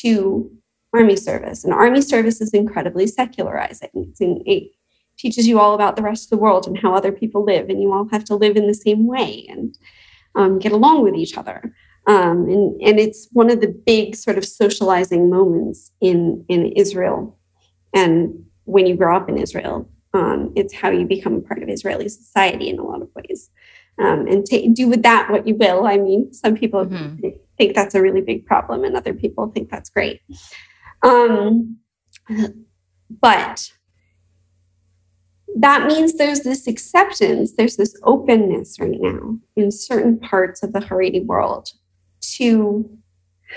to 0.00 0.50
army 0.92 1.16
service. 1.16 1.64
And 1.64 1.72
army 1.72 2.00
service 2.00 2.40
is 2.40 2.52
incredibly 2.52 3.06
secularizing. 3.06 4.12
it 4.20 4.72
teaches 5.16 5.46
you 5.46 5.58
all 5.58 5.74
about 5.74 5.96
the 5.96 6.02
rest 6.02 6.26
of 6.26 6.30
the 6.30 6.42
world 6.42 6.66
and 6.66 6.78
how 6.78 6.94
other 6.94 7.12
people 7.12 7.44
live, 7.44 7.68
and 7.68 7.80
you 7.80 7.92
all 7.92 8.08
have 8.10 8.24
to 8.24 8.34
live 8.34 8.56
in 8.56 8.66
the 8.66 8.74
same 8.74 9.06
way 9.06 9.46
and 9.48 9.76
um, 10.34 10.58
get 10.58 10.72
along 10.72 11.02
with 11.02 11.14
each 11.14 11.38
other. 11.38 11.74
Um, 12.06 12.48
and, 12.48 12.80
and 12.82 13.00
it's 13.00 13.28
one 13.32 13.50
of 13.50 13.60
the 13.60 13.68
big 13.86 14.14
sort 14.14 14.38
of 14.38 14.44
socializing 14.44 15.28
moments 15.28 15.92
in, 16.00 16.44
in 16.48 16.66
Israel. 16.72 17.36
And 17.94 18.44
when 18.64 18.86
you 18.86 18.96
grow 18.96 19.16
up 19.16 19.28
in 19.28 19.38
Israel, 19.38 19.88
um, 20.14 20.52
it's 20.56 20.74
how 20.74 20.90
you 20.90 21.04
become 21.04 21.34
a 21.34 21.40
part 21.40 21.62
of 21.62 21.68
Israeli 21.68 22.08
society 22.08 22.68
in 22.68 22.78
a 22.78 22.84
lot 22.84 23.02
of 23.02 23.08
ways. 23.14 23.50
Um, 23.98 24.26
and 24.26 24.44
t- 24.44 24.68
do 24.68 24.88
with 24.88 25.02
that 25.02 25.30
what 25.30 25.46
you 25.46 25.54
will. 25.54 25.86
I 25.86 25.96
mean, 25.96 26.32
some 26.32 26.56
people 26.56 26.86
mm-hmm. 26.86 27.28
think 27.56 27.74
that's 27.74 27.94
a 27.94 28.02
really 28.02 28.20
big 28.20 28.44
problem, 28.46 28.84
and 28.84 28.96
other 28.96 29.14
people 29.14 29.50
think 29.50 29.70
that's 29.70 29.90
great. 29.90 30.20
Um, 31.02 31.78
but 33.20 33.70
that 35.58 35.86
means 35.86 36.14
there's 36.14 36.40
this 36.40 36.66
acceptance, 36.66 37.54
there's 37.56 37.76
this 37.76 37.98
openness 38.02 38.78
right 38.78 39.00
now 39.00 39.38
in 39.56 39.70
certain 39.70 40.18
parts 40.18 40.62
of 40.62 40.74
the 40.74 40.80
Haredi 40.80 41.24
world 41.24 41.70
to 42.34 42.88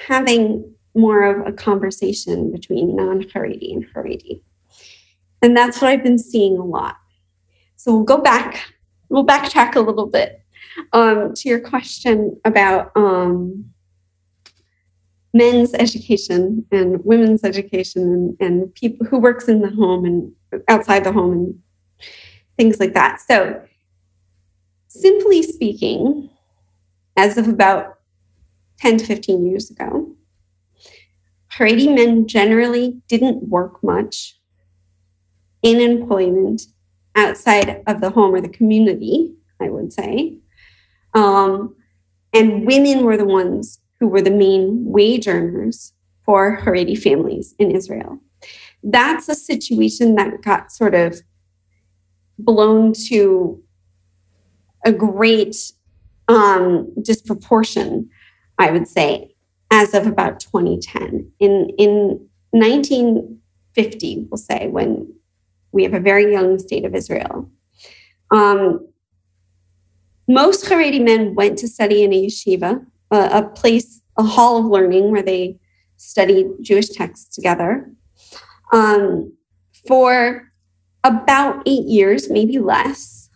having 0.07 0.73
more 0.95 1.23
of 1.23 1.47
a 1.47 1.51
conversation 1.51 2.51
between 2.51 2.95
non 2.95 3.21
Haredi 3.23 3.73
and 3.73 3.85
Haredi. 3.93 4.41
And 5.41 5.55
that's 5.55 5.81
what 5.81 5.89
I've 5.89 6.03
been 6.03 6.19
seeing 6.19 6.57
a 6.57 6.65
lot. 6.65 6.97
So 7.75 7.95
we'll 7.95 8.03
go 8.03 8.17
back 8.17 8.61
we'll 9.09 9.25
backtrack 9.25 9.75
a 9.75 9.81
little 9.81 10.05
bit 10.05 10.41
um, 10.93 11.33
to 11.33 11.49
your 11.49 11.59
question 11.59 12.39
about 12.45 12.91
um, 12.95 13.65
men's 15.33 15.73
education 15.73 16.65
and 16.71 17.03
women's 17.03 17.43
education 17.43 18.03
and, 18.03 18.37
and 18.39 18.73
people 18.75 19.05
who 19.05 19.19
works 19.19 19.47
in 19.47 19.61
the 19.61 19.69
home 19.69 20.05
and 20.05 20.31
outside 20.67 21.03
the 21.03 21.11
home 21.11 21.33
and 21.33 21.59
things 22.57 22.79
like 22.79 22.93
that. 22.93 23.19
So, 23.21 23.61
simply 24.87 25.43
speaking, 25.43 26.29
as 27.17 27.37
of 27.37 27.47
about 27.47 27.98
10 28.79 28.97
to 28.97 29.05
15 29.05 29.45
years 29.45 29.69
ago, 29.69 30.15
Haredi 31.53 31.93
men 31.93 32.27
generally 32.27 33.01
didn't 33.07 33.49
work 33.49 33.83
much 33.83 34.39
in 35.61 35.81
employment 35.81 36.61
outside 37.15 37.83
of 37.87 38.01
the 38.01 38.09
home 38.09 38.33
or 38.33 38.41
the 38.41 38.49
community, 38.49 39.33
I 39.59 39.69
would 39.69 39.91
say. 39.91 40.37
Um, 41.13 41.75
and 42.33 42.65
women 42.65 43.03
were 43.03 43.17
the 43.17 43.25
ones 43.25 43.79
who 43.99 44.07
were 44.07 44.21
the 44.21 44.31
main 44.31 44.85
wage 44.85 45.27
earners 45.27 45.93
for 46.23 46.61
Haredi 46.61 46.97
families 46.97 47.55
in 47.59 47.71
Israel. 47.71 48.19
That's 48.83 49.27
a 49.27 49.35
situation 49.35 50.15
that 50.15 50.41
got 50.41 50.71
sort 50.71 50.95
of 50.95 51.21
blown 52.37 52.93
to 53.07 53.61
a 54.85 54.93
great 54.93 55.55
um, 56.29 56.93
disproportion, 57.01 58.09
I 58.59 58.71
would 58.71 58.87
say, 58.87 59.33
as 59.71 59.93
of 59.93 60.05
about 60.05 60.39
2010. 60.39 61.31
In, 61.39 61.69
in 61.77 62.27
1950, 62.51 64.27
we'll 64.29 64.37
say, 64.37 64.67
when 64.67 65.11
we 65.71 65.83
have 65.83 65.93
a 65.93 65.99
very 65.99 66.31
young 66.31 66.59
state 66.59 66.85
of 66.85 66.93
Israel, 66.93 67.49
um, 68.31 68.87
most 70.27 70.65
Haredi 70.65 71.03
men 71.03 71.33
went 71.33 71.57
to 71.59 71.67
study 71.67 72.03
in 72.03 72.13
a 72.13 72.25
yeshiva, 72.27 72.85
a, 73.09 73.17
a 73.31 73.49
place, 73.49 74.01
a 74.17 74.23
hall 74.23 74.59
of 74.59 74.65
learning 74.65 75.09
where 75.09 75.23
they 75.23 75.57
studied 75.97 76.47
Jewish 76.61 76.89
texts 76.89 77.33
together. 77.33 77.91
Um, 78.71 79.33
for 79.87 80.51
about 81.03 81.63
eight 81.65 81.85
years, 81.85 82.29
maybe 82.29 82.59
less. 82.59 83.29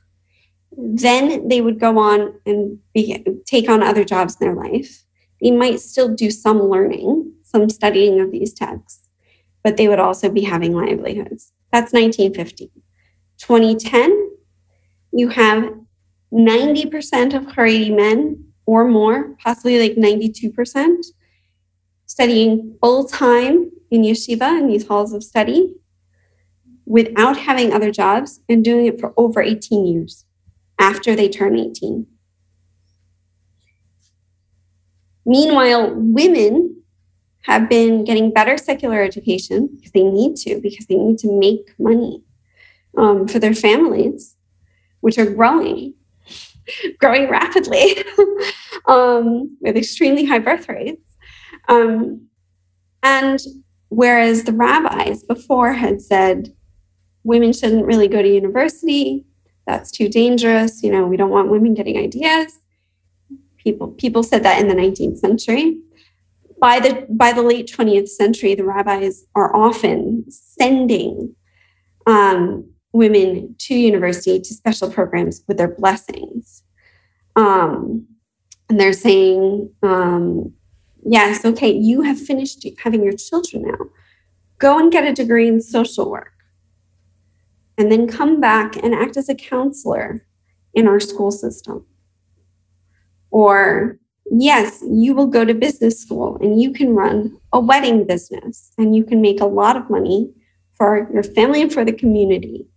Then 0.75 1.47
they 1.47 1.61
would 1.61 1.79
go 1.79 1.97
on 1.97 2.33
and 2.45 2.79
be, 2.93 3.25
take 3.45 3.69
on 3.69 3.81
other 3.81 4.03
jobs 4.03 4.37
in 4.39 4.45
their 4.45 4.55
life. 4.55 5.02
They 5.43 5.51
might 5.51 5.81
still 5.81 6.07
do 6.07 6.31
some 6.31 6.69
learning, 6.69 7.33
some 7.43 7.69
studying 7.69 8.21
of 8.21 8.31
these 8.31 8.53
texts, 8.53 9.09
but 9.61 9.75
they 9.75 9.89
would 9.89 9.99
also 9.99 10.29
be 10.29 10.41
having 10.41 10.73
livelihoods. 10.73 11.51
That's 11.71 11.91
1950. 11.91 12.71
2010, 13.39 14.31
you 15.11 15.27
have 15.27 15.73
90% 16.33 17.33
of 17.33 17.43
Haredi 17.47 17.93
men 17.93 18.45
or 18.65 18.87
more, 18.87 19.35
possibly 19.43 19.79
like 19.79 19.97
92%, 19.97 21.05
studying 22.05 22.77
full 22.79 23.05
time 23.05 23.69
in 23.91 24.03
yeshiva 24.03 24.57
in 24.57 24.67
these 24.67 24.87
halls 24.87 25.11
of 25.11 25.23
study 25.23 25.75
without 26.85 27.37
having 27.37 27.73
other 27.73 27.91
jobs 27.91 28.39
and 28.47 28.63
doing 28.63 28.85
it 28.85 28.99
for 28.99 29.13
over 29.17 29.41
18 29.41 29.85
years 29.85 30.25
after 30.79 31.15
they 31.15 31.27
turn 31.27 31.57
18. 31.57 32.07
Meanwhile, 35.25 35.93
women 35.95 36.81
have 37.43 37.69
been 37.69 38.03
getting 38.03 38.31
better 38.31 38.57
secular 38.57 39.01
education 39.01 39.69
because 39.75 39.91
they 39.91 40.03
need 40.03 40.35
to, 40.37 40.59
because 40.61 40.85
they 40.87 40.95
need 40.95 41.17
to 41.19 41.31
make 41.31 41.73
money 41.77 42.23
um, 42.97 43.27
for 43.27 43.39
their 43.39 43.53
families, 43.53 44.35
which 45.01 45.17
are 45.17 45.29
growing, 45.29 45.93
growing 46.99 47.29
rapidly 47.29 48.03
um, 48.85 49.57
with 49.61 49.75
extremely 49.77 50.25
high 50.25 50.39
birth 50.39 50.67
rates. 50.69 51.01
Um, 51.67 52.27
and 53.01 53.39
whereas 53.89 54.43
the 54.43 54.53
rabbis 54.53 55.23
before 55.23 55.73
had 55.73 56.01
said, 56.01 56.53
women 57.23 57.53
shouldn't 57.53 57.85
really 57.85 58.07
go 58.07 58.21
to 58.21 58.27
university. 58.27 59.25
That's 59.67 59.91
too 59.91 60.09
dangerous. 60.09 60.83
You 60.83 60.91
know, 60.91 61.05
we 61.05 61.17
don't 61.17 61.29
want 61.29 61.49
women 61.49 61.73
getting 61.73 61.97
ideas. 61.97 62.59
People 63.63 63.89
people 63.89 64.23
said 64.23 64.43
that 64.43 64.59
in 64.59 64.67
the 64.67 64.75
19th 64.75 65.17
century. 65.17 65.79
By 66.59 66.79
the 66.79 67.05
by 67.09 67.33
the 67.33 67.41
late 67.41 67.71
20th 67.75 68.09
century, 68.09 68.55
the 68.55 68.65
rabbis 68.65 69.25
are 69.35 69.55
often 69.55 70.25
sending 70.29 71.35
um, 72.05 72.69
women 72.91 73.55
to 73.59 73.75
university 73.75 74.39
to 74.39 74.53
special 74.53 74.89
programs 74.89 75.43
with 75.47 75.57
their 75.57 75.73
blessings. 75.73 76.63
Um, 77.35 78.05
and 78.69 78.79
they're 78.79 78.93
saying, 78.93 79.71
um, 79.81 80.53
yes, 81.05 81.43
okay, 81.43 81.71
you 81.71 82.01
have 82.01 82.19
finished 82.19 82.65
having 82.81 83.03
your 83.03 83.13
children 83.13 83.63
now. 83.63 83.85
Go 84.59 84.79
and 84.79 84.91
get 84.91 85.05
a 85.05 85.13
degree 85.13 85.47
in 85.47 85.61
social 85.61 86.09
work 86.09 86.33
and 87.77 87.91
then 87.91 88.07
come 88.07 88.39
back 88.39 88.75
and 88.75 88.93
act 88.93 89.17
as 89.17 89.29
a 89.29 89.35
counselor 89.35 90.25
in 90.73 90.87
our 90.87 90.99
school 90.99 91.31
system. 91.31 91.85
Or, 93.33 93.97
yes, 94.31 94.83
you 94.87 95.13
will 95.13 95.27
go 95.27 95.43
to 95.43 95.53
business 95.53 95.99
school 95.99 96.37
and 96.41 96.61
you 96.61 96.71
can 96.71 96.95
run 96.95 97.37
a 97.51 97.59
wedding 97.59 98.05
business 98.05 98.71
and 98.77 98.95
you 98.95 99.03
can 99.03 99.21
make 99.21 99.41
a 99.41 99.45
lot 99.45 99.75
of 99.75 99.89
money 99.89 100.31
for 100.75 101.09
your 101.13 101.23
family 101.23 101.61
and 101.61 101.73
for 101.73 101.83
the 101.83 101.93
community. 101.93 102.67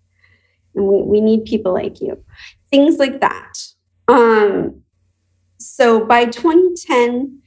And 0.75 0.87
we, 0.87 1.03
we 1.03 1.21
need 1.21 1.45
people 1.45 1.73
like 1.73 2.01
you. 2.01 2.23
Things 2.71 2.99
like 2.99 3.21
that. 3.21 3.53
Um, 4.09 4.83
so 5.59 6.05
by 6.05 6.27
2010, 6.27 7.43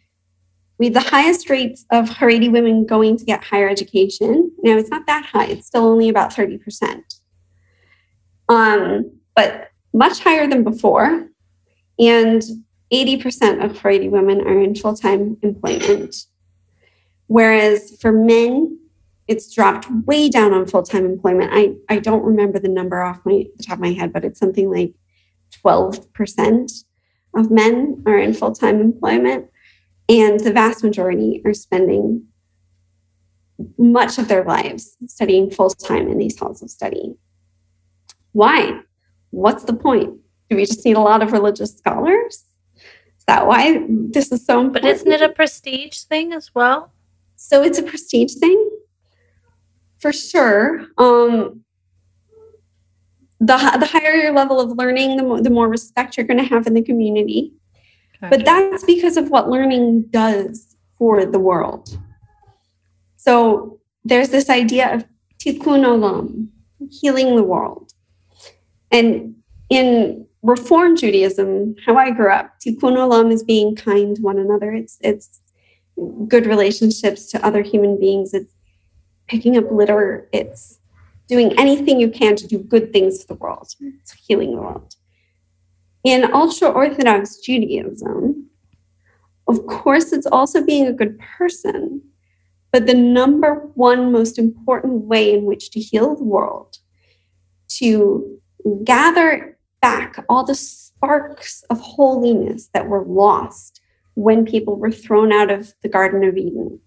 we 0.77 0.85
have 0.85 0.93
the 0.93 1.09
highest 1.09 1.49
rates 1.49 1.85
of 1.91 2.09
Haredi 2.09 2.51
women 2.51 2.85
going 2.85 3.17
to 3.17 3.25
get 3.25 3.43
higher 3.43 3.67
education. 3.67 4.51
Now, 4.63 4.77
it's 4.77 4.89
not 4.89 5.05
that 5.07 5.25
high, 5.25 5.47
it's 5.47 5.67
still 5.67 5.85
only 5.85 6.09
about 6.09 6.31
30% 6.31 7.03
um, 8.49 9.11
but 9.35 9.69
much 9.93 10.19
higher 10.19 10.47
than 10.47 10.63
before. 10.63 11.27
And 11.99 12.41
80% 12.91 13.63
of 13.63 13.77
Haredi 13.77 14.09
women 14.09 14.41
are 14.41 14.59
in 14.59 14.75
full 14.75 14.95
time 14.95 15.37
employment. 15.41 16.25
Whereas 17.27 17.97
for 18.01 18.11
men, 18.11 18.79
it's 19.27 19.53
dropped 19.53 19.87
way 20.05 20.29
down 20.29 20.53
on 20.53 20.65
full 20.65 20.83
time 20.83 21.05
employment. 21.05 21.51
I, 21.53 21.75
I 21.87 21.99
don't 21.99 22.23
remember 22.23 22.57
the 22.57 22.67
number 22.67 23.01
off 23.01 23.21
my 23.25 23.45
the 23.57 23.63
top 23.63 23.75
of 23.75 23.81
my 23.81 23.91
head, 23.91 24.11
but 24.11 24.25
it's 24.25 24.39
something 24.39 24.71
like 24.71 24.93
12% 25.63 26.83
of 27.35 27.51
men 27.51 28.03
are 28.07 28.17
in 28.17 28.33
full 28.33 28.53
time 28.53 28.81
employment. 28.81 29.49
And 30.07 30.39
the 30.39 30.51
vast 30.51 30.83
majority 30.83 31.41
are 31.45 31.53
spending 31.53 32.25
much 33.77 34.17
of 34.17 34.27
their 34.27 34.43
lives 34.43 34.95
studying 35.05 35.51
full 35.51 35.69
time 35.69 36.07
in 36.07 36.17
these 36.17 36.37
halls 36.39 36.63
of 36.63 36.71
study. 36.71 37.15
Why? 38.31 38.81
What's 39.29 39.65
the 39.65 39.73
point? 39.73 40.17
Do 40.49 40.55
we 40.55 40.65
just 40.65 40.83
need 40.85 40.97
a 40.97 41.01
lot 41.01 41.21
of 41.21 41.31
religious 41.31 41.77
scholars? 41.77 42.45
That 43.29 43.45
why 43.45 43.85
this 43.87 44.31
is 44.31 44.43
so 44.43 44.59
important? 44.59 44.81
But 44.81 44.85
isn't 44.85 45.11
it 45.11 45.21
a 45.21 45.29
prestige 45.29 46.01
thing 46.01 46.33
as 46.33 46.49
well? 46.55 46.91
So 47.35 47.61
it's 47.61 47.77
a 47.77 47.83
prestige 47.83 48.33
thing 48.33 48.59
for 49.99 50.11
sure. 50.11 50.87
Um, 50.97 51.63
the, 53.39 53.55
the 53.79 53.85
higher 53.85 54.15
your 54.15 54.33
level 54.33 54.59
of 54.59 54.75
learning, 54.77 55.17
the 55.17 55.23
more, 55.23 55.41
the 55.41 55.51
more 55.51 55.67
respect 55.67 56.17
you're 56.17 56.25
going 56.25 56.39
to 56.39 56.43
have 56.43 56.65
in 56.65 56.73
the 56.73 56.81
community. 56.81 57.53
But 58.19 58.45
that's 58.45 58.83
because 58.83 59.15
of 59.15 59.29
what 59.29 59.47
learning 59.47 60.05
does 60.09 60.75
for 60.97 61.23
the 61.23 61.39
world. 61.39 61.97
So 63.17 63.79
there's 64.03 64.29
this 64.29 64.49
idea 64.49 64.91
of 64.95 65.05
tikkun 65.37 65.85
olam, 65.85 66.47
healing 66.89 67.35
the 67.35 67.43
world. 67.43 67.93
And 68.91 69.35
in 69.69 70.25
Reform 70.41 70.95
Judaism, 70.95 71.75
how 71.85 71.97
I 71.97 72.11
grew 72.11 72.31
up, 72.31 72.59
tikkun 72.59 72.95
olam 72.95 73.31
is 73.31 73.43
being 73.43 73.75
kind 73.75 74.15
to 74.15 74.21
one 74.21 74.39
another. 74.39 74.71
It's 74.71 74.97
it's 75.01 75.41
good 76.27 76.45
relationships 76.45 77.29
to 77.31 77.45
other 77.45 77.61
human 77.61 77.99
beings. 77.99 78.33
It's 78.33 78.53
picking 79.27 79.57
up 79.57 79.69
litter. 79.71 80.29
It's 80.31 80.79
doing 81.27 81.57
anything 81.59 81.99
you 81.99 82.09
can 82.09 82.35
to 82.37 82.47
do 82.47 82.57
good 82.57 82.93
things 82.93 83.21
for 83.21 83.27
the 83.27 83.39
world. 83.39 83.73
It's 83.81 84.13
healing 84.13 84.55
the 84.55 84.61
world. 84.61 84.95
In 86.03 86.33
ultra 86.33 86.69
Orthodox 86.69 87.37
Judaism, 87.37 88.49
of 89.47 89.65
course, 89.67 90.13
it's 90.13 90.27
also 90.27 90.63
being 90.63 90.87
a 90.87 90.93
good 90.93 91.19
person. 91.19 92.01
But 92.71 92.85
the 92.85 92.93
number 92.93 93.55
one 93.73 94.11
most 94.11 94.37
important 94.37 95.05
way 95.05 95.33
in 95.33 95.43
which 95.43 95.71
to 95.71 95.79
heal 95.79 96.15
the 96.15 96.23
world, 96.23 96.77
to 97.79 98.39
gather 98.83 99.57
back 99.81 100.23
all 100.29 100.45
the 100.45 100.55
sparks 100.55 101.63
of 101.69 101.79
holiness 101.79 102.69
that 102.73 102.87
were 102.87 103.03
lost 103.05 103.81
when 104.15 104.45
people 104.45 104.75
were 104.75 104.91
thrown 104.91 105.31
out 105.31 105.49
of 105.49 105.73
the 105.81 105.89
Garden 105.89 106.23
of 106.23 106.37
Eden, 106.37 106.79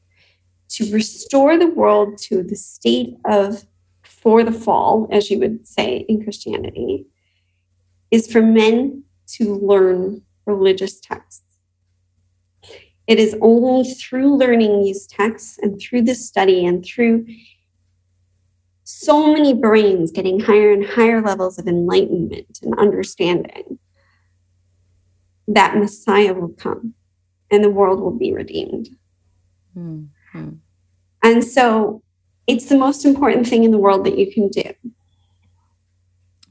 to 0.69 0.93
restore 0.93 1.59
the 1.59 1.69
world 1.69 2.19
to 2.19 2.43
the 2.43 2.57
state 2.57 3.17
of 3.25 3.65
for 4.03 4.45
the 4.45 4.53
fall, 4.53 5.09
as 5.11 5.31
you 5.31 5.39
would 5.39 5.67
say 5.67 6.05
in 6.09 6.23
Christianity, 6.23 7.07
is 8.11 8.31
for 8.31 8.43
men 8.43 9.03
to 9.27 9.57
learn 9.57 10.23
religious 10.47 11.01
texts. 11.01 11.43
It 13.07 13.19
is 13.19 13.37
only 13.41 13.85
through 13.95 14.37
learning 14.37 14.83
these 14.83 15.07
texts 15.07 15.59
and 15.61 15.81
through 15.81 16.03
this 16.03 16.27
study 16.27 16.65
and 16.65 16.85
through 16.85 17.27
so 18.93 19.33
many 19.33 19.55
brains 19.55 20.13
getting 20.13 20.39
higher 20.39 20.73
and 20.73 20.85
higher 20.85 21.23
levels 21.23 21.59
of 21.59 21.67
enlightenment 21.67 22.61
and 22.63 22.79
understanding 22.79 23.79
that 25.49 25.77
Messiah 25.77 26.35
will 26.35 26.51
come 26.51 26.95
and 27.51 27.65
the 27.65 27.71
world 27.71 28.01
will 28.01 28.17
be 28.17 28.33
redeemed. 28.33 28.91
Mm-hmm. 29.77 30.51
And 31.23 31.45
so 31.45 32.03
it's 32.47 32.67
the 32.67 32.77
most 32.77 33.05
important 33.05 33.47
thing 33.47 33.65
in 33.65 33.71
the 33.71 33.79
world 33.79 34.05
that 34.05 34.19
you 34.19 34.33
can 34.33 34.49
do. 34.49 34.73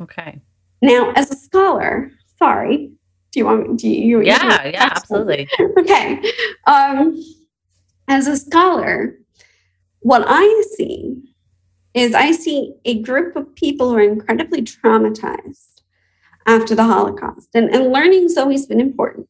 Okay. 0.02 0.42
Now, 0.82 1.14
as 1.16 1.32
a 1.32 1.36
scholar, 1.36 2.12
sorry, 2.40 2.92
do 3.32 3.40
you 3.40 3.46
want 3.46 3.70
me? 3.70 3.78
Do 3.78 3.88
you? 3.88 4.22
Yeah, 4.22 4.66
you 4.66 4.72
yeah, 4.72 4.90
absolutely. 4.92 5.48
okay. 5.78 6.22
Um, 6.66 7.24
as 8.08 8.28
a 8.28 8.36
scholar, 8.36 9.20
what 10.00 10.24
I 10.28 10.64
see 10.76 11.31
is 11.94 12.14
I 12.14 12.32
see 12.32 12.74
a 12.86 13.02
group 13.02 13.36
of 13.36 13.54
people 13.56 13.90
who 13.90 13.98
are 13.98 14.02
incredibly 14.02 14.62
traumatized 14.62 15.82
after 16.48 16.74
the 16.74 16.84
Holocaust, 16.84 17.50
and, 17.54 17.70
and 17.70 17.92
learning's 17.92 18.38
always 18.38 18.66
been 18.66 18.80
important, 18.80 19.28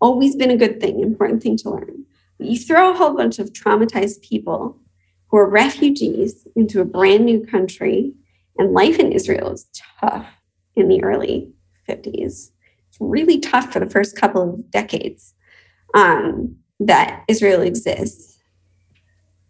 always 0.00 0.36
been 0.36 0.50
a 0.50 0.56
good 0.56 0.80
thing, 0.80 1.00
important 1.00 1.42
thing 1.42 1.56
to 1.58 1.70
learn. 1.70 2.04
You 2.38 2.58
throw 2.58 2.90
a 2.90 2.96
whole 2.96 3.16
bunch 3.16 3.38
of 3.38 3.52
traumatized 3.52 4.22
people 4.22 4.78
who 5.28 5.38
are 5.38 5.48
refugees 5.48 6.46
into 6.54 6.80
a 6.80 6.84
brand 6.84 7.24
new 7.24 7.44
country, 7.44 8.12
and 8.58 8.72
life 8.72 8.98
in 8.98 9.12
Israel 9.12 9.52
is 9.52 9.66
tough 10.00 10.26
in 10.76 10.88
the 10.88 11.02
early 11.02 11.52
50s. 11.88 12.50
It's 12.88 12.98
really 13.00 13.40
tough 13.40 13.72
for 13.72 13.80
the 13.80 13.88
first 13.88 14.16
couple 14.16 14.42
of 14.42 14.70
decades 14.70 15.34
um, 15.94 16.56
that 16.80 17.24
Israel 17.28 17.62
exists. 17.62 18.31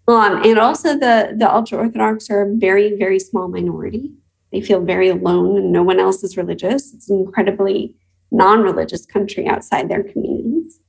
Um, 0.09 0.43
and 0.45 0.59
also, 0.59 0.95
the, 0.95 1.35
the 1.37 1.53
ultra 1.53 1.79
Orthodox 1.79 2.29
are 2.31 2.43
a 2.43 2.55
very, 2.57 2.97
very 2.97 3.19
small 3.19 3.49
minority. 3.49 4.11
They 4.51 4.61
feel 4.61 4.85
very 4.85 5.09
alone 5.09 5.57
and 5.57 5.73
no 5.73 5.83
one 5.83 5.99
else 5.99 6.23
is 6.23 6.37
religious. 6.37 6.93
It's 6.93 7.09
an 7.09 7.19
incredibly 7.19 7.97
non 8.31 8.63
religious 8.63 9.07
country 9.07 9.47
outside 9.47 9.89
their 9.89 10.03
communities. 10.03 10.81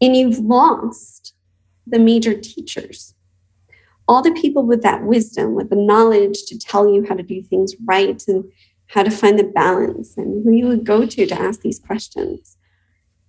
And 0.00 0.16
you've 0.16 0.38
lost 0.38 1.34
the 1.86 1.98
major 1.98 2.34
teachers, 2.38 3.14
all 4.08 4.22
the 4.22 4.32
people 4.32 4.66
with 4.66 4.82
that 4.82 5.04
wisdom, 5.04 5.54
with 5.54 5.70
the 5.70 5.76
knowledge 5.76 6.44
to 6.48 6.58
tell 6.58 6.92
you 6.92 7.06
how 7.08 7.14
to 7.14 7.22
do 7.22 7.42
things 7.42 7.74
right 7.86 8.22
and 8.28 8.44
how 8.88 9.02
to 9.02 9.10
find 9.10 9.38
the 9.38 9.44
balance 9.44 10.16
and 10.16 10.44
who 10.44 10.52
you 10.52 10.66
would 10.66 10.84
go 10.84 11.06
to 11.06 11.26
to 11.26 11.40
ask 11.40 11.60
these 11.60 11.78
questions. 11.78 12.56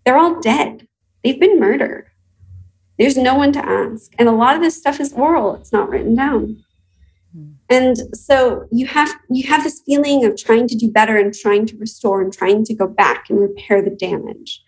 They're 0.06 0.18
all 0.18 0.40
dead. 0.42 0.88
They've 1.24 1.40
been 1.40 1.60
murdered. 1.60 2.07
There's 2.98 3.18
no 3.18 3.36
one 3.36 3.52
to 3.54 3.66
ask. 3.66 4.12
And 4.18 4.28
a 4.28 4.34
lot 4.34 4.56
of 4.56 4.62
this 4.62 4.78
stuff 4.78 5.00
is 5.00 5.14
oral, 5.14 5.56
it's 5.56 5.72
not 5.72 5.90
written 5.90 6.16
down. 6.16 6.64
Hmm. 7.34 7.52
And 7.70 7.98
so 8.16 8.68
you 8.72 8.88
have 8.88 9.10
you 9.30 9.48
have 9.48 9.64
this 9.64 9.82
feeling 9.86 10.26
of 10.26 10.38
trying 10.38 10.68
to 10.68 10.76
do 10.76 10.92
better 10.92 11.18
and 11.18 11.34
trying 11.34 11.66
to 11.68 11.78
restore 11.78 12.22
and 12.22 12.34
trying 12.34 12.64
to 12.66 12.74
go 12.74 12.88
back 12.88 13.30
and 13.30 13.40
repair 13.40 13.82
the 13.82 13.92
damage 13.92 14.64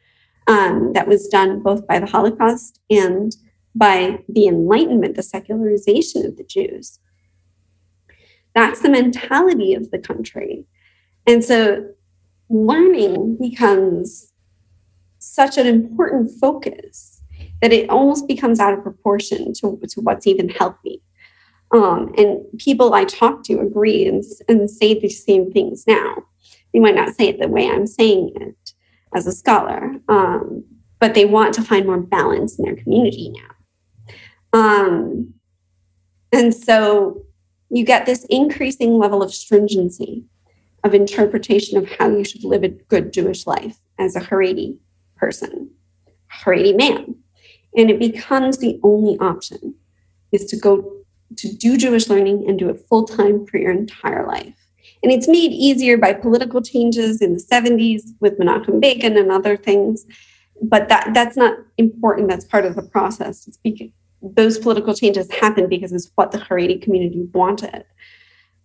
um, 0.47 0.93
that 0.93 1.07
was 1.07 1.27
done 1.27 1.61
both 1.61 1.87
by 1.87 1.99
the 1.99 2.05
Holocaust 2.07 2.79
and 2.89 3.35
by 3.75 4.19
the 4.27 4.47
Enlightenment, 4.47 5.15
the 5.15 5.23
secularization 5.23 6.25
of 6.25 6.37
the 6.37 6.43
Jews. 6.43 6.99
That's 8.55 8.81
the 8.81 8.89
mentality 8.89 9.73
of 9.73 9.91
the 9.91 9.99
country. 9.99 10.65
And 11.27 11.43
so 11.43 11.85
learning 12.49 13.37
becomes 13.39 14.33
such 15.19 15.57
an 15.57 15.67
important 15.67 16.31
focus 16.39 17.08
that 17.61 17.73
it 17.73 17.89
almost 17.89 18.27
becomes 18.27 18.59
out 18.59 18.73
of 18.73 18.83
proportion 18.83 19.53
to, 19.53 19.79
to 19.89 20.01
what's 20.01 20.27
even 20.27 20.49
healthy. 20.49 21.01
Um, 21.71 22.13
and 22.17 22.39
people 22.57 22.93
I 22.93 23.05
talk 23.05 23.43
to 23.43 23.59
agree 23.59 24.07
and, 24.07 24.23
and 24.47 24.69
say 24.69 24.99
the 24.99 25.09
same 25.09 25.51
things 25.51 25.85
now. 25.87 26.15
They 26.73 26.79
might 26.79 26.95
not 26.95 27.15
say 27.15 27.27
it 27.27 27.39
the 27.39 27.47
way 27.47 27.69
I'm 27.69 27.87
saying 27.87 28.31
it 28.35 28.73
as 29.13 29.27
a 29.27 29.31
scholar, 29.31 29.95
um, 30.07 30.63
but 30.99 31.13
they 31.13 31.25
want 31.25 31.53
to 31.55 31.61
find 31.61 31.85
more 31.85 31.99
balance 31.99 32.57
in 32.57 32.65
their 32.65 32.75
community 32.75 33.31
now. 33.31 34.59
Um, 34.59 35.33
and 36.31 36.53
so 36.53 37.23
you 37.69 37.83
get 37.83 38.05
this 38.05 38.25
increasing 38.29 38.97
level 38.97 39.21
of 39.21 39.33
stringency 39.33 40.25
of 40.83 40.93
interpretation 40.93 41.77
of 41.77 41.89
how 41.91 42.09
you 42.09 42.23
should 42.23 42.43
live 42.43 42.63
a 42.63 42.69
good 42.69 43.11
Jewish 43.11 43.45
life 43.45 43.77
as 43.97 44.15
a 44.15 44.21
Haredi 44.21 44.77
person, 45.17 45.69
Haredi 46.43 46.75
man. 46.75 47.15
And 47.75 47.89
it 47.89 47.99
becomes 47.99 48.57
the 48.57 48.79
only 48.83 49.17
option 49.19 49.75
is 50.31 50.45
to 50.45 50.57
go 50.57 50.95
to 51.37 51.53
do 51.55 51.77
Jewish 51.77 52.07
learning 52.07 52.45
and 52.47 52.57
do 52.57 52.69
it 52.69 52.83
full 52.89 53.05
time 53.05 53.45
for 53.45 53.57
your 53.57 53.71
entire 53.71 54.25
life. 54.25 54.55
And 55.03 55.11
it's 55.11 55.27
made 55.27 55.51
easier 55.51 55.97
by 55.97 56.13
political 56.13 56.61
changes 56.61 57.21
in 57.21 57.33
the 57.33 57.39
70s 57.39 58.01
with 58.19 58.37
Menachem 58.39 58.81
Begin 58.81 59.17
and 59.17 59.31
other 59.31 59.55
things. 59.55 60.05
But 60.61 60.89
that, 60.89 61.13
that's 61.13 61.37
not 61.37 61.57
important. 61.77 62.29
That's 62.29 62.45
part 62.45 62.65
of 62.65 62.75
the 62.75 62.81
process. 62.81 63.47
It's 63.47 63.57
because 63.57 63.89
those 64.21 64.57
political 64.57 64.93
changes 64.93 65.31
happened 65.31 65.69
because 65.69 65.93
it's 65.93 66.11
what 66.15 66.31
the 66.31 66.37
Haredi 66.37 66.81
community 66.81 67.27
wanted. 67.33 67.85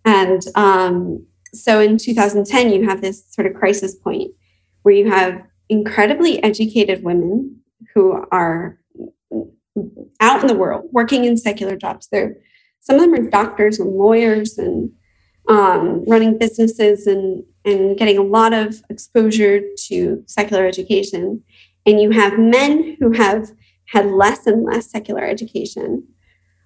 And 0.03 0.41
um, 0.55 1.25
so 1.53 1.79
in 1.79 1.97
2010, 1.97 2.71
you 2.71 2.87
have 2.87 3.01
this 3.01 3.25
sort 3.33 3.47
of 3.47 3.53
crisis 3.53 3.95
point 3.95 4.31
where 4.81 4.93
you 4.93 5.09
have 5.09 5.41
incredibly 5.69 6.43
educated 6.43 7.03
women 7.03 7.59
who 7.93 8.25
are 8.31 8.77
out 10.19 10.41
in 10.41 10.47
the 10.47 10.55
world 10.55 10.89
working 10.91 11.25
in 11.25 11.37
secular 11.37 11.75
jobs. 11.75 12.07
They're 12.11 12.35
some 12.79 12.97
of 12.97 13.01
them 13.01 13.13
are 13.15 13.29
doctors 13.29 13.79
and 13.79 13.89
lawyers 13.89 14.59
and 14.59 14.91
um, 15.49 16.05
running 16.05 16.37
businesses 16.37 17.07
and 17.07 17.43
and 17.63 17.97
getting 17.97 18.17
a 18.17 18.23
lot 18.23 18.53
of 18.53 18.81
exposure 18.89 19.61
to 19.87 20.23
secular 20.27 20.65
education. 20.67 21.43
And 21.85 21.99
you 21.99 22.11
have 22.11 22.37
men 22.37 22.95
who 22.99 23.11
have 23.11 23.51
had 23.87 24.07
less 24.07 24.47
and 24.47 24.63
less 24.63 24.89
secular 24.89 25.23
education 25.23 26.07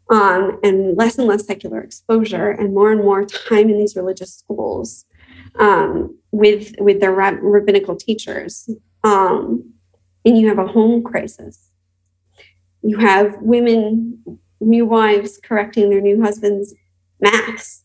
um, 0.09 0.59
and 0.63 0.97
less 0.97 1.17
and 1.17 1.27
less 1.27 1.45
secular 1.45 1.81
exposure 1.81 2.49
and 2.49 2.73
more 2.73 2.91
and 2.91 3.01
more 3.01 3.25
time 3.25 3.69
in 3.69 3.77
these 3.77 3.95
religious 3.95 4.33
schools 4.33 5.05
um, 5.57 6.17
with 6.31 6.75
with 6.79 6.99
their 6.99 7.13
rab- 7.13 7.41
rabbinical 7.41 7.95
teachers 7.95 8.69
um, 9.03 9.73
and 10.25 10.37
you 10.37 10.47
have 10.47 10.59
a 10.59 10.67
home 10.67 11.03
crisis 11.03 11.68
you 12.81 12.97
have 12.97 13.37
women 13.41 14.21
new 14.59 14.85
wives 14.85 15.39
correcting 15.43 15.89
their 15.89 16.01
new 16.01 16.21
husbands 16.21 16.73
maths 17.19 17.83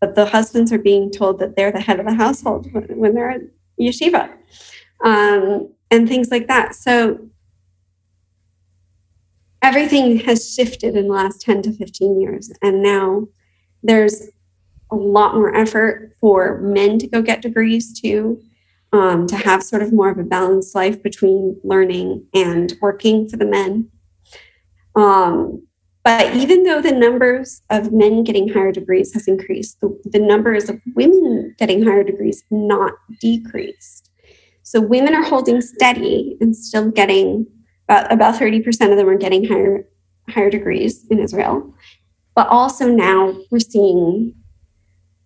but 0.00 0.14
the 0.14 0.26
husbands 0.26 0.72
are 0.72 0.78
being 0.78 1.10
told 1.10 1.38
that 1.38 1.56
they're 1.56 1.72
the 1.72 1.80
head 1.80 1.98
of 1.98 2.06
the 2.06 2.14
household 2.14 2.68
when, 2.72 3.14
they're 3.14 3.30
at 3.30 3.40
yeshiva 3.80 4.30
um, 5.04 5.72
and 5.90 6.08
things 6.08 6.30
like 6.30 6.46
that 6.46 6.74
so 6.74 7.18
everything 9.64 10.18
has 10.18 10.54
shifted 10.54 10.94
in 10.94 11.08
the 11.08 11.14
last 11.14 11.40
10 11.40 11.62
to 11.62 11.72
15 11.72 12.20
years. 12.20 12.52
And 12.60 12.82
now 12.82 13.26
there's 13.82 14.28
a 14.92 14.94
lot 14.94 15.34
more 15.34 15.56
effort 15.56 16.14
for 16.20 16.60
men 16.60 16.98
to 16.98 17.06
go 17.06 17.22
get 17.22 17.40
degrees 17.40 17.98
too, 17.98 18.42
um, 18.92 19.26
to 19.26 19.36
have 19.36 19.62
sort 19.62 19.80
of 19.80 19.90
more 19.90 20.10
of 20.10 20.18
a 20.18 20.22
balanced 20.22 20.74
life 20.74 21.02
between 21.02 21.58
learning 21.64 22.26
and 22.34 22.74
working 22.82 23.26
for 23.26 23.38
the 23.38 23.46
men. 23.46 23.88
Um, 24.96 25.66
but 26.04 26.36
even 26.36 26.64
though 26.64 26.82
the 26.82 26.92
numbers 26.92 27.62
of 27.70 27.90
men 27.90 28.24
getting 28.24 28.48
higher 28.48 28.72
degrees 28.72 29.14
has 29.14 29.26
increased, 29.26 29.80
the, 29.80 29.98
the 30.04 30.18
numbers 30.18 30.68
of 30.68 30.78
women 30.94 31.54
getting 31.58 31.82
higher 31.82 32.04
degrees 32.04 32.42
have 32.42 32.58
not 32.58 32.92
decreased. 33.20 34.10
So 34.62 34.80
women 34.80 35.14
are 35.14 35.24
holding 35.24 35.62
steady 35.62 36.36
and 36.40 36.54
still 36.54 36.90
getting 36.90 37.46
about, 37.88 38.12
about 38.12 38.34
30% 38.34 38.66
of 38.90 38.96
them 38.98 39.08
are 39.08 39.16
getting 39.16 39.44
higher 39.44 39.86
higher 40.28 40.50
degrees 40.50 41.06
in 41.10 41.18
Israel. 41.18 41.74
But 42.34 42.48
also 42.48 42.88
now 42.88 43.34
we're 43.50 43.60
seeing 43.60 44.34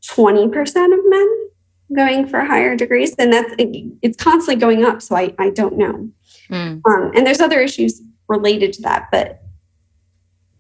20% 0.05 0.59
of 0.59 1.01
men 1.05 1.49
going 1.97 2.27
for 2.27 2.41
higher 2.41 2.77
degrees. 2.77 3.15
And 3.19 3.33
that's 3.33 3.55
it's 3.59 4.17
constantly 4.17 4.61
going 4.61 4.85
up. 4.85 5.03
So 5.03 5.17
I, 5.17 5.35
I 5.39 5.51
don't 5.51 5.79
know. 5.79 6.11
Mm. 6.51 6.83
Um, 6.85 7.13
and 7.15 7.27
there's 7.27 7.41
other 7.41 7.61
issues 7.61 8.03
related 8.29 8.73
to 8.75 8.83
that, 8.83 9.09
but 9.11 9.43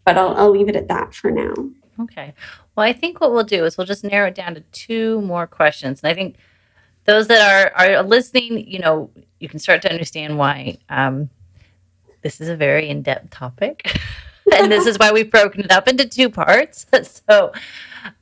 but 0.09 0.17
I'll, 0.17 0.35
I'll 0.39 0.51
leave 0.51 0.71
it 0.71 0.77
at 0.77 0.89
that 0.89 1.15
for 1.15 1.31
now. 1.31 1.53
Okay. 2.01 2.33
Well, 2.75 2.87
I 2.87 2.95
think 2.95 3.21
what 3.21 3.31
we'll 3.31 3.45
do 3.45 3.67
is 3.67 3.77
we'll 3.77 3.87
just 3.87 4.05
narrow 4.05 4.29
it 4.29 4.35
down 4.35 4.55
to 4.55 4.63
two 4.73 5.21
more 5.21 5.47
questions. 5.47 6.01
And 6.03 6.11
I 6.11 6.15
think 6.15 6.37
those 7.05 7.27
that 7.27 7.75
are, 7.77 7.99
are 7.99 8.03
listening, 8.03 8.67
you 8.67 8.79
know, 8.79 9.11
you 9.39 9.51
can 9.51 9.59
start 9.59 9.83
to 9.83 9.91
understand 9.91 10.39
why 10.39 10.79
um, 10.89 11.29
this 12.23 12.41
is 12.41 12.49
a 12.49 12.57
very 12.57 12.89
in 12.89 13.03
depth 13.03 13.29
topic. 13.29 14.01
and 14.57 14.73
this 14.73 14.87
is 14.87 14.99
why 14.99 15.13
we've 15.13 15.31
broken 15.31 15.61
it 15.61 15.71
up 15.71 15.87
into 15.89 16.09
two 16.09 16.31
parts. 16.31 16.87
so, 17.29 17.53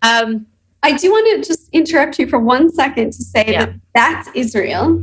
um, 0.02 0.44
I 0.82 0.96
do 0.96 1.12
want 1.12 1.44
to 1.44 1.48
just 1.48 1.68
interrupt 1.70 2.18
you 2.18 2.26
for 2.26 2.40
one 2.40 2.68
second 2.68 3.12
to 3.12 3.22
say 3.22 3.44
yeah. 3.46 3.66
that 3.66 3.74
that's 3.94 4.28
Israel. 4.34 5.00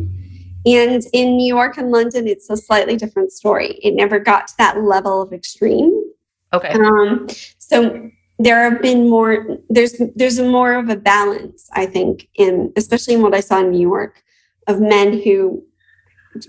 And 0.65 1.03
in 1.13 1.37
New 1.37 1.47
York 1.47 1.77
and 1.77 1.91
London, 1.91 2.27
it's 2.27 2.49
a 2.49 2.57
slightly 2.57 2.97
different 2.97 3.31
story. 3.31 3.79
It 3.81 3.93
never 3.93 4.19
got 4.19 4.47
to 4.49 4.53
that 4.57 4.83
level 4.83 5.21
of 5.21 5.31
extreme. 5.31 6.13
Okay. 6.53 6.69
Um, 6.69 7.27
so 7.57 8.09
there 8.39 8.69
have 8.69 8.81
been 8.81 9.09
more. 9.09 9.57
There's 9.69 9.99
there's 10.15 10.39
more 10.39 10.73
of 10.73 10.89
a 10.89 10.95
balance, 10.95 11.69
I 11.73 11.85
think, 11.85 12.27
in 12.35 12.71
especially 12.75 13.15
in 13.15 13.21
what 13.21 13.33
I 13.33 13.39
saw 13.39 13.59
in 13.59 13.71
New 13.71 13.81
York, 13.81 14.23
of 14.67 14.79
men 14.79 15.21
who 15.21 15.63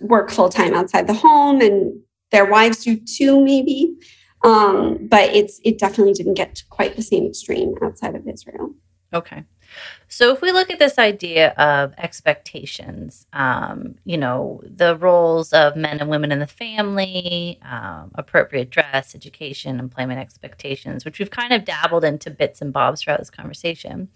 work 0.00 0.30
full 0.30 0.48
time 0.48 0.74
outside 0.74 1.07
the 1.07 1.14
home, 1.14 1.61
and 1.61 1.98
their 2.30 2.46
wives 2.46 2.84
do 2.84 2.96
too, 2.96 3.42
maybe. 3.42 3.96
Um, 4.44 5.09
but 5.09 5.30
it's 5.34 5.61
it 5.64 5.78
definitely 5.78 6.12
didn't 6.12 6.34
get 6.34 6.55
to 6.57 6.64
quite 6.68 6.96
the 6.96 7.02
same 7.02 7.26
extreme 7.26 7.74
outside 7.82 8.14
of 8.14 8.28
Israel. 8.28 8.74
Okay. 9.12 9.44
So 10.09 10.33
if 10.33 10.41
we 10.41 10.53
look 10.53 10.70
at 10.70 10.79
this 10.79 10.99
idea 10.99 11.51
of 11.53 11.93
expectations, 11.99 13.27
um, 13.33 13.97
you 14.05 14.16
know, 14.16 14.62
the 14.64 14.97
roles 14.97 15.53
of 15.53 15.77
men 15.77 15.99
and 16.01 16.09
women 16.09 16.31
in 16.31 16.39
the 16.39 16.47
family, 16.47 17.59
um, 17.62 18.12
appropriate 18.14 18.70
dress, 18.70 19.14
education, 19.14 19.79
employment 19.79 20.20
expectations, 20.20 21.05
which 21.05 21.18
we've 21.18 21.31
kind 21.31 21.53
of 21.53 21.64
dabbled 21.64 22.05
into 22.05 22.31
bits 22.31 22.62
and 22.62 22.72
bobs 22.72 23.03
throughout 23.03 23.18
this 23.18 23.31
conversation. 23.31 24.09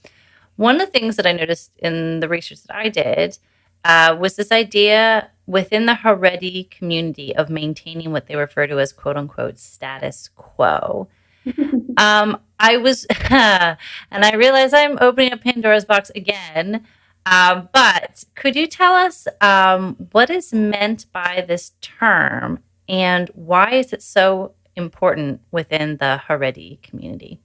One 0.56 0.80
of 0.80 0.86
the 0.86 0.92
things 0.92 1.16
that 1.16 1.26
I 1.26 1.32
noticed 1.32 1.72
in 1.78 2.20
the 2.20 2.28
research 2.28 2.62
that 2.64 2.76
I 2.76 2.88
did 2.88 3.38
uh, 3.84 4.16
was 4.18 4.36
this 4.36 4.52
idea 4.52 5.30
within 5.46 5.86
the 5.86 5.94
Haredi 5.94 6.70
community 6.70 7.34
of 7.34 7.48
maintaining 7.48 8.12
what 8.12 8.26
they 8.26 8.36
refer 8.36 8.66
to 8.66 8.78
as 8.78 8.92
quote 8.92 9.16
unquote 9.16 9.58
status 9.58 10.28
quo. 10.36 11.08
um, 11.96 12.38
I 12.58 12.76
was, 12.76 13.04
and 13.30 13.78
I 14.12 14.34
realize 14.34 14.72
I'm 14.72 14.98
opening 15.00 15.32
up 15.32 15.42
Pandora's 15.42 15.84
box 15.84 16.10
again. 16.14 16.84
Um, 17.26 17.68
but 17.72 18.24
could 18.34 18.56
you 18.56 18.66
tell 18.66 18.94
us 18.94 19.28
um, 19.40 19.96
what 20.12 20.30
is 20.30 20.52
meant 20.52 21.06
by 21.12 21.44
this 21.46 21.72
term 21.80 22.60
and 22.88 23.30
why 23.34 23.72
is 23.74 23.92
it 23.92 24.02
so 24.02 24.54
important 24.76 25.40
within 25.50 25.98
the 25.98 26.20
Haredi 26.26 26.80
community? 26.82 27.38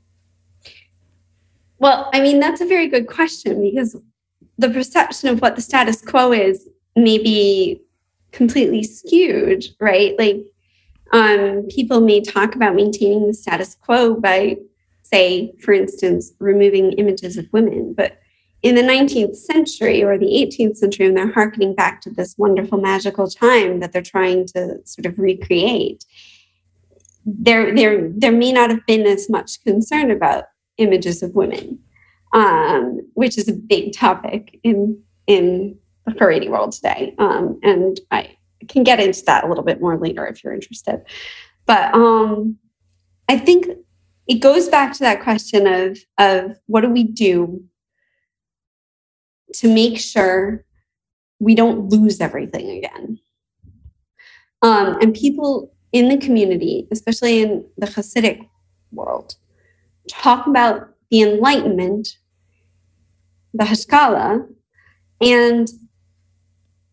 Well, 1.80 2.10
I 2.14 2.22
mean, 2.22 2.40
that's 2.40 2.62
a 2.62 2.66
very 2.66 2.88
good 2.88 3.08
question 3.08 3.62
because 3.62 3.98
the 4.58 4.70
perception 4.70 5.30
of 5.30 5.42
what 5.42 5.56
the 5.56 5.62
status 5.62 6.02
quo 6.02 6.32
is 6.32 6.70
may 6.96 7.18
be 7.18 7.82
completely 8.32 8.84
skewed, 8.84 9.66
right? 9.80 10.18
Like 10.18 10.46
um, 11.14 11.68
people 11.70 12.02
may 12.02 12.22
talk 12.22 12.56
about 12.56 12.76
maintaining 12.76 13.28
the 13.28 13.34
status 13.34 13.76
quo 13.76 14.16
by, 14.16 14.58
say, 15.04 15.54
for 15.62 15.72
instance, 15.74 16.34
removing 16.40 16.94
images 16.94 17.38
of 17.38 17.46
women. 17.54 17.94
But 17.94 18.20
in 18.64 18.76
the 18.76 18.82
19th 18.82 19.36
century 19.36 20.04
or 20.04 20.18
the 20.18 20.26
18th 20.26 20.78
century, 20.78 21.06
when 21.06 21.16
they're 21.16 21.32
harkening 21.32 21.76
back 21.76 22.02
to 22.02 22.10
this 22.10 22.36
wonderful 22.38 22.80
magical 22.80 23.30
time 23.30 23.80
that 23.80 23.94
they're 23.94 24.02
trying 24.02 24.48
to 24.48 24.80
sort 24.86 25.06
of 25.06 25.20
recreate, 25.20 26.04
there, 27.26 27.74
there, 27.76 28.10
there 28.10 28.32
may 28.32 28.52
not 28.52 28.72
have 28.72 28.86
been 28.88 29.06
as 29.06 29.30
much 29.30 29.64
concern 29.64 30.10
about 30.10 30.46
images 30.78 31.22
of 31.22 31.36
women, 31.36 31.78
um, 32.34 33.02
which 33.14 33.38
is 33.38 33.48
a 33.48 33.54
big 33.54 33.94
topic 33.94 34.60
in 34.64 35.00
in 35.28 35.78
the 36.06 36.12
Haredi 36.12 36.50
world 36.50 36.74
today. 36.74 37.16
Um, 37.18 37.60
and 37.64 37.98
I 38.12 38.36
can 38.70 38.84
get 38.84 39.00
into 39.00 39.24
that 39.26 39.44
a 39.44 39.48
little 39.48 39.64
bit 39.64 39.82
more 39.82 39.98
later 39.98 40.26
if 40.26 40.44
you're 40.44 40.54
interested. 40.54 41.02
But 41.66 41.94
um, 41.94 42.58
I 43.30 43.38
think 43.38 43.68
it 44.28 44.40
goes 44.40 44.70
back 44.70 44.94
to 44.94 45.00
that 45.00 45.22
question 45.22 45.68
of, 45.68 45.98
of 46.18 46.58
what 46.68 46.82
do 46.82 46.90
we 46.90 47.04
do 47.04 47.64
to 49.56 49.74
make 49.74 50.00
sure 50.00 50.66
we 51.40 51.56
don't 51.56 51.90
lose 51.90 52.22
everything 52.22 52.70
again. 52.72 53.20
Um, 54.62 54.98
and 55.02 55.14
people 55.14 55.74
in 55.92 56.10
the 56.10 56.18
community, 56.18 56.88
especially 56.92 57.42
in 57.42 57.66
the 57.78 57.86
Hasidic 57.86 58.48
world, 58.92 59.36
talk 60.10 60.48
about 60.48 60.90
the 61.12 61.22
Enlightenment, 61.22 62.18
the 63.54 63.66
Haskalah, 63.66 64.48
and 65.22 65.68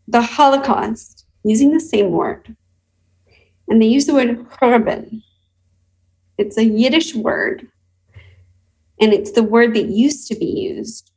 the 0.07 0.21
Holocaust 0.21 1.20
using 1.45 1.73
the 1.73 1.81
same 1.81 2.11
word. 2.11 2.57
And 3.69 3.81
they 3.81 3.87
use 3.87 4.07
the 4.07 4.15
word 4.15 4.49
korban. 4.51 5.23
It's 6.39 6.57
a 6.57 6.65
Yiddish 6.65 7.15
word, 7.15 7.69
and 8.99 9.13
it's 9.13 9.33
the 9.33 9.43
word 9.43 9.75
that 9.75 9.91
used 9.91 10.27
to 10.29 10.35
be 10.35 10.47
used 10.47 11.13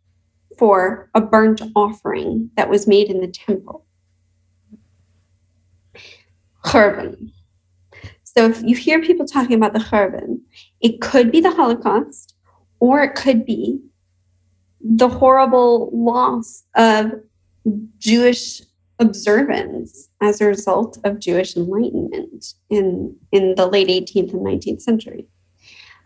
for 0.57 1.09
a 1.15 1.21
burnt 1.21 1.61
offering 1.75 2.51
that 2.55 2.69
was 2.69 2.87
made 2.87 3.09
in 3.09 3.21
the 3.21 3.27
temple. 3.27 3.85
Korban. 6.63 7.31
So 8.23 8.45
if 8.47 8.61
you 8.63 8.75
hear 8.75 9.01
people 9.01 9.25
talking 9.25 9.55
about 9.55 9.73
the 9.73 9.79
korban, 9.79 10.41
it 10.81 11.01
could 11.01 11.31
be 11.31 11.39
the 11.39 11.51
Holocaust, 11.51 12.35
or 12.79 13.03
it 13.03 13.15
could 13.15 13.45
be 13.45 13.79
the 14.81 15.07
horrible 15.07 15.89
loss 15.93 16.65
of 16.75 17.13
Jewish 17.97 18.61
observance 18.99 20.09
as 20.21 20.39
a 20.39 20.45
result 20.45 20.97
of 21.03 21.19
Jewish 21.19 21.55
enlightenment 21.55 22.53
in, 22.69 23.15
in 23.31 23.55
the 23.55 23.67
late 23.67 23.87
18th 23.87 24.33
and 24.33 24.45
19th 24.45 24.81
century. 24.81 25.27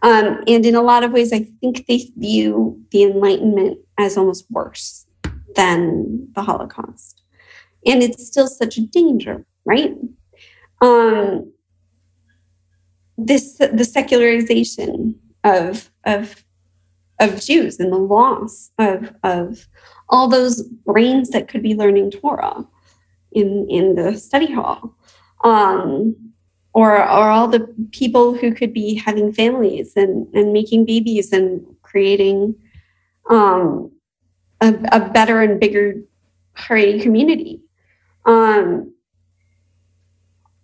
Um, 0.03 0.43
and 0.47 0.65
in 0.65 0.75
a 0.75 0.81
lot 0.81 1.03
of 1.03 1.11
ways, 1.11 1.33
I 1.33 1.47
think 1.59 1.85
they 1.87 2.09
view 2.17 2.79
the 2.91 3.03
Enlightenment 3.03 3.79
as 3.97 4.17
almost 4.17 4.45
worse 4.51 5.05
than 5.55 6.27
the 6.33 6.43
Holocaust. 6.43 7.23
And 7.85 8.03
it's 8.03 8.25
still 8.25 8.47
such 8.47 8.77
a 8.77 8.85
danger, 8.85 9.45
right? 9.65 9.95
Um, 10.81 11.51
this 13.17 13.57
the 13.57 13.83
secularization 13.83 15.15
of 15.43 15.89
of 16.05 16.43
of 17.19 17.41
Jews 17.41 17.79
and 17.79 17.91
the 17.91 17.97
loss 17.97 18.69
of 18.77 19.11
of 19.23 19.67
all 20.09 20.27
those 20.27 20.61
brains 20.61 21.29
that 21.29 21.47
could 21.47 21.63
be 21.63 21.73
learning 21.73 22.11
Torah 22.11 22.63
in 23.31 23.67
in 23.69 23.95
the 23.95 24.17
study 24.17 24.51
hall. 24.51 24.95
Um, 25.43 26.15
or 26.73 26.97
or 26.97 27.29
all 27.29 27.47
the 27.47 27.67
people 27.91 28.33
who 28.33 28.53
could 28.53 28.73
be 28.73 28.95
having 28.95 29.33
families 29.33 29.93
and 29.95 30.27
and 30.33 30.53
making 30.53 30.85
babies 30.85 31.31
and 31.31 31.65
creating 31.81 32.55
um, 33.29 33.91
a, 34.61 34.73
a, 34.91 35.09
better 35.09 35.41
and 35.41 35.59
bigger 35.59 35.95
Haredi 36.55 37.01
community. 37.01 37.61
Um, 38.25 38.93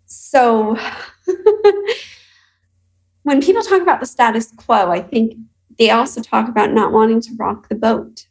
so 0.05 0.77
when 3.23 3.41
people 3.41 3.63
talk 3.63 3.81
about 3.81 3.99
the 3.99 4.05
status 4.05 4.53
quo 4.55 4.91
i 4.91 5.01
think 5.01 5.35
they 5.77 5.89
also 5.89 6.21
talk 6.21 6.47
about 6.47 6.71
not 6.71 6.91
wanting 6.91 7.21
to 7.21 7.35
rock 7.35 7.69
the 7.69 7.75
boat. 7.75 8.27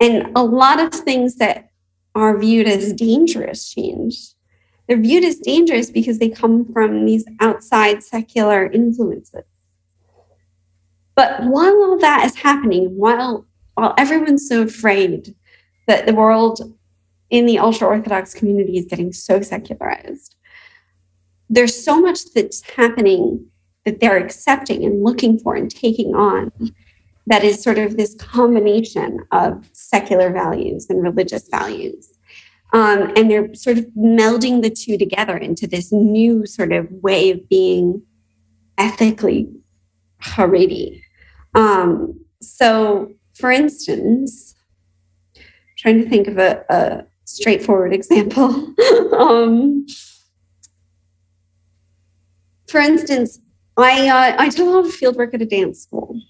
And 0.00 0.32
a 0.34 0.42
lot 0.42 0.80
of 0.80 0.92
things 0.92 1.36
that 1.36 1.69
are 2.14 2.38
viewed 2.38 2.66
as 2.66 2.92
dangerous 2.92 3.72
change. 3.72 4.34
They're 4.86 5.00
viewed 5.00 5.24
as 5.24 5.38
dangerous 5.38 5.90
because 5.90 6.18
they 6.18 6.28
come 6.28 6.70
from 6.72 7.06
these 7.06 7.24
outside 7.40 8.02
secular 8.02 8.66
influences. 8.66 9.44
But 11.14 11.44
while 11.44 11.74
all 11.82 11.98
that 11.98 12.24
is 12.24 12.36
happening, 12.36 12.96
while 12.96 13.46
while 13.74 13.94
everyone's 13.96 14.48
so 14.48 14.62
afraid 14.62 15.34
that 15.86 16.06
the 16.06 16.14
world 16.14 16.60
in 17.30 17.46
the 17.46 17.58
ultra 17.58 17.86
orthodox 17.86 18.34
community 18.34 18.76
is 18.76 18.86
getting 18.86 19.12
so 19.12 19.40
secularized, 19.40 20.34
there's 21.48 21.82
so 21.82 22.00
much 22.00 22.32
that's 22.34 22.62
happening 22.70 23.46
that 23.84 24.00
they're 24.00 24.18
accepting 24.18 24.84
and 24.84 25.02
looking 25.02 25.38
for 25.38 25.54
and 25.54 25.70
taking 25.70 26.14
on 26.14 26.52
that 27.26 27.44
is 27.44 27.62
sort 27.62 27.78
of 27.78 27.96
this 27.96 28.14
combination 28.14 29.20
of 29.30 29.68
secular 29.72 30.30
values 30.30 30.86
and 30.88 31.02
religious 31.02 31.48
values. 31.48 32.12
Um, 32.72 33.12
and 33.16 33.30
they're 33.30 33.52
sort 33.54 33.78
of 33.78 33.86
melding 33.96 34.62
the 34.62 34.70
two 34.70 34.96
together 34.96 35.36
into 35.36 35.66
this 35.66 35.92
new 35.92 36.46
sort 36.46 36.72
of 36.72 36.90
way 36.90 37.30
of 37.30 37.48
being 37.48 38.02
ethically 38.78 39.48
Haredi. 40.22 41.02
Um, 41.54 42.20
so, 42.40 43.12
for 43.34 43.50
instance, 43.50 44.54
trying 45.78 46.02
to 46.02 46.08
think 46.08 46.28
of 46.28 46.38
a, 46.38 46.64
a 46.68 47.04
straightforward 47.24 47.92
example. 47.92 48.74
um, 49.18 49.86
for 52.68 52.80
instance, 52.80 53.40
I 53.76 54.08
uh, 54.08 54.36
I 54.38 54.48
did 54.48 54.60
a 54.60 54.64
lot 54.70 54.86
of 54.86 54.92
field 54.92 55.16
work 55.16 55.34
at 55.34 55.42
a 55.42 55.46
dance 55.46 55.82
school, 55.82 56.20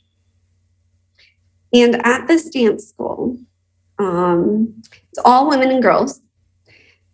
and 1.72 2.04
at 2.06 2.26
this 2.26 2.50
dance 2.50 2.88
school, 2.88 3.38
um, 3.98 4.74
it's 5.10 5.18
all 5.24 5.48
women 5.48 5.70
and 5.70 5.82
girls 5.82 6.20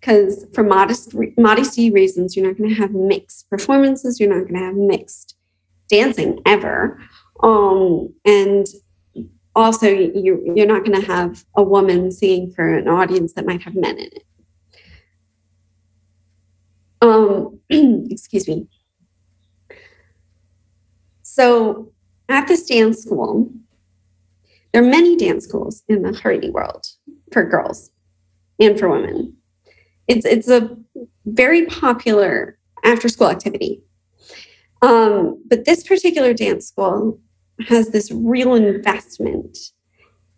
because 0.01 0.47
for 0.55 0.63
modest 0.63 1.15
modesty 1.37 1.91
reasons, 1.91 2.37
you're 2.37 2.47
not 2.47 2.57
going 2.57 2.71
to 2.71 2.77
have 2.77 2.93
mixed 2.93 3.51
performances. 3.51 4.21
You're 4.21 4.29
not 4.29 4.49
going 4.49 4.61
to 4.61 4.67
have 4.67 4.77
mixed 4.77 5.37
dancing 5.89 6.41
ever. 6.47 7.01
Um, 7.43 8.15
and 8.25 8.67
also 9.55 9.89
you, 9.89 10.43
you're 10.55 10.67
not 10.67 10.85
going 10.85 11.01
to 11.01 11.07
have 11.07 11.45
a 11.57 11.63
woman 11.63 12.13
singing 12.13 12.53
for 12.53 12.77
an 12.77 12.89
audience 12.89 13.33
that 13.33 13.47
might 13.47 13.63
have 13.63 13.75
men 13.75 13.99
in 13.99 14.07
it. 14.07 14.23
Um, 17.03 17.61
excuse 18.11 18.47
me. 18.47 18.69
So 21.23 21.93
at 22.29 22.47
this 22.47 22.67
dance 22.67 23.03
school, 23.03 23.51
there 24.77 24.85
are 24.85 24.91
many 24.91 25.17
dance 25.17 25.45
schools 25.45 25.83
in 25.89 26.03
the 26.03 26.11
Haredi 26.11 26.53
world 26.53 26.87
for 27.33 27.43
girls 27.43 27.91
and 28.61 28.79
for 28.79 28.91
women. 28.91 29.35
It's 30.07 30.27
it's 30.27 30.51
a 30.51 30.77
very 31.25 31.65
popular 31.65 32.59
after 32.85 33.09
school 33.09 33.31
activity. 33.31 33.81
Um, 34.83 35.43
but 35.49 35.65
this 35.65 35.83
particular 35.83 36.35
dance 36.35 36.69
school 36.69 37.19
has 37.67 37.89
this 37.89 38.13
real 38.13 38.55
investment 38.55 39.57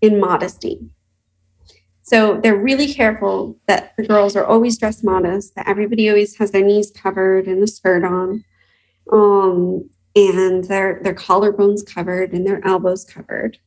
in 0.02 0.20
modesty. 0.20 0.78
So 2.02 2.38
they're 2.40 2.62
really 2.62 2.94
careful 2.94 3.58
that 3.66 3.94
the 3.96 4.06
girls 4.06 4.36
are 4.36 4.46
always 4.46 4.78
dressed 4.78 5.02
modest, 5.02 5.56
that 5.56 5.66
everybody 5.66 6.08
always 6.08 6.36
has 6.36 6.52
their 6.52 6.64
knees 6.64 6.92
covered 6.92 7.48
and 7.48 7.60
a 7.60 7.66
skirt 7.66 8.04
on, 8.04 8.44
um, 9.12 9.90
and 10.14 10.62
their 10.62 11.00
their 11.02 11.16
collarbones 11.16 11.84
covered 11.84 12.32
and 12.32 12.46
their 12.46 12.64
elbows 12.64 13.04
covered. 13.04 13.58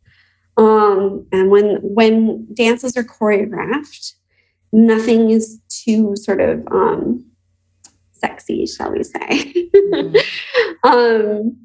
Um, 0.57 1.25
and 1.31 1.49
when 1.49 1.77
when 1.81 2.47
dances 2.53 2.97
are 2.97 3.03
choreographed, 3.03 4.13
nothing 4.71 5.31
is 5.31 5.59
too 5.69 6.15
sort 6.15 6.41
of 6.41 6.67
um, 6.71 7.25
sexy, 8.11 8.65
shall 8.65 8.91
we 8.91 9.03
say. 9.03 9.69
Um, 10.83 11.57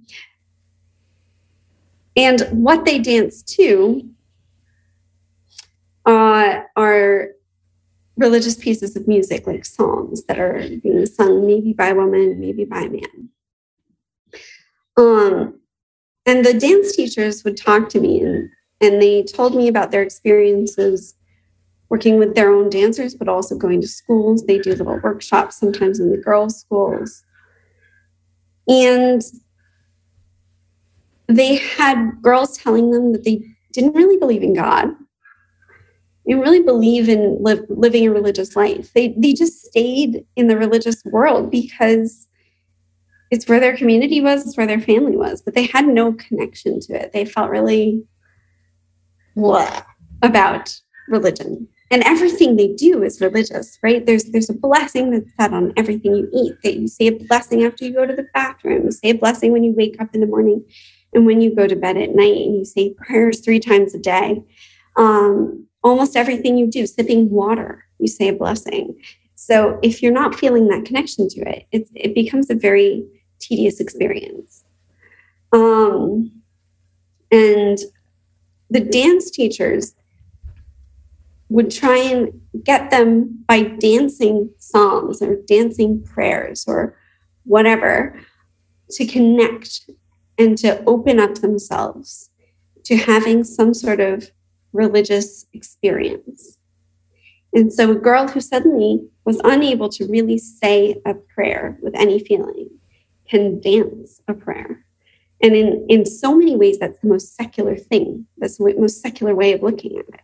and 2.16 2.42
what 2.50 2.84
they 2.84 2.98
dance 2.98 3.42
to 3.42 4.06
uh, 6.04 6.60
are 6.76 7.28
religious 8.16 8.56
pieces 8.56 8.96
of 8.96 9.08
music, 9.08 9.46
like 9.46 9.64
songs 9.64 10.24
that 10.24 10.38
are 10.38 10.62
being 10.82 11.06
sung 11.06 11.46
maybe 11.46 11.72
by 11.72 11.88
a 11.88 11.94
woman, 11.94 12.40
maybe 12.40 12.64
by 12.64 12.82
a 12.82 12.90
man. 12.90 13.28
Um, 14.96 15.60
and 16.24 16.44
the 16.44 16.54
dance 16.54 16.96
teachers 16.96 17.44
would 17.44 17.56
talk 17.56 17.88
to 17.90 18.00
me 18.00 18.20
and, 18.20 18.50
and 18.80 19.00
they 19.00 19.22
told 19.22 19.54
me 19.54 19.68
about 19.68 19.90
their 19.90 20.02
experiences 20.02 21.14
working 21.88 22.18
with 22.18 22.34
their 22.34 22.52
own 22.52 22.68
dancers, 22.68 23.14
but 23.14 23.28
also 23.28 23.56
going 23.56 23.80
to 23.80 23.88
schools. 23.88 24.44
They 24.44 24.58
do 24.58 24.70
little 24.70 25.00
workshops 25.02 25.56
sometimes 25.56 26.00
in 26.00 26.10
the 26.10 26.18
girls' 26.18 26.58
schools. 26.60 27.24
And 28.68 29.22
they 31.28 31.56
had 31.56 32.20
girls 32.22 32.58
telling 32.58 32.90
them 32.90 33.12
that 33.12 33.24
they 33.24 33.42
didn't 33.72 33.94
really 33.94 34.16
believe 34.16 34.42
in 34.42 34.54
God. 34.54 34.88
They 36.26 36.34
really 36.34 36.62
believe 36.62 37.08
in 37.08 37.38
li- 37.40 37.60
living 37.68 38.08
a 38.08 38.10
religious 38.10 38.56
life. 38.56 38.92
They, 38.92 39.14
they 39.16 39.32
just 39.32 39.64
stayed 39.66 40.24
in 40.34 40.48
the 40.48 40.56
religious 40.56 41.04
world 41.04 41.52
because 41.52 42.26
it's 43.30 43.48
where 43.48 43.60
their 43.60 43.76
community 43.76 44.20
was, 44.20 44.44
it's 44.44 44.56
where 44.56 44.66
their 44.66 44.80
family 44.80 45.16
was, 45.16 45.40
but 45.40 45.54
they 45.54 45.66
had 45.66 45.86
no 45.86 46.12
connection 46.14 46.80
to 46.80 46.94
it. 46.94 47.12
They 47.12 47.24
felt 47.24 47.50
really 47.50 48.04
blah 49.36 49.82
about 50.22 50.74
religion? 51.08 51.68
And 51.90 52.02
everything 52.02 52.56
they 52.56 52.72
do 52.72 53.04
is 53.04 53.20
religious 53.20 53.78
right? 53.82 54.04
There's 54.04 54.24
there's 54.24 54.50
a 54.50 54.54
blessing 54.54 55.10
that's 55.10 55.30
said 55.38 55.52
on 55.52 55.72
everything 55.76 56.16
you 56.16 56.28
eat 56.32 56.54
that 56.64 56.76
you 56.76 56.88
say 56.88 57.06
a 57.06 57.12
blessing 57.12 57.62
after 57.64 57.84
you 57.84 57.92
go 57.92 58.06
to 58.06 58.16
the 58.16 58.26
bathroom 58.34 58.84
you 58.84 58.90
say 58.90 59.10
a 59.10 59.14
blessing 59.14 59.52
when 59.52 59.62
you 59.62 59.72
wake 59.72 60.00
up 60.00 60.14
in 60.14 60.20
the 60.20 60.26
morning 60.26 60.64
and 61.14 61.26
when 61.26 61.40
you 61.40 61.54
go 61.54 61.66
to 61.66 61.76
bed 61.76 61.96
at 61.96 62.14
night 62.14 62.36
and 62.36 62.56
you 62.56 62.64
say 62.64 62.94
prayers 62.94 63.40
three 63.40 63.60
times 63.60 63.94
a 63.94 63.98
day. 63.98 64.42
Um, 64.96 65.66
almost 65.84 66.16
everything 66.16 66.58
you 66.58 66.66
do 66.66 66.86
sipping 66.86 67.30
water 67.30 67.84
you 67.98 68.08
say 68.08 68.28
a 68.28 68.32
blessing. 68.32 68.94
So 69.34 69.78
if 69.82 70.02
you're 70.02 70.12
not 70.12 70.34
feeling 70.34 70.68
that 70.68 70.84
connection 70.84 71.28
to 71.28 71.40
it 71.48 71.66
it 71.94 72.14
becomes 72.14 72.50
a 72.50 72.54
very 72.54 73.06
tedious 73.38 73.80
experience. 73.80 74.64
Um, 75.52 76.30
and 77.30 77.78
the 78.70 78.80
dance 78.80 79.30
teachers 79.30 79.94
would 81.48 81.70
try 81.70 81.96
and 81.96 82.40
get 82.64 82.90
them 82.90 83.44
by 83.46 83.62
dancing 83.62 84.50
psalms 84.58 85.22
or 85.22 85.36
dancing 85.46 86.02
prayers 86.02 86.64
or 86.66 86.96
whatever 87.44 88.20
to 88.90 89.06
connect 89.06 89.88
and 90.38 90.58
to 90.58 90.82
open 90.84 91.20
up 91.20 91.36
themselves 91.36 92.30
to 92.84 92.96
having 92.96 93.44
some 93.44 93.74
sort 93.74 94.00
of 94.00 94.30
religious 94.72 95.46
experience. 95.52 96.58
And 97.52 97.72
so, 97.72 97.92
a 97.92 97.94
girl 97.94 98.28
who 98.28 98.40
suddenly 98.40 99.08
was 99.24 99.40
unable 99.42 99.88
to 99.90 100.06
really 100.06 100.38
say 100.38 101.00
a 101.06 101.14
prayer 101.14 101.78
with 101.80 101.94
any 101.96 102.18
feeling 102.18 102.68
can 103.28 103.60
dance 103.60 104.20
a 104.28 104.34
prayer. 104.34 104.85
And 105.42 105.54
in, 105.54 105.86
in 105.88 106.06
so 106.06 106.34
many 106.36 106.56
ways, 106.56 106.78
that's 106.78 106.98
the 107.00 107.08
most 107.08 107.36
secular 107.36 107.76
thing. 107.76 108.26
That's 108.38 108.58
the 108.58 108.74
most 108.78 109.02
secular 109.02 109.34
way 109.34 109.52
of 109.52 109.62
looking 109.62 109.98
at 109.98 110.08
it. 110.08 110.20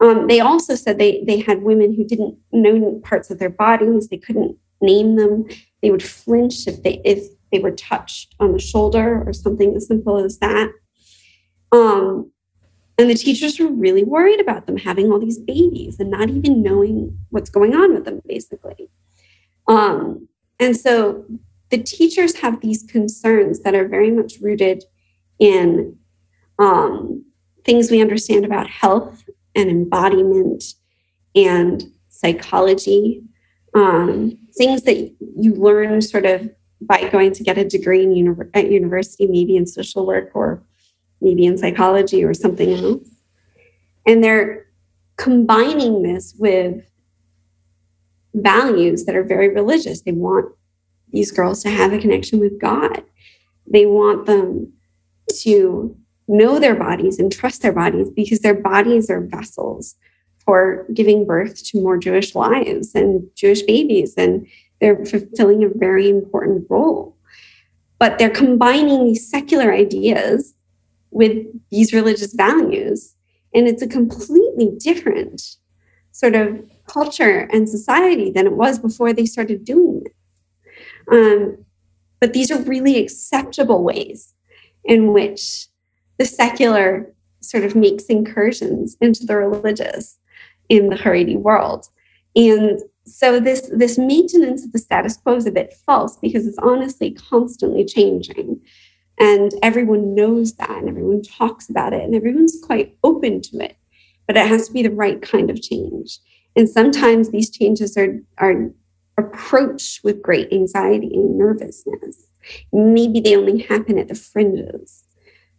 Um, 0.00 0.26
they 0.26 0.40
also 0.40 0.74
said 0.74 0.98
they 0.98 1.22
they 1.24 1.40
had 1.40 1.62
women 1.62 1.94
who 1.94 2.04
didn't 2.04 2.38
know 2.52 3.00
parts 3.04 3.30
of 3.30 3.38
their 3.38 3.50
bodies. 3.50 4.08
They 4.08 4.16
couldn't 4.16 4.56
name 4.80 5.16
them. 5.16 5.46
They 5.82 5.90
would 5.90 6.02
flinch 6.02 6.66
if 6.66 6.82
they 6.82 7.02
if 7.04 7.26
they 7.52 7.58
were 7.58 7.72
touched 7.72 8.34
on 8.40 8.52
the 8.52 8.58
shoulder 8.58 9.22
or 9.26 9.32
something 9.32 9.76
as 9.76 9.86
simple 9.86 10.16
as 10.24 10.38
that. 10.38 10.70
Um, 11.72 12.32
and 12.96 13.10
the 13.10 13.14
teachers 13.14 13.58
were 13.58 13.70
really 13.70 14.04
worried 14.04 14.40
about 14.40 14.66
them 14.66 14.76
having 14.76 15.10
all 15.10 15.18
these 15.18 15.38
babies 15.38 15.98
and 16.00 16.10
not 16.10 16.28
even 16.28 16.62
knowing 16.62 17.18
what's 17.30 17.50
going 17.50 17.74
on 17.74 17.94
with 17.94 18.04
them, 18.04 18.20
basically. 18.26 18.90
Um, 19.66 20.28
and 20.58 20.76
so 20.76 21.24
the 21.70 21.78
teachers 21.78 22.36
have 22.36 22.60
these 22.60 22.82
concerns 22.84 23.60
that 23.60 23.74
are 23.74 23.86
very 23.86 24.10
much 24.10 24.34
rooted 24.40 24.84
in 25.38 25.96
um, 26.58 27.24
things 27.64 27.90
we 27.90 28.00
understand 28.00 28.44
about 28.44 28.68
health 28.68 29.24
and 29.54 29.70
embodiment 29.70 30.64
and 31.34 31.84
psychology, 32.08 33.22
um, 33.74 34.36
things 34.56 34.82
that 34.82 35.14
you 35.36 35.54
learn 35.54 36.00
sort 36.02 36.26
of 36.26 36.50
by 36.82 37.08
going 37.08 37.32
to 37.32 37.44
get 37.44 37.58
a 37.58 37.64
degree 37.64 38.02
in 38.02 38.14
uni- 38.14 38.50
at 38.54 38.70
university, 38.70 39.26
maybe 39.26 39.56
in 39.56 39.66
social 39.66 40.06
work 40.06 40.30
or 40.34 40.62
maybe 41.20 41.46
in 41.46 41.56
psychology 41.56 42.24
or 42.24 42.34
something 42.34 42.72
else. 42.72 43.08
And 44.06 44.24
they're 44.24 44.66
combining 45.16 46.02
this 46.02 46.34
with 46.38 46.90
values 48.34 49.04
that 49.04 49.14
are 49.14 49.24
very 49.24 49.48
religious. 49.48 50.02
They 50.02 50.12
want 50.12 50.54
these 51.12 51.30
girls 51.30 51.62
to 51.62 51.70
have 51.70 51.92
a 51.92 51.98
connection 51.98 52.40
with 52.40 52.60
God. 52.60 53.02
They 53.66 53.86
want 53.86 54.26
them 54.26 54.72
to 55.42 55.96
know 56.28 56.58
their 56.58 56.74
bodies 56.74 57.18
and 57.18 57.32
trust 57.32 57.62
their 57.62 57.72
bodies 57.72 58.10
because 58.10 58.40
their 58.40 58.54
bodies 58.54 59.10
are 59.10 59.20
vessels 59.20 59.96
for 60.38 60.86
giving 60.94 61.26
birth 61.26 61.62
to 61.64 61.80
more 61.80 61.98
Jewish 61.98 62.34
lives 62.34 62.94
and 62.94 63.28
Jewish 63.36 63.62
babies, 63.62 64.14
and 64.16 64.46
they're 64.80 65.04
fulfilling 65.04 65.64
a 65.64 65.68
very 65.68 66.08
important 66.08 66.66
role. 66.70 67.16
But 67.98 68.18
they're 68.18 68.30
combining 68.30 69.04
these 69.04 69.28
secular 69.28 69.72
ideas 69.72 70.54
with 71.10 71.46
these 71.70 71.92
religious 71.92 72.32
values, 72.32 73.14
and 73.54 73.68
it's 73.68 73.82
a 73.82 73.88
completely 73.88 74.72
different 74.78 75.56
sort 76.12 76.34
of 76.34 76.60
culture 76.86 77.48
and 77.52 77.68
society 77.68 78.30
than 78.30 78.46
it 78.46 78.52
was 78.52 78.78
before 78.78 79.12
they 79.12 79.26
started 79.26 79.64
doing 79.64 80.02
this. 80.04 80.12
Um, 81.10 81.64
but 82.20 82.32
these 82.32 82.50
are 82.50 82.60
really 82.62 82.98
acceptable 82.98 83.82
ways 83.82 84.34
in 84.84 85.12
which 85.12 85.66
the 86.18 86.24
secular 86.24 87.12
sort 87.40 87.64
of 87.64 87.74
makes 87.74 88.04
incursions 88.04 88.96
into 89.00 89.24
the 89.24 89.36
religious 89.36 90.18
in 90.68 90.88
the 90.88 90.96
Haredi 90.96 91.36
world. 91.36 91.86
And 92.36 92.80
so 93.04 93.40
this, 93.40 93.70
this 93.72 93.98
maintenance 93.98 94.64
of 94.64 94.72
the 94.72 94.78
status 94.78 95.16
quo 95.16 95.36
is 95.36 95.46
a 95.46 95.50
bit 95.50 95.74
false 95.86 96.16
because 96.18 96.46
it's 96.46 96.58
honestly 96.58 97.12
constantly 97.12 97.84
changing. 97.84 98.60
And 99.18 99.52
everyone 99.62 100.14
knows 100.14 100.54
that 100.54 100.70
and 100.70 100.88
everyone 100.88 101.22
talks 101.22 101.68
about 101.68 101.92
it 101.92 102.02
and 102.02 102.14
everyone's 102.14 102.58
quite 102.62 102.96
open 103.02 103.40
to 103.42 103.64
it. 103.64 103.76
But 104.26 104.36
it 104.36 104.46
has 104.46 104.68
to 104.68 104.72
be 104.72 104.82
the 104.82 104.90
right 104.90 105.20
kind 105.20 105.50
of 105.50 105.60
change. 105.60 106.18
And 106.56 106.68
sometimes 106.68 107.30
these 107.30 107.50
changes 107.50 107.96
are, 107.96 108.20
are 108.38 108.70
approached 109.20 110.02
with 110.04 110.22
great 110.22 110.52
anxiety 110.52 111.10
and 111.14 111.38
nervousness. 111.38 112.26
Maybe 112.72 113.20
they 113.20 113.36
only 113.36 113.58
happen 113.58 113.98
at 113.98 114.08
the 114.08 114.14
fringes 114.14 115.04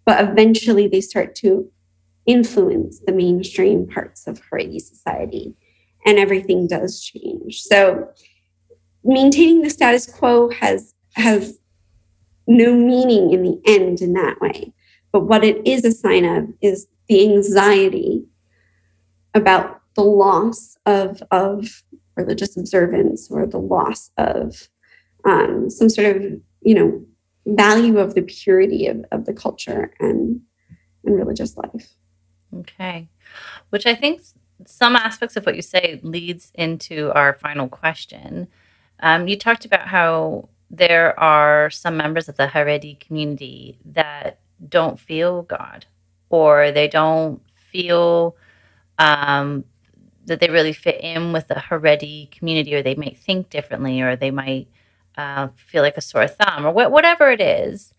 but 0.06 0.24
eventually 0.24 0.88
they 0.88 1.02
start 1.02 1.36
to 1.36 1.70
influence 2.26 3.00
the 3.06 3.12
mainstream 3.12 3.88
parts 3.88 4.28
of 4.28 4.42
Haredi 4.42 4.80
society 4.80 5.56
and 6.06 6.18
everything 6.18 6.68
does 6.68 7.04
change. 7.04 7.62
So 7.62 8.10
maintaining 9.04 9.62
the 9.62 9.70
status 9.70 10.06
quo 10.06 10.50
has 10.52 10.94
has 11.14 11.60
no 12.48 12.74
meaning 12.74 13.32
in 13.32 13.44
the 13.44 13.62
end 13.66 14.02
in 14.02 14.14
that 14.14 14.40
way. 14.42 14.74
but 15.12 15.26
what 15.26 15.44
it 15.44 15.66
is 15.68 15.84
a 15.84 15.92
sign 15.92 16.24
of 16.24 16.48
is 16.62 16.88
the 17.10 17.22
anxiety 17.34 18.24
about 19.34 19.82
the 19.96 20.04
loss 20.04 20.78
of, 20.86 21.22
of 21.32 21.84
religious 22.22 22.58
observance 22.58 23.30
or 23.30 23.46
the 23.46 23.60
loss 23.60 24.12
of 24.18 24.70
um, 25.26 25.70
some 25.70 25.90
sort 25.90 26.16
of, 26.16 26.24
you 26.62 26.76
know, 26.76 27.06
value 27.46 27.98
of 28.00 28.14
the 28.16 28.22
purity 28.22 28.88
of, 28.88 29.04
of 29.12 29.26
the 29.26 29.34
culture 29.34 29.94
and, 30.00 30.42
and 31.06 31.16
religious 31.16 31.58
life. 31.58 31.90
Okay. 32.54 33.08
Which 33.70 33.86
I 33.86 33.96
think 33.96 34.22
some 34.66 34.96
aspects 34.96 35.36
of 35.36 35.46
what 35.46 35.56
you 35.56 35.62
say 35.62 36.00
leads 36.04 36.52
into 36.56 37.12
our 37.14 37.34
final 37.34 37.68
question. 37.68 38.48
Um, 39.00 39.28
you 39.28 39.38
talked 39.38 39.66
about 39.66 39.88
how 39.88 40.50
there 40.70 41.20
are 41.20 41.70
some 41.70 41.98
members 41.98 42.30
of 42.30 42.38
the 42.38 42.48
Haredi 42.48 43.00
community 43.00 43.80
that 43.86 44.40
don't 44.70 45.00
feel 45.00 45.42
God 45.44 45.86
or 46.30 46.72
they 46.72 46.88
don't 46.88 47.42
feel 47.72 48.36
um, 49.00 49.66
that 50.26 50.40
they 50.40 50.50
really 50.50 50.74
fit 50.74 51.02
in 51.02 51.34
with 51.34 51.48
the 51.48 51.56
Haredi 51.56 52.32
community 52.32 52.74
or 52.74 52.84
they 52.84 52.96
might 52.96 53.18
think 53.18 53.50
differently 53.50 54.02
or 54.02 54.16
they 54.16 54.32
might 54.32 54.68
uh, 55.18 55.48
feel 55.56 55.84
like 55.84 55.98
a 55.98 56.02
sore 56.02 56.28
thumb 56.28 56.66
or 56.66 56.72
wh- 56.72 56.92
whatever 56.92 57.32
it 57.32 57.42
is. 57.42 57.94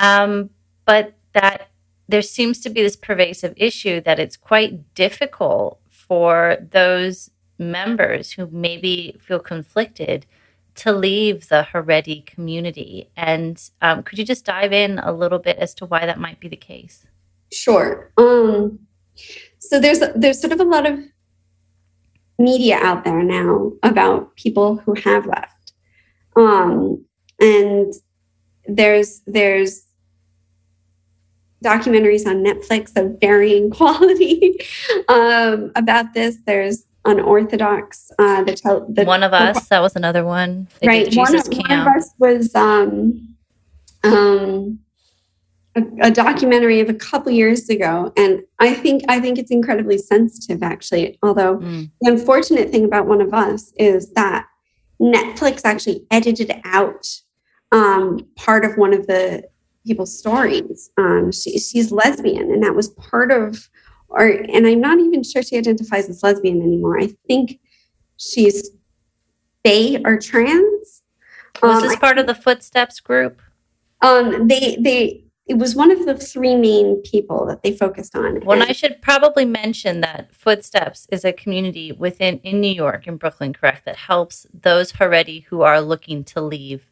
Um, 0.00 0.50
but 0.84 1.14
that 1.32 1.68
there 2.08 2.22
seems 2.22 2.60
to 2.60 2.70
be 2.70 2.82
this 2.82 2.96
pervasive 2.96 3.54
issue 3.56 4.00
that 4.02 4.18
it's 4.18 4.36
quite 4.36 4.94
difficult 4.94 5.80
for 5.88 6.56
those 6.70 7.30
members 7.58 8.30
who 8.30 8.46
maybe 8.52 9.16
feel 9.18 9.40
conflicted 9.40 10.26
to 10.76 10.92
leave 10.92 11.48
the 11.48 11.66
Haredi 11.72 12.24
community. 12.26 13.10
And 13.16 13.60
um, 13.82 14.02
could 14.02 14.18
you 14.18 14.24
just 14.24 14.44
dive 14.44 14.72
in 14.72 14.98
a 14.98 15.12
little 15.12 15.38
bit 15.38 15.56
as 15.56 15.74
to 15.74 15.86
why 15.86 16.06
that 16.06 16.20
might 16.20 16.38
be 16.38 16.48
the 16.48 16.56
case? 16.56 17.06
Sure. 17.50 18.12
Um, 18.18 18.78
so 19.58 19.80
there's 19.80 20.00
there's 20.14 20.40
sort 20.40 20.52
of 20.52 20.60
a 20.60 20.64
lot 20.64 20.86
of 20.86 21.00
media 22.38 22.76
out 22.76 23.04
there 23.04 23.22
now 23.22 23.72
about 23.82 24.34
people 24.36 24.76
who 24.76 24.94
have 24.94 25.26
left, 25.26 25.72
um, 26.36 27.04
and 27.40 27.92
there's 28.66 29.22
there's 29.26 29.86
documentaries 31.64 32.26
on 32.26 32.44
Netflix 32.44 32.96
of 32.96 33.18
varying 33.20 33.70
quality 33.78 34.58
um, 35.08 35.72
about 35.74 36.14
this. 36.14 36.38
There's 36.46 36.84
unorthodox. 37.04 38.10
Uh, 38.18 38.42
the, 38.44 38.54
tel- 38.54 38.86
the 38.88 39.04
one 39.04 39.22
of 39.22 39.32
us 39.32 39.68
that 39.68 39.80
was 39.80 39.96
another 39.96 40.24
one. 40.24 40.68
They 40.80 40.88
right, 40.88 41.14
one 41.14 41.34
of, 41.34 41.46
one, 41.46 41.72
of, 41.72 41.86
us 41.86 42.10
was 42.18 42.54
um, 42.54 43.36
um, 44.04 44.80
a, 45.76 46.08
a, 46.08 46.10
documentary 46.10 46.80
of 46.80 46.88
a 46.88 46.94
couple 46.94 47.30
years 47.30 47.68
ago, 47.68 48.12
and 48.16 48.42
I 48.58 48.74
think 48.74 49.04
I 49.08 49.20
think 49.20 49.38
it's 49.38 49.50
incredibly 49.50 49.98
sensitive. 49.98 50.62
Actually, 50.62 51.18
although 51.22 51.58
mm. 51.58 51.90
the 52.00 52.10
unfortunate 52.10 52.70
thing 52.70 52.84
about 52.84 53.06
one 53.06 53.20
of 53.20 53.32
us 53.34 53.72
is 53.76 54.12
that 54.14 54.46
Netflix 55.00 55.62
actually 55.64 56.04
edited 56.10 56.52
out 56.64 57.06
um, 57.72 58.26
part 58.36 58.64
of 58.64 58.76
one 58.76 58.94
of 58.94 59.06
the 59.06 59.44
people's 59.86 60.18
stories. 60.18 60.90
Um, 60.96 61.30
she, 61.30 61.58
she's 61.58 61.92
lesbian, 61.92 62.50
and 62.50 62.62
that 62.62 62.74
was 62.74 62.88
part 62.90 63.30
of 63.30 63.68
or 64.08 64.26
and 64.26 64.66
I'm 64.66 64.80
not 64.80 64.98
even 64.98 65.22
sure 65.22 65.42
she 65.42 65.56
identifies 65.56 66.08
as 66.08 66.22
lesbian 66.22 66.62
anymore. 66.62 66.98
I 66.98 67.08
think 67.26 67.60
she's 68.16 68.70
gay 69.64 70.02
or 70.04 70.18
trans. 70.18 71.02
Was 71.62 71.82
um, 71.82 71.88
this 71.88 71.96
part 71.96 72.18
of 72.18 72.26
the 72.26 72.34
Footsteps 72.34 73.00
group? 73.00 73.40
Um, 74.02 74.46
they 74.48 74.76
they 74.80 75.24
it 75.46 75.58
was 75.58 75.76
one 75.76 75.90
of 75.92 76.04
the 76.04 76.16
three 76.16 76.56
main 76.56 77.00
people 77.02 77.46
that 77.46 77.62
they 77.62 77.76
focused 77.76 78.16
on. 78.16 78.40
Well, 78.44 78.60
and 78.60 78.68
I 78.68 78.72
should 78.72 79.00
probably 79.00 79.44
mention 79.44 80.00
that 80.00 80.34
Footsteps 80.34 81.06
is 81.12 81.24
a 81.24 81.32
community 81.32 81.92
within 81.92 82.38
in 82.40 82.60
New 82.60 82.72
York 82.72 83.06
in 83.06 83.16
Brooklyn, 83.16 83.52
correct? 83.52 83.84
That 83.84 83.96
helps 83.96 84.46
those 84.52 84.92
Haredi 84.92 85.44
who 85.44 85.62
are 85.62 85.80
looking 85.80 86.24
to 86.24 86.40
leave 86.40 86.86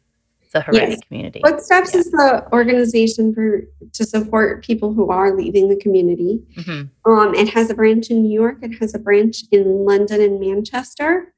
the 0.53 0.61
Haredi 0.61 0.91
yes. 0.91 0.99
community. 1.07 1.41
Footsteps 1.45 1.93
yeah. 1.93 1.99
is 1.99 2.11
the 2.11 2.47
organization 2.53 3.33
for 3.33 3.63
to 3.91 4.05
support 4.05 4.63
people 4.63 4.93
who 4.93 5.09
are 5.09 5.35
leaving 5.35 5.67
the 5.67 5.75
community. 5.75 6.41
Mm-hmm. 6.55 7.11
Um, 7.11 7.35
it 7.35 7.49
has 7.49 7.69
a 7.69 7.75
branch 7.75 8.09
in 8.09 8.23
New 8.23 8.33
York. 8.33 8.59
It 8.61 8.79
has 8.79 8.95
a 8.95 8.99
branch 8.99 9.43
in 9.51 9.85
London 9.85 10.21
and 10.21 10.39
Manchester. 10.39 11.33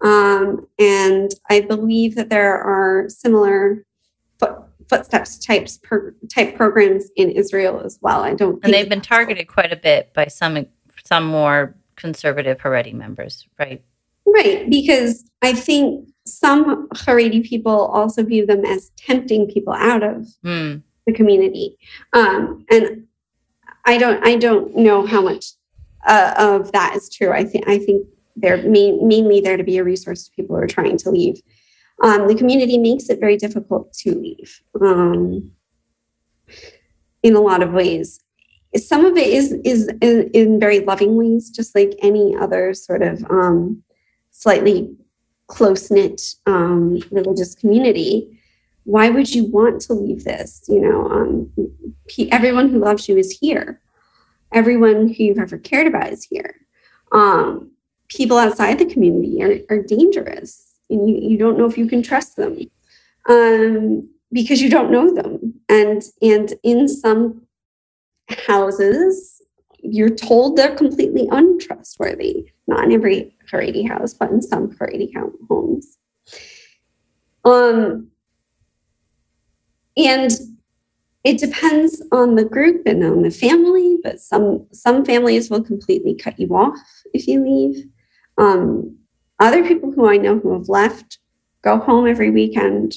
Um, 0.00 0.66
and 0.78 1.30
I 1.50 1.60
believe 1.60 2.14
that 2.16 2.30
there 2.30 2.56
are 2.56 3.08
similar 3.08 3.84
foot, 4.38 4.56
footsteps 4.88 5.38
types 5.38 5.78
per, 5.78 6.14
type 6.32 6.56
programs 6.56 7.06
in 7.16 7.30
Israel 7.30 7.80
as 7.84 7.98
well. 8.00 8.22
I 8.22 8.34
don't. 8.34 8.62
And 8.64 8.72
they've 8.72 8.88
been 8.88 9.00
targeted 9.00 9.48
quite 9.48 9.72
a 9.72 9.76
bit 9.76 10.12
by 10.14 10.26
some 10.26 10.66
some 11.04 11.26
more 11.26 11.74
conservative 11.96 12.58
Haredi 12.58 12.92
members, 12.92 13.46
right? 13.58 13.82
Right, 14.26 14.68
because 14.68 15.30
I 15.42 15.52
think 15.52 16.08
some 16.26 16.88
Haredi 16.88 17.44
people 17.44 17.86
also 17.86 18.24
view 18.24 18.44
them 18.44 18.64
as 18.64 18.90
tempting 18.96 19.48
people 19.48 19.72
out 19.72 20.02
of 20.02 20.26
mm. 20.44 20.82
the 21.06 21.12
community, 21.12 21.78
um, 22.12 22.64
and 22.70 23.06
I 23.84 23.98
don't 23.98 24.24
I 24.26 24.36
don't 24.36 24.76
know 24.76 25.06
how 25.06 25.22
much 25.22 25.46
uh, 26.06 26.34
of 26.36 26.72
that 26.72 26.96
is 26.96 27.08
true. 27.08 27.30
I 27.30 27.44
think 27.44 27.68
I 27.68 27.78
think 27.78 28.06
they're 28.36 28.62
main, 28.68 29.06
mainly 29.06 29.40
there 29.40 29.56
to 29.56 29.64
be 29.64 29.78
a 29.78 29.84
resource 29.84 30.24
to 30.24 30.30
people 30.32 30.56
who 30.56 30.62
are 30.62 30.66
trying 30.66 30.98
to 30.98 31.10
leave. 31.10 31.40
Um, 32.02 32.28
the 32.28 32.34
community 32.34 32.78
makes 32.78 33.08
it 33.08 33.20
very 33.20 33.36
difficult 33.36 33.92
to 33.94 34.14
leave 34.14 34.60
um, 34.80 35.50
in 37.22 37.34
a 37.34 37.40
lot 37.40 37.62
of 37.62 37.72
ways. 37.72 38.20
Some 38.76 39.06
of 39.06 39.16
it 39.16 39.28
is 39.28 39.52
is 39.64 39.88
in, 40.02 40.30
in 40.34 40.60
very 40.60 40.80
loving 40.80 41.16
ways, 41.16 41.50
just 41.50 41.74
like 41.74 41.94
any 42.02 42.36
other 42.36 42.74
sort 42.74 43.02
of 43.02 43.24
um, 43.30 43.82
slightly 44.30 44.94
close 45.46 45.90
knit 45.90 46.34
um, 46.46 47.00
religious 47.10 47.54
community, 47.54 48.38
why 48.84 49.08
would 49.10 49.34
you 49.34 49.44
want 49.44 49.80
to 49.82 49.92
leave 49.92 50.24
this? 50.24 50.64
You 50.68 50.80
know, 50.80 51.10
um, 51.10 51.50
everyone 52.30 52.68
who 52.68 52.78
loves 52.78 53.08
you 53.08 53.16
is 53.16 53.36
here. 53.38 53.80
Everyone 54.52 55.08
who 55.08 55.24
you've 55.24 55.38
ever 55.38 55.58
cared 55.58 55.86
about 55.86 56.12
is 56.12 56.24
here. 56.24 56.54
Um, 57.12 57.72
people 58.08 58.38
outside 58.38 58.78
the 58.78 58.86
community 58.86 59.42
are, 59.42 59.58
are 59.70 59.82
dangerous, 59.82 60.75
and 60.90 61.08
you, 61.08 61.30
you 61.30 61.38
don't 61.38 61.58
know 61.58 61.66
if 61.66 61.78
you 61.78 61.86
can 61.86 62.02
trust 62.02 62.36
them 62.36 62.58
um, 63.28 64.08
because 64.32 64.60
you 64.60 64.70
don't 64.70 64.90
know 64.90 65.14
them. 65.14 65.54
And 65.68 66.02
and 66.22 66.54
in 66.62 66.88
some 66.88 67.42
houses, 68.28 69.42
you're 69.78 70.14
told 70.14 70.56
they're 70.56 70.76
completely 70.76 71.28
untrustworthy. 71.30 72.50
Not 72.66 72.84
in 72.84 72.92
every 72.92 73.36
Haredi 73.50 73.88
house, 73.88 74.14
but 74.14 74.30
in 74.30 74.42
some 74.42 74.70
Haredi 74.76 75.12
homes. 75.48 75.98
Um, 77.44 78.08
and 79.96 80.30
it 81.24 81.38
depends 81.38 82.02
on 82.12 82.34
the 82.34 82.44
group 82.44 82.82
and 82.86 83.02
on 83.04 83.22
the 83.22 83.30
family, 83.30 83.98
but 84.02 84.20
some 84.20 84.66
some 84.72 85.04
families 85.04 85.50
will 85.50 85.62
completely 85.62 86.14
cut 86.14 86.38
you 86.38 86.48
off 86.48 86.78
if 87.14 87.26
you 87.26 87.42
leave. 87.42 87.84
Um, 88.38 88.96
other 89.38 89.66
people 89.66 89.92
who 89.92 90.08
I 90.08 90.16
know 90.16 90.38
who 90.38 90.52
have 90.52 90.68
left 90.68 91.18
go 91.62 91.78
home 91.78 92.06
every 92.06 92.30
weekend 92.30 92.94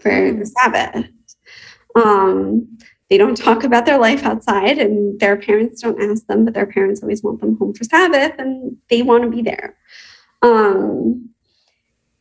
for 0.00 0.32
the 0.32 0.46
Sabbath. 0.46 1.06
Um, 1.94 2.78
they 3.08 3.16
don't 3.16 3.36
talk 3.36 3.64
about 3.64 3.86
their 3.86 3.98
life 3.98 4.22
outside, 4.24 4.78
and 4.78 5.18
their 5.18 5.36
parents 5.36 5.80
don't 5.80 6.00
ask 6.02 6.26
them, 6.26 6.44
but 6.44 6.52
their 6.52 6.66
parents 6.66 7.02
always 7.02 7.22
want 7.22 7.40
them 7.40 7.56
home 7.56 7.72
for 7.72 7.84
Sabbath, 7.84 8.32
and 8.38 8.76
they 8.90 9.02
want 9.02 9.24
to 9.24 9.30
be 9.30 9.40
there. 9.40 9.76
Um, 10.42 11.30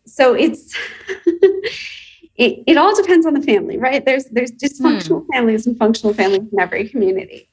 so 0.05 0.33
it's 0.33 0.73
it, 1.25 2.63
it 2.65 2.77
all 2.77 2.95
depends 2.95 3.25
on 3.25 3.33
the 3.33 3.41
family, 3.41 3.77
right? 3.77 4.05
There's 4.05 4.25
there's 4.25 4.51
dysfunctional 4.51 5.25
hmm. 5.25 5.33
families 5.33 5.67
and 5.67 5.77
functional 5.77 6.13
families 6.13 6.47
in 6.51 6.59
every 6.59 6.87
community. 6.87 7.49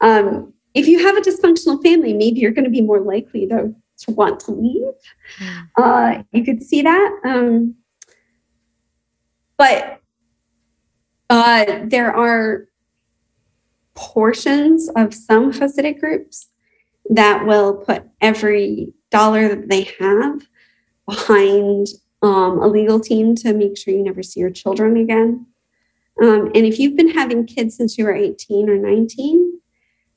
Um, 0.00 0.54
if 0.72 0.86
you 0.86 1.04
have 1.06 1.16
a 1.16 1.20
dysfunctional 1.20 1.82
family, 1.82 2.14
maybe 2.14 2.40
you're 2.40 2.52
going 2.52 2.64
to 2.64 2.70
be 2.70 2.80
more 2.80 3.00
likely 3.00 3.46
though 3.46 3.74
to 3.98 4.10
want 4.12 4.40
to 4.40 4.52
leave. 4.52 4.94
Hmm. 5.38 5.82
Uh, 5.82 6.22
you 6.32 6.44
could 6.44 6.62
see 6.62 6.82
that. 6.82 7.20
Um, 7.24 7.74
but 9.56 10.00
uh, 11.30 11.80
there 11.84 12.14
are 12.14 12.68
portions 13.94 14.88
of 14.96 15.12
some 15.12 15.52
Hasidic 15.52 15.98
groups 16.00 16.48
that 17.10 17.44
will 17.46 17.74
put 17.74 18.04
every 18.20 18.92
dollar 19.10 19.48
that 19.48 19.68
they 19.68 19.88
have 19.98 20.46
behind 21.06 21.88
um, 22.22 22.60
a 22.60 22.66
legal 22.66 23.00
team 23.00 23.34
to 23.36 23.52
make 23.54 23.76
sure 23.76 23.94
you 23.94 24.02
never 24.02 24.22
see 24.22 24.40
your 24.40 24.50
children 24.50 24.96
again. 24.96 25.46
Um, 26.22 26.46
and 26.54 26.66
if 26.66 26.78
you've 26.78 26.96
been 26.96 27.10
having 27.10 27.46
kids 27.46 27.76
since 27.76 27.96
you 27.96 28.04
were 28.04 28.14
18 28.14 28.68
or 28.68 28.76
19, 28.76 29.60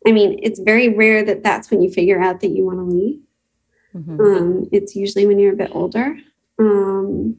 I 0.05 0.11
mean, 0.11 0.39
it's 0.41 0.59
very 0.59 0.89
rare 0.89 1.23
that 1.23 1.43
that's 1.43 1.69
when 1.69 1.81
you 1.81 1.91
figure 1.91 2.21
out 2.21 2.39
that 2.41 2.49
you 2.49 2.65
want 2.65 2.79
to 2.79 2.83
leave. 2.83 3.21
Mm-hmm. 3.95 4.19
Um, 4.21 4.69
it's 4.71 4.95
usually 4.95 5.25
when 5.25 5.39
you're 5.39 5.53
a 5.53 5.57
bit 5.57 5.71
older. 5.73 6.17
Um, 6.59 7.37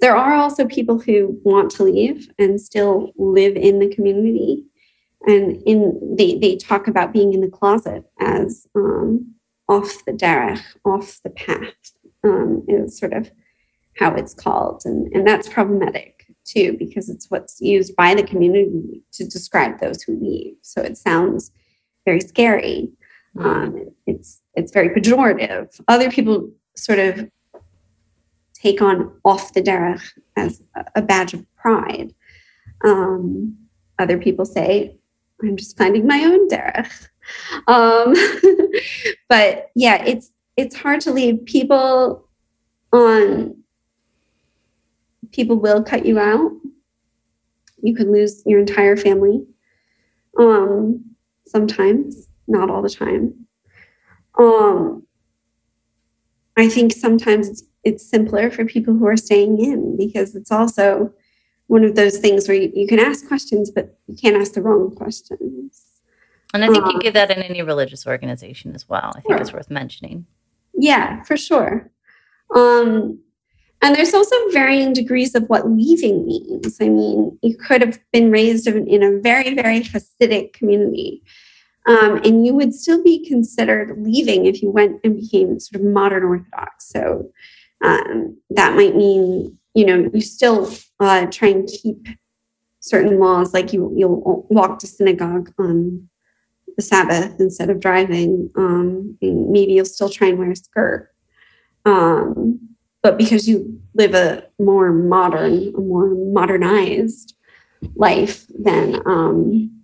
there 0.00 0.16
are 0.16 0.34
also 0.34 0.66
people 0.66 0.98
who 0.98 1.40
want 1.44 1.70
to 1.72 1.84
leave 1.84 2.28
and 2.38 2.60
still 2.60 3.12
live 3.16 3.56
in 3.56 3.78
the 3.78 3.94
community 3.94 4.66
and 5.26 5.62
in 5.66 6.16
they 6.16 6.38
they 6.38 6.56
talk 6.56 6.86
about 6.86 7.12
being 7.12 7.34
in 7.34 7.40
the 7.40 7.48
closet 7.48 8.04
as 8.20 8.66
um, 8.74 9.34
off 9.68 10.04
the 10.04 10.12
derech, 10.12 10.62
off 10.84 11.20
the 11.24 11.30
path, 11.30 11.74
um, 12.24 12.64
is 12.68 12.98
sort 12.98 13.12
of 13.12 13.30
how 13.98 14.14
it's 14.14 14.34
called, 14.34 14.82
and 14.84 15.12
and 15.12 15.26
that's 15.26 15.48
problematic 15.48 16.26
too 16.44 16.76
because 16.78 17.08
it's 17.08 17.28
what's 17.28 17.60
used 17.60 17.96
by 17.96 18.14
the 18.14 18.22
community 18.22 19.02
to 19.12 19.24
describe 19.24 19.80
those 19.80 20.02
who 20.02 20.16
leave. 20.20 20.54
So 20.62 20.80
it 20.80 20.96
sounds 20.96 21.50
very 22.04 22.20
scary. 22.20 22.90
Um, 23.38 23.90
it's 24.06 24.40
it's 24.54 24.72
very 24.72 24.88
pejorative. 24.90 25.80
Other 25.88 26.10
people 26.10 26.50
sort 26.74 26.98
of 26.98 27.30
take 28.54 28.80
on 28.80 29.12
off 29.24 29.52
the 29.52 29.62
derech 29.62 30.02
as 30.36 30.62
a 30.94 31.02
badge 31.02 31.34
of 31.34 31.44
pride. 31.56 32.14
Um, 32.84 33.56
other 33.98 34.18
people 34.18 34.44
say, 34.44 34.96
I'm 35.42 35.56
just 35.56 35.76
finding 35.76 36.06
my 36.06 36.22
own 36.24 36.48
derech. 36.48 37.08
Um, 37.66 38.14
but 39.28 39.70
yeah, 39.74 40.02
it's 40.04 40.30
it's 40.56 40.76
hard 40.76 41.00
to 41.02 41.12
leave 41.12 41.44
people 41.44 42.28
on. 42.92 43.56
People 45.32 45.56
will 45.56 45.82
cut 45.82 46.06
you 46.06 46.18
out. 46.18 46.52
You 47.82 47.94
could 47.94 48.08
lose 48.08 48.42
your 48.46 48.60
entire 48.60 48.96
family. 48.96 49.44
Um, 50.38 51.04
sometimes, 51.46 52.25
not 52.46 52.70
all 52.70 52.82
the 52.82 52.90
time. 52.90 53.46
Um, 54.38 55.06
I 56.56 56.68
think 56.68 56.92
sometimes 56.92 57.48
it's 57.48 57.64
it's 57.84 58.08
simpler 58.08 58.50
for 58.50 58.64
people 58.64 58.94
who 58.94 59.06
are 59.06 59.16
staying 59.16 59.60
in 59.62 59.96
because 59.96 60.34
it's 60.34 60.50
also 60.50 61.12
one 61.68 61.84
of 61.84 61.94
those 61.94 62.18
things 62.18 62.48
where 62.48 62.56
you, 62.56 62.72
you 62.74 62.86
can 62.86 62.98
ask 62.98 63.28
questions, 63.28 63.70
but 63.70 63.96
you 64.08 64.16
can't 64.16 64.36
ask 64.36 64.54
the 64.54 64.62
wrong 64.62 64.94
questions. 64.94 65.84
And 66.52 66.64
I 66.64 66.68
think 66.68 66.84
um, 66.84 66.90
you 66.92 67.00
get 67.00 67.14
that 67.14 67.30
in 67.30 67.42
any 67.42 67.62
religious 67.62 68.06
organization 68.06 68.74
as 68.74 68.88
well. 68.88 69.12
I 69.14 69.20
think 69.20 69.34
sure. 69.34 69.36
it's 69.36 69.52
worth 69.52 69.70
mentioning. 69.70 70.26
Yeah, 70.74 71.22
for 71.22 71.36
sure. 71.36 71.90
Um, 72.54 73.20
and 73.82 73.94
there's 73.94 74.14
also 74.14 74.34
varying 74.50 74.92
degrees 74.92 75.34
of 75.34 75.44
what 75.44 75.70
leaving 75.70 76.26
means. 76.26 76.78
I 76.80 76.88
mean, 76.88 77.38
you 77.42 77.56
could 77.56 77.82
have 77.82 77.98
been 78.12 78.30
raised 78.30 78.66
in 78.66 79.02
a 79.02 79.20
very, 79.20 79.54
very 79.54 79.80
Hasidic 79.80 80.54
community, 80.54 81.22
um, 81.86 82.20
and 82.24 82.44
you 82.44 82.54
would 82.54 82.74
still 82.74 83.02
be 83.02 83.26
considered 83.26 83.96
leaving 83.98 84.46
if 84.46 84.62
you 84.62 84.70
went 84.70 85.00
and 85.04 85.20
became 85.20 85.58
sort 85.60 85.82
of 85.82 85.88
modern 85.88 86.24
Orthodox. 86.24 86.88
So 86.88 87.30
um, 87.82 88.36
that 88.50 88.74
might 88.74 88.96
mean 88.96 89.58
you 89.74 89.84
know 89.84 90.10
you 90.12 90.20
still 90.20 90.72
uh, 91.00 91.26
try 91.26 91.48
and 91.48 91.68
keep 91.68 92.08
certain 92.80 93.20
laws 93.20 93.52
like 93.52 93.72
you 93.72 93.92
you'll 93.96 94.46
walk 94.50 94.78
to 94.78 94.86
synagogue 94.86 95.52
on 95.58 96.08
the 96.76 96.82
sabbath 96.82 97.38
instead 97.40 97.70
of 97.70 97.80
driving 97.80 98.50
um, 98.56 99.16
maybe 99.20 99.72
you'll 99.72 99.84
still 99.84 100.08
try 100.08 100.28
and 100.28 100.38
wear 100.38 100.50
a 100.50 100.56
skirt 100.56 101.10
um, 101.84 102.58
but 103.02 103.18
because 103.18 103.48
you 103.48 103.80
live 103.94 104.14
a 104.14 104.44
more 104.58 104.92
modern 104.92 105.74
a 105.74 105.80
more 105.80 106.14
modernized 106.14 107.34
life 107.94 108.46
than 108.58 109.00
um, 109.06 109.75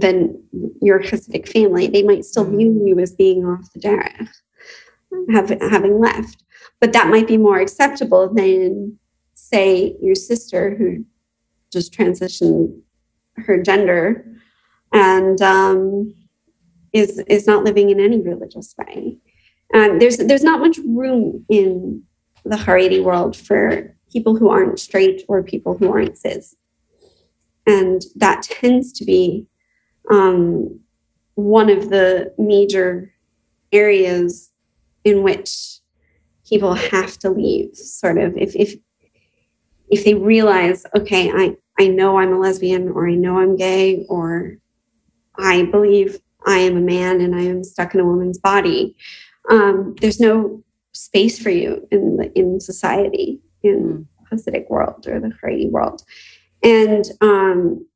than 0.00 0.42
your 0.80 1.00
Hasidic 1.00 1.48
family, 1.48 1.86
they 1.86 2.02
might 2.02 2.24
still 2.24 2.44
view 2.44 2.82
you 2.84 2.98
as 2.98 3.12
being 3.12 3.44
off 3.44 3.72
the 3.72 3.80
derech, 3.80 4.28
have, 5.32 5.50
having 5.70 5.98
left. 5.98 6.44
But 6.80 6.92
that 6.92 7.08
might 7.08 7.26
be 7.26 7.36
more 7.36 7.58
acceptable 7.58 8.32
than 8.32 8.98
say 9.34 9.96
your 10.00 10.14
sister 10.14 10.76
who 10.76 11.04
just 11.72 11.92
transitioned 11.92 12.80
her 13.36 13.62
gender 13.62 14.24
and 14.92 15.40
um, 15.42 16.14
is 16.92 17.18
is 17.28 17.46
not 17.46 17.64
living 17.64 17.90
in 17.90 18.00
any 18.00 18.20
religious 18.20 18.74
way. 18.78 19.18
Um, 19.74 19.98
there's 19.98 20.16
there's 20.18 20.44
not 20.44 20.60
much 20.60 20.78
room 20.78 21.44
in 21.48 22.02
the 22.44 22.56
Haredi 22.56 23.02
world 23.02 23.36
for 23.36 23.94
people 24.10 24.36
who 24.36 24.48
aren't 24.48 24.80
straight 24.80 25.22
or 25.28 25.42
people 25.42 25.76
who 25.76 25.92
aren't 25.92 26.16
cis, 26.16 26.56
and 27.66 28.02
that 28.16 28.42
tends 28.42 28.92
to 28.94 29.04
be 29.04 29.46
um, 30.10 30.80
one 31.34 31.70
of 31.70 31.90
the 31.90 32.32
major 32.38 33.12
areas 33.72 34.50
in 35.04 35.22
which 35.22 35.78
people 36.48 36.74
have 36.74 37.18
to 37.18 37.30
leave 37.30 37.76
sort 37.76 38.18
of 38.18 38.36
if 38.36 38.56
if 38.56 38.74
if 39.90 40.04
they 40.04 40.14
realize 40.14 40.86
okay 40.96 41.30
i 41.30 41.54
i 41.78 41.86
know 41.86 42.18
i'm 42.18 42.32
a 42.32 42.38
lesbian 42.38 42.88
or 42.88 43.06
i 43.06 43.14
know 43.14 43.38
i'm 43.38 43.56
gay 43.56 44.06
or 44.08 44.56
i 45.38 45.64
believe 45.64 46.18
i 46.46 46.56
am 46.56 46.78
a 46.78 46.80
man 46.80 47.20
and 47.20 47.34
i 47.34 47.42
am 47.42 47.62
stuck 47.62 47.94
in 47.94 48.00
a 48.00 48.06
woman's 48.06 48.38
body 48.38 48.96
um, 49.50 49.94
there's 50.00 50.20
no 50.20 50.62
space 50.92 51.38
for 51.38 51.50
you 51.50 51.86
in 51.90 52.16
the 52.16 52.32
in 52.38 52.60
society 52.60 53.40
in 53.62 54.06
the 54.30 54.36
Hasidic 54.36 54.68
world 54.68 55.06
or 55.06 55.20
the 55.20 55.28
Haredi 55.42 55.70
world. 55.70 56.02
And 56.62 57.04
um, 57.20 57.86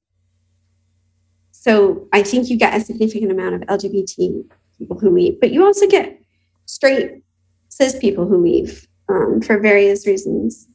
so 1.65 1.73
i 2.13 2.23
think 2.23 2.51
you 2.51 2.57
get 2.57 2.77
a 2.79 2.85
significant 2.89 3.31
amount 3.31 3.55
of 3.55 3.61
lgbt 3.63 4.45
people 4.79 4.99
who 4.99 5.11
leave 5.11 5.39
but 5.41 5.53
you 5.53 5.65
also 5.65 5.87
get 5.87 6.19
straight 6.67 7.23
cis 7.69 7.99
people 7.99 8.27
who 8.27 8.37
leave 8.37 8.87
um, 9.09 9.41
for 9.41 9.59
various 9.59 10.07
reasons. 10.07 10.69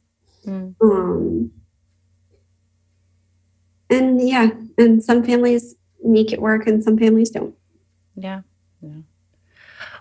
Mm. 0.46 0.74
Um, 0.82 1.50
and 3.90 4.28
yeah, 4.28 4.50
and 4.76 5.02
some 5.02 5.22
families 5.24 5.74
make 6.02 6.32
it 6.32 6.40
work 6.40 6.66
and 6.66 6.82
some 6.82 6.98
families 6.98 7.30
don't. 7.30 7.54
Yeah. 8.16 8.42
Yeah. 8.80 9.02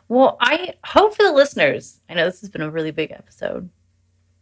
Well, 0.09 0.38
I 0.39 0.73
hope 0.85 1.15
for 1.15 1.23
the 1.23 1.34
listeners, 1.34 1.99
I 2.09 2.14
know 2.14 2.26
this 2.26 2.41
has 2.41 2.49
been 2.49 2.61
a 2.61 2.72
really 2.72 2.91
big 2.91 3.11
episode, 3.11 3.69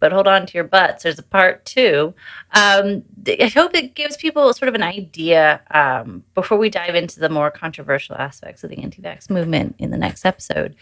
but 0.05 0.13
hold 0.13 0.27
on 0.27 0.45
to 0.45 0.53
your 0.53 0.63
butts. 0.63 1.01
There's 1.01 1.17
a 1.17 1.23
part 1.23 1.65
two. 1.65 2.13
Um, 2.51 3.03
I 3.27 3.51
hope 3.51 3.73
it 3.73 3.95
gives 3.95 4.15
people 4.17 4.53
sort 4.53 4.69
of 4.69 4.75
an 4.75 4.83
idea 4.83 5.59
um, 5.71 6.23
before 6.35 6.59
we 6.59 6.69
dive 6.69 6.93
into 6.93 7.19
the 7.19 7.27
more 7.27 7.49
controversial 7.49 8.15
aspects 8.15 8.63
of 8.63 8.69
the 8.69 8.77
anti 8.77 9.01
vax 9.01 9.31
movement 9.31 9.73
in 9.79 9.89
the 9.89 9.97
next 9.97 10.23
episode 10.23 10.75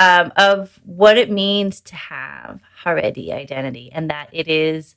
um, 0.00 0.32
of 0.36 0.80
what 0.84 1.16
it 1.16 1.30
means 1.30 1.80
to 1.82 1.94
have 1.94 2.58
Haredi 2.82 3.30
identity 3.32 3.92
and 3.92 4.10
that 4.10 4.28
it 4.32 4.48
is 4.48 4.96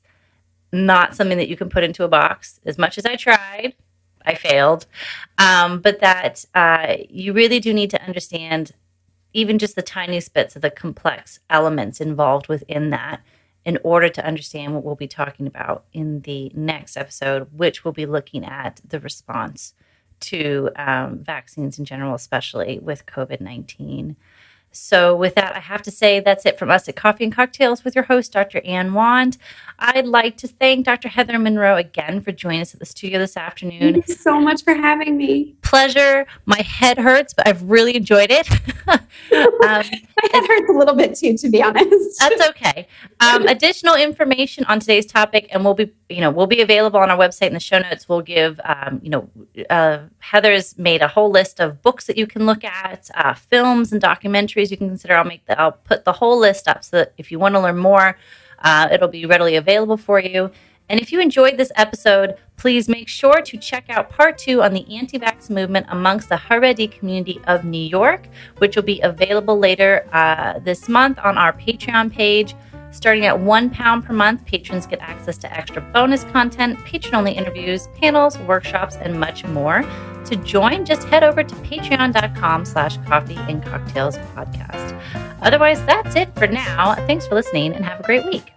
not 0.72 1.14
something 1.14 1.38
that 1.38 1.48
you 1.48 1.56
can 1.56 1.68
put 1.68 1.84
into 1.84 2.02
a 2.02 2.08
box. 2.08 2.58
As 2.66 2.78
much 2.78 2.98
as 2.98 3.06
I 3.06 3.14
tried, 3.14 3.76
I 4.26 4.34
failed. 4.34 4.86
Um, 5.38 5.80
but 5.82 6.00
that 6.00 6.44
uh, 6.52 6.96
you 7.08 7.32
really 7.32 7.60
do 7.60 7.72
need 7.72 7.90
to 7.90 8.02
understand 8.02 8.72
even 9.34 9.56
just 9.56 9.76
the 9.76 9.82
tiniest 9.82 10.34
bits 10.34 10.56
of 10.56 10.62
the 10.62 10.70
complex 10.70 11.38
elements 11.48 12.00
involved 12.00 12.48
within 12.48 12.90
that 12.90 13.20
in 13.68 13.78
order 13.84 14.08
to 14.08 14.24
understand 14.24 14.72
what 14.72 14.82
we'll 14.82 14.94
be 14.94 15.06
talking 15.06 15.46
about 15.46 15.84
in 15.92 16.22
the 16.22 16.50
next 16.54 16.96
episode, 16.96 17.46
which 17.52 17.84
will 17.84 17.92
be 17.92 18.06
looking 18.06 18.42
at 18.42 18.80
the 18.82 18.98
response 18.98 19.74
to 20.20 20.70
um, 20.76 21.18
vaccines 21.18 21.78
in 21.78 21.84
general, 21.84 22.14
especially 22.14 22.78
with 22.78 23.04
COVID 23.04 23.42
19. 23.42 24.16
So, 24.78 25.16
with 25.16 25.34
that, 25.34 25.56
I 25.56 25.58
have 25.58 25.82
to 25.82 25.90
say 25.90 26.20
that's 26.20 26.46
it 26.46 26.58
from 26.58 26.70
us 26.70 26.88
at 26.88 26.94
Coffee 26.96 27.24
and 27.24 27.32
Cocktails 27.32 27.84
with 27.84 27.94
your 27.94 28.04
host, 28.04 28.32
Dr. 28.32 28.60
Ann 28.64 28.94
Wand. 28.94 29.36
I'd 29.80 30.06
like 30.06 30.36
to 30.38 30.48
thank 30.48 30.86
Dr. 30.86 31.08
Heather 31.08 31.38
Monroe 31.38 31.76
again 31.76 32.20
for 32.20 32.32
joining 32.32 32.62
us 32.62 32.74
at 32.74 32.80
the 32.80 32.86
studio 32.86 33.18
this 33.18 33.36
afternoon. 33.36 33.92
Thank 33.92 34.08
you 34.08 34.14
so 34.14 34.40
much 34.40 34.64
for 34.64 34.74
having 34.74 35.16
me. 35.16 35.54
Pleasure. 35.62 36.26
My 36.46 36.62
head 36.62 36.98
hurts, 36.98 37.32
but 37.32 37.46
I've 37.46 37.62
really 37.62 37.94
enjoyed 37.94 38.30
it. 38.30 38.50
um, 38.88 38.98
My 39.62 40.28
head 40.32 40.46
hurts 40.46 40.70
a 40.70 40.72
little 40.72 40.94
bit 40.94 41.14
too, 41.14 41.36
to 41.36 41.48
be 41.48 41.62
honest. 41.62 42.18
That's 42.18 42.48
okay. 42.50 42.88
Um, 43.20 43.46
additional 43.46 43.94
information 43.94 44.64
on 44.64 44.80
today's 44.80 45.06
topic, 45.06 45.48
and 45.52 45.64
we'll 45.64 45.74
be, 45.74 45.92
you 46.08 46.20
know, 46.20 46.30
we'll 46.30 46.46
be 46.46 46.60
available 46.60 46.98
on 46.98 47.10
our 47.10 47.18
website 47.18 47.48
in 47.48 47.54
the 47.54 47.60
show 47.60 47.78
notes. 47.78 48.08
We'll 48.08 48.22
give, 48.22 48.60
um, 48.64 49.00
you 49.02 49.10
know, 49.10 49.30
uh, 49.70 49.98
Heather's 50.18 50.76
made 50.76 51.02
a 51.02 51.08
whole 51.08 51.30
list 51.30 51.60
of 51.60 51.82
books 51.82 52.06
that 52.06 52.18
you 52.18 52.26
can 52.26 52.46
look 52.46 52.64
at, 52.64 53.10
uh, 53.14 53.34
films 53.34 53.92
and 53.92 54.02
documentaries 54.02 54.67
you 54.70 54.76
can 54.76 54.88
consider. 54.88 55.14
I'll 55.14 55.24
make 55.24 55.44
the, 55.46 55.60
I'll 55.60 55.72
put 55.72 56.04
the 56.04 56.12
whole 56.12 56.38
list 56.38 56.68
up 56.68 56.84
so 56.84 56.98
that 56.98 57.12
if 57.18 57.30
you 57.30 57.38
want 57.38 57.54
to 57.54 57.60
learn 57.60 57.78
more 57.78 58.16
uh, 58.60 58.88
it'll 58.90 59.08
be 59.08 59.26
readily 59.26 59.56
available 59.56 59.96
for 59.96 60.20
you. 60.20 60.50
And 60.90 60.98
if 60.98 61.12
you 61.12 61.20
enjoyed 61.20 61.58
this 61.58 61.70
episode, 61.76 62.36
please 62.56 62.88
make 62.88 63.08
sure 63.08 63.42
to 63.42 63.58
check 63.58 63.84
out 63.90 64.08
part 64.08 64.38
two 64.38 64.62
on 64.62 64.72
the 64.72 64.86
anti 64.96 65.18
vax 65.18 65.50
movement 65.50 65.86
amongst 65.90 66.30
the 66.30 66.36
Haredi 66.36 66.90
community 66.90 67.40
of 67.46 67.64
New 67.64 67.82
York, 67.82 68.26
which 68.56 68.74
will 68.74 68.82
be 68.82 69.00
available 69.02 69.58
later 69.58 70.08
uh, 70.12 70.58
this 70.60 70.88
month 70.88 71.18
on 71.18 71.36
our 71.36 71.52
Patreon 71.52 72.10
page. 72.10 72.54
Starting 72.90 73.26
at 73.26 73.38
one 73.38 73.68
pound 73.68 74.02
per 74.06 74.14
month, 74.14 74.46
patrons 74.46 74.86
get 74.86 74.98
access 75.00 75.36
to 75.36 75.54
extra 75.54 75.82
bonus 75.92 76.24
content, 76.24 76.82
patron 76.86 77.14
only 77.14 77.32
interviews, 77.32 77.88
panels, 78.00 78.38
workshops, 78.38 78.96
and 78.96 79.20
much 79.20 79.44
more. 79.44 79.84
To 80.26 80.36
join, 80.36 80.84
just 80.84 81.06
head 81.08 81.24
over 81.24 81.42
to 81.42 81.54
patreon.com 81.56 82.64
slash 82.64 82.98
coffee 83.06 83.36
and 83.36 83.64
cocktails 83.64 84.18
podcast. 84.34 85.00
Otherwise, 85.40 85.84
that's 85.86 86.16
it 86.16 86.34
for 86.34 86.46
now. 86.46 86.94
Thanks 87.06 87.26
for 87.26 87.34
listening 87.34 87.72
and 87.72 87.84
have 87.84 88.00
a 88.00 88.02
great 88.02 88.24
week. 88.26 88.52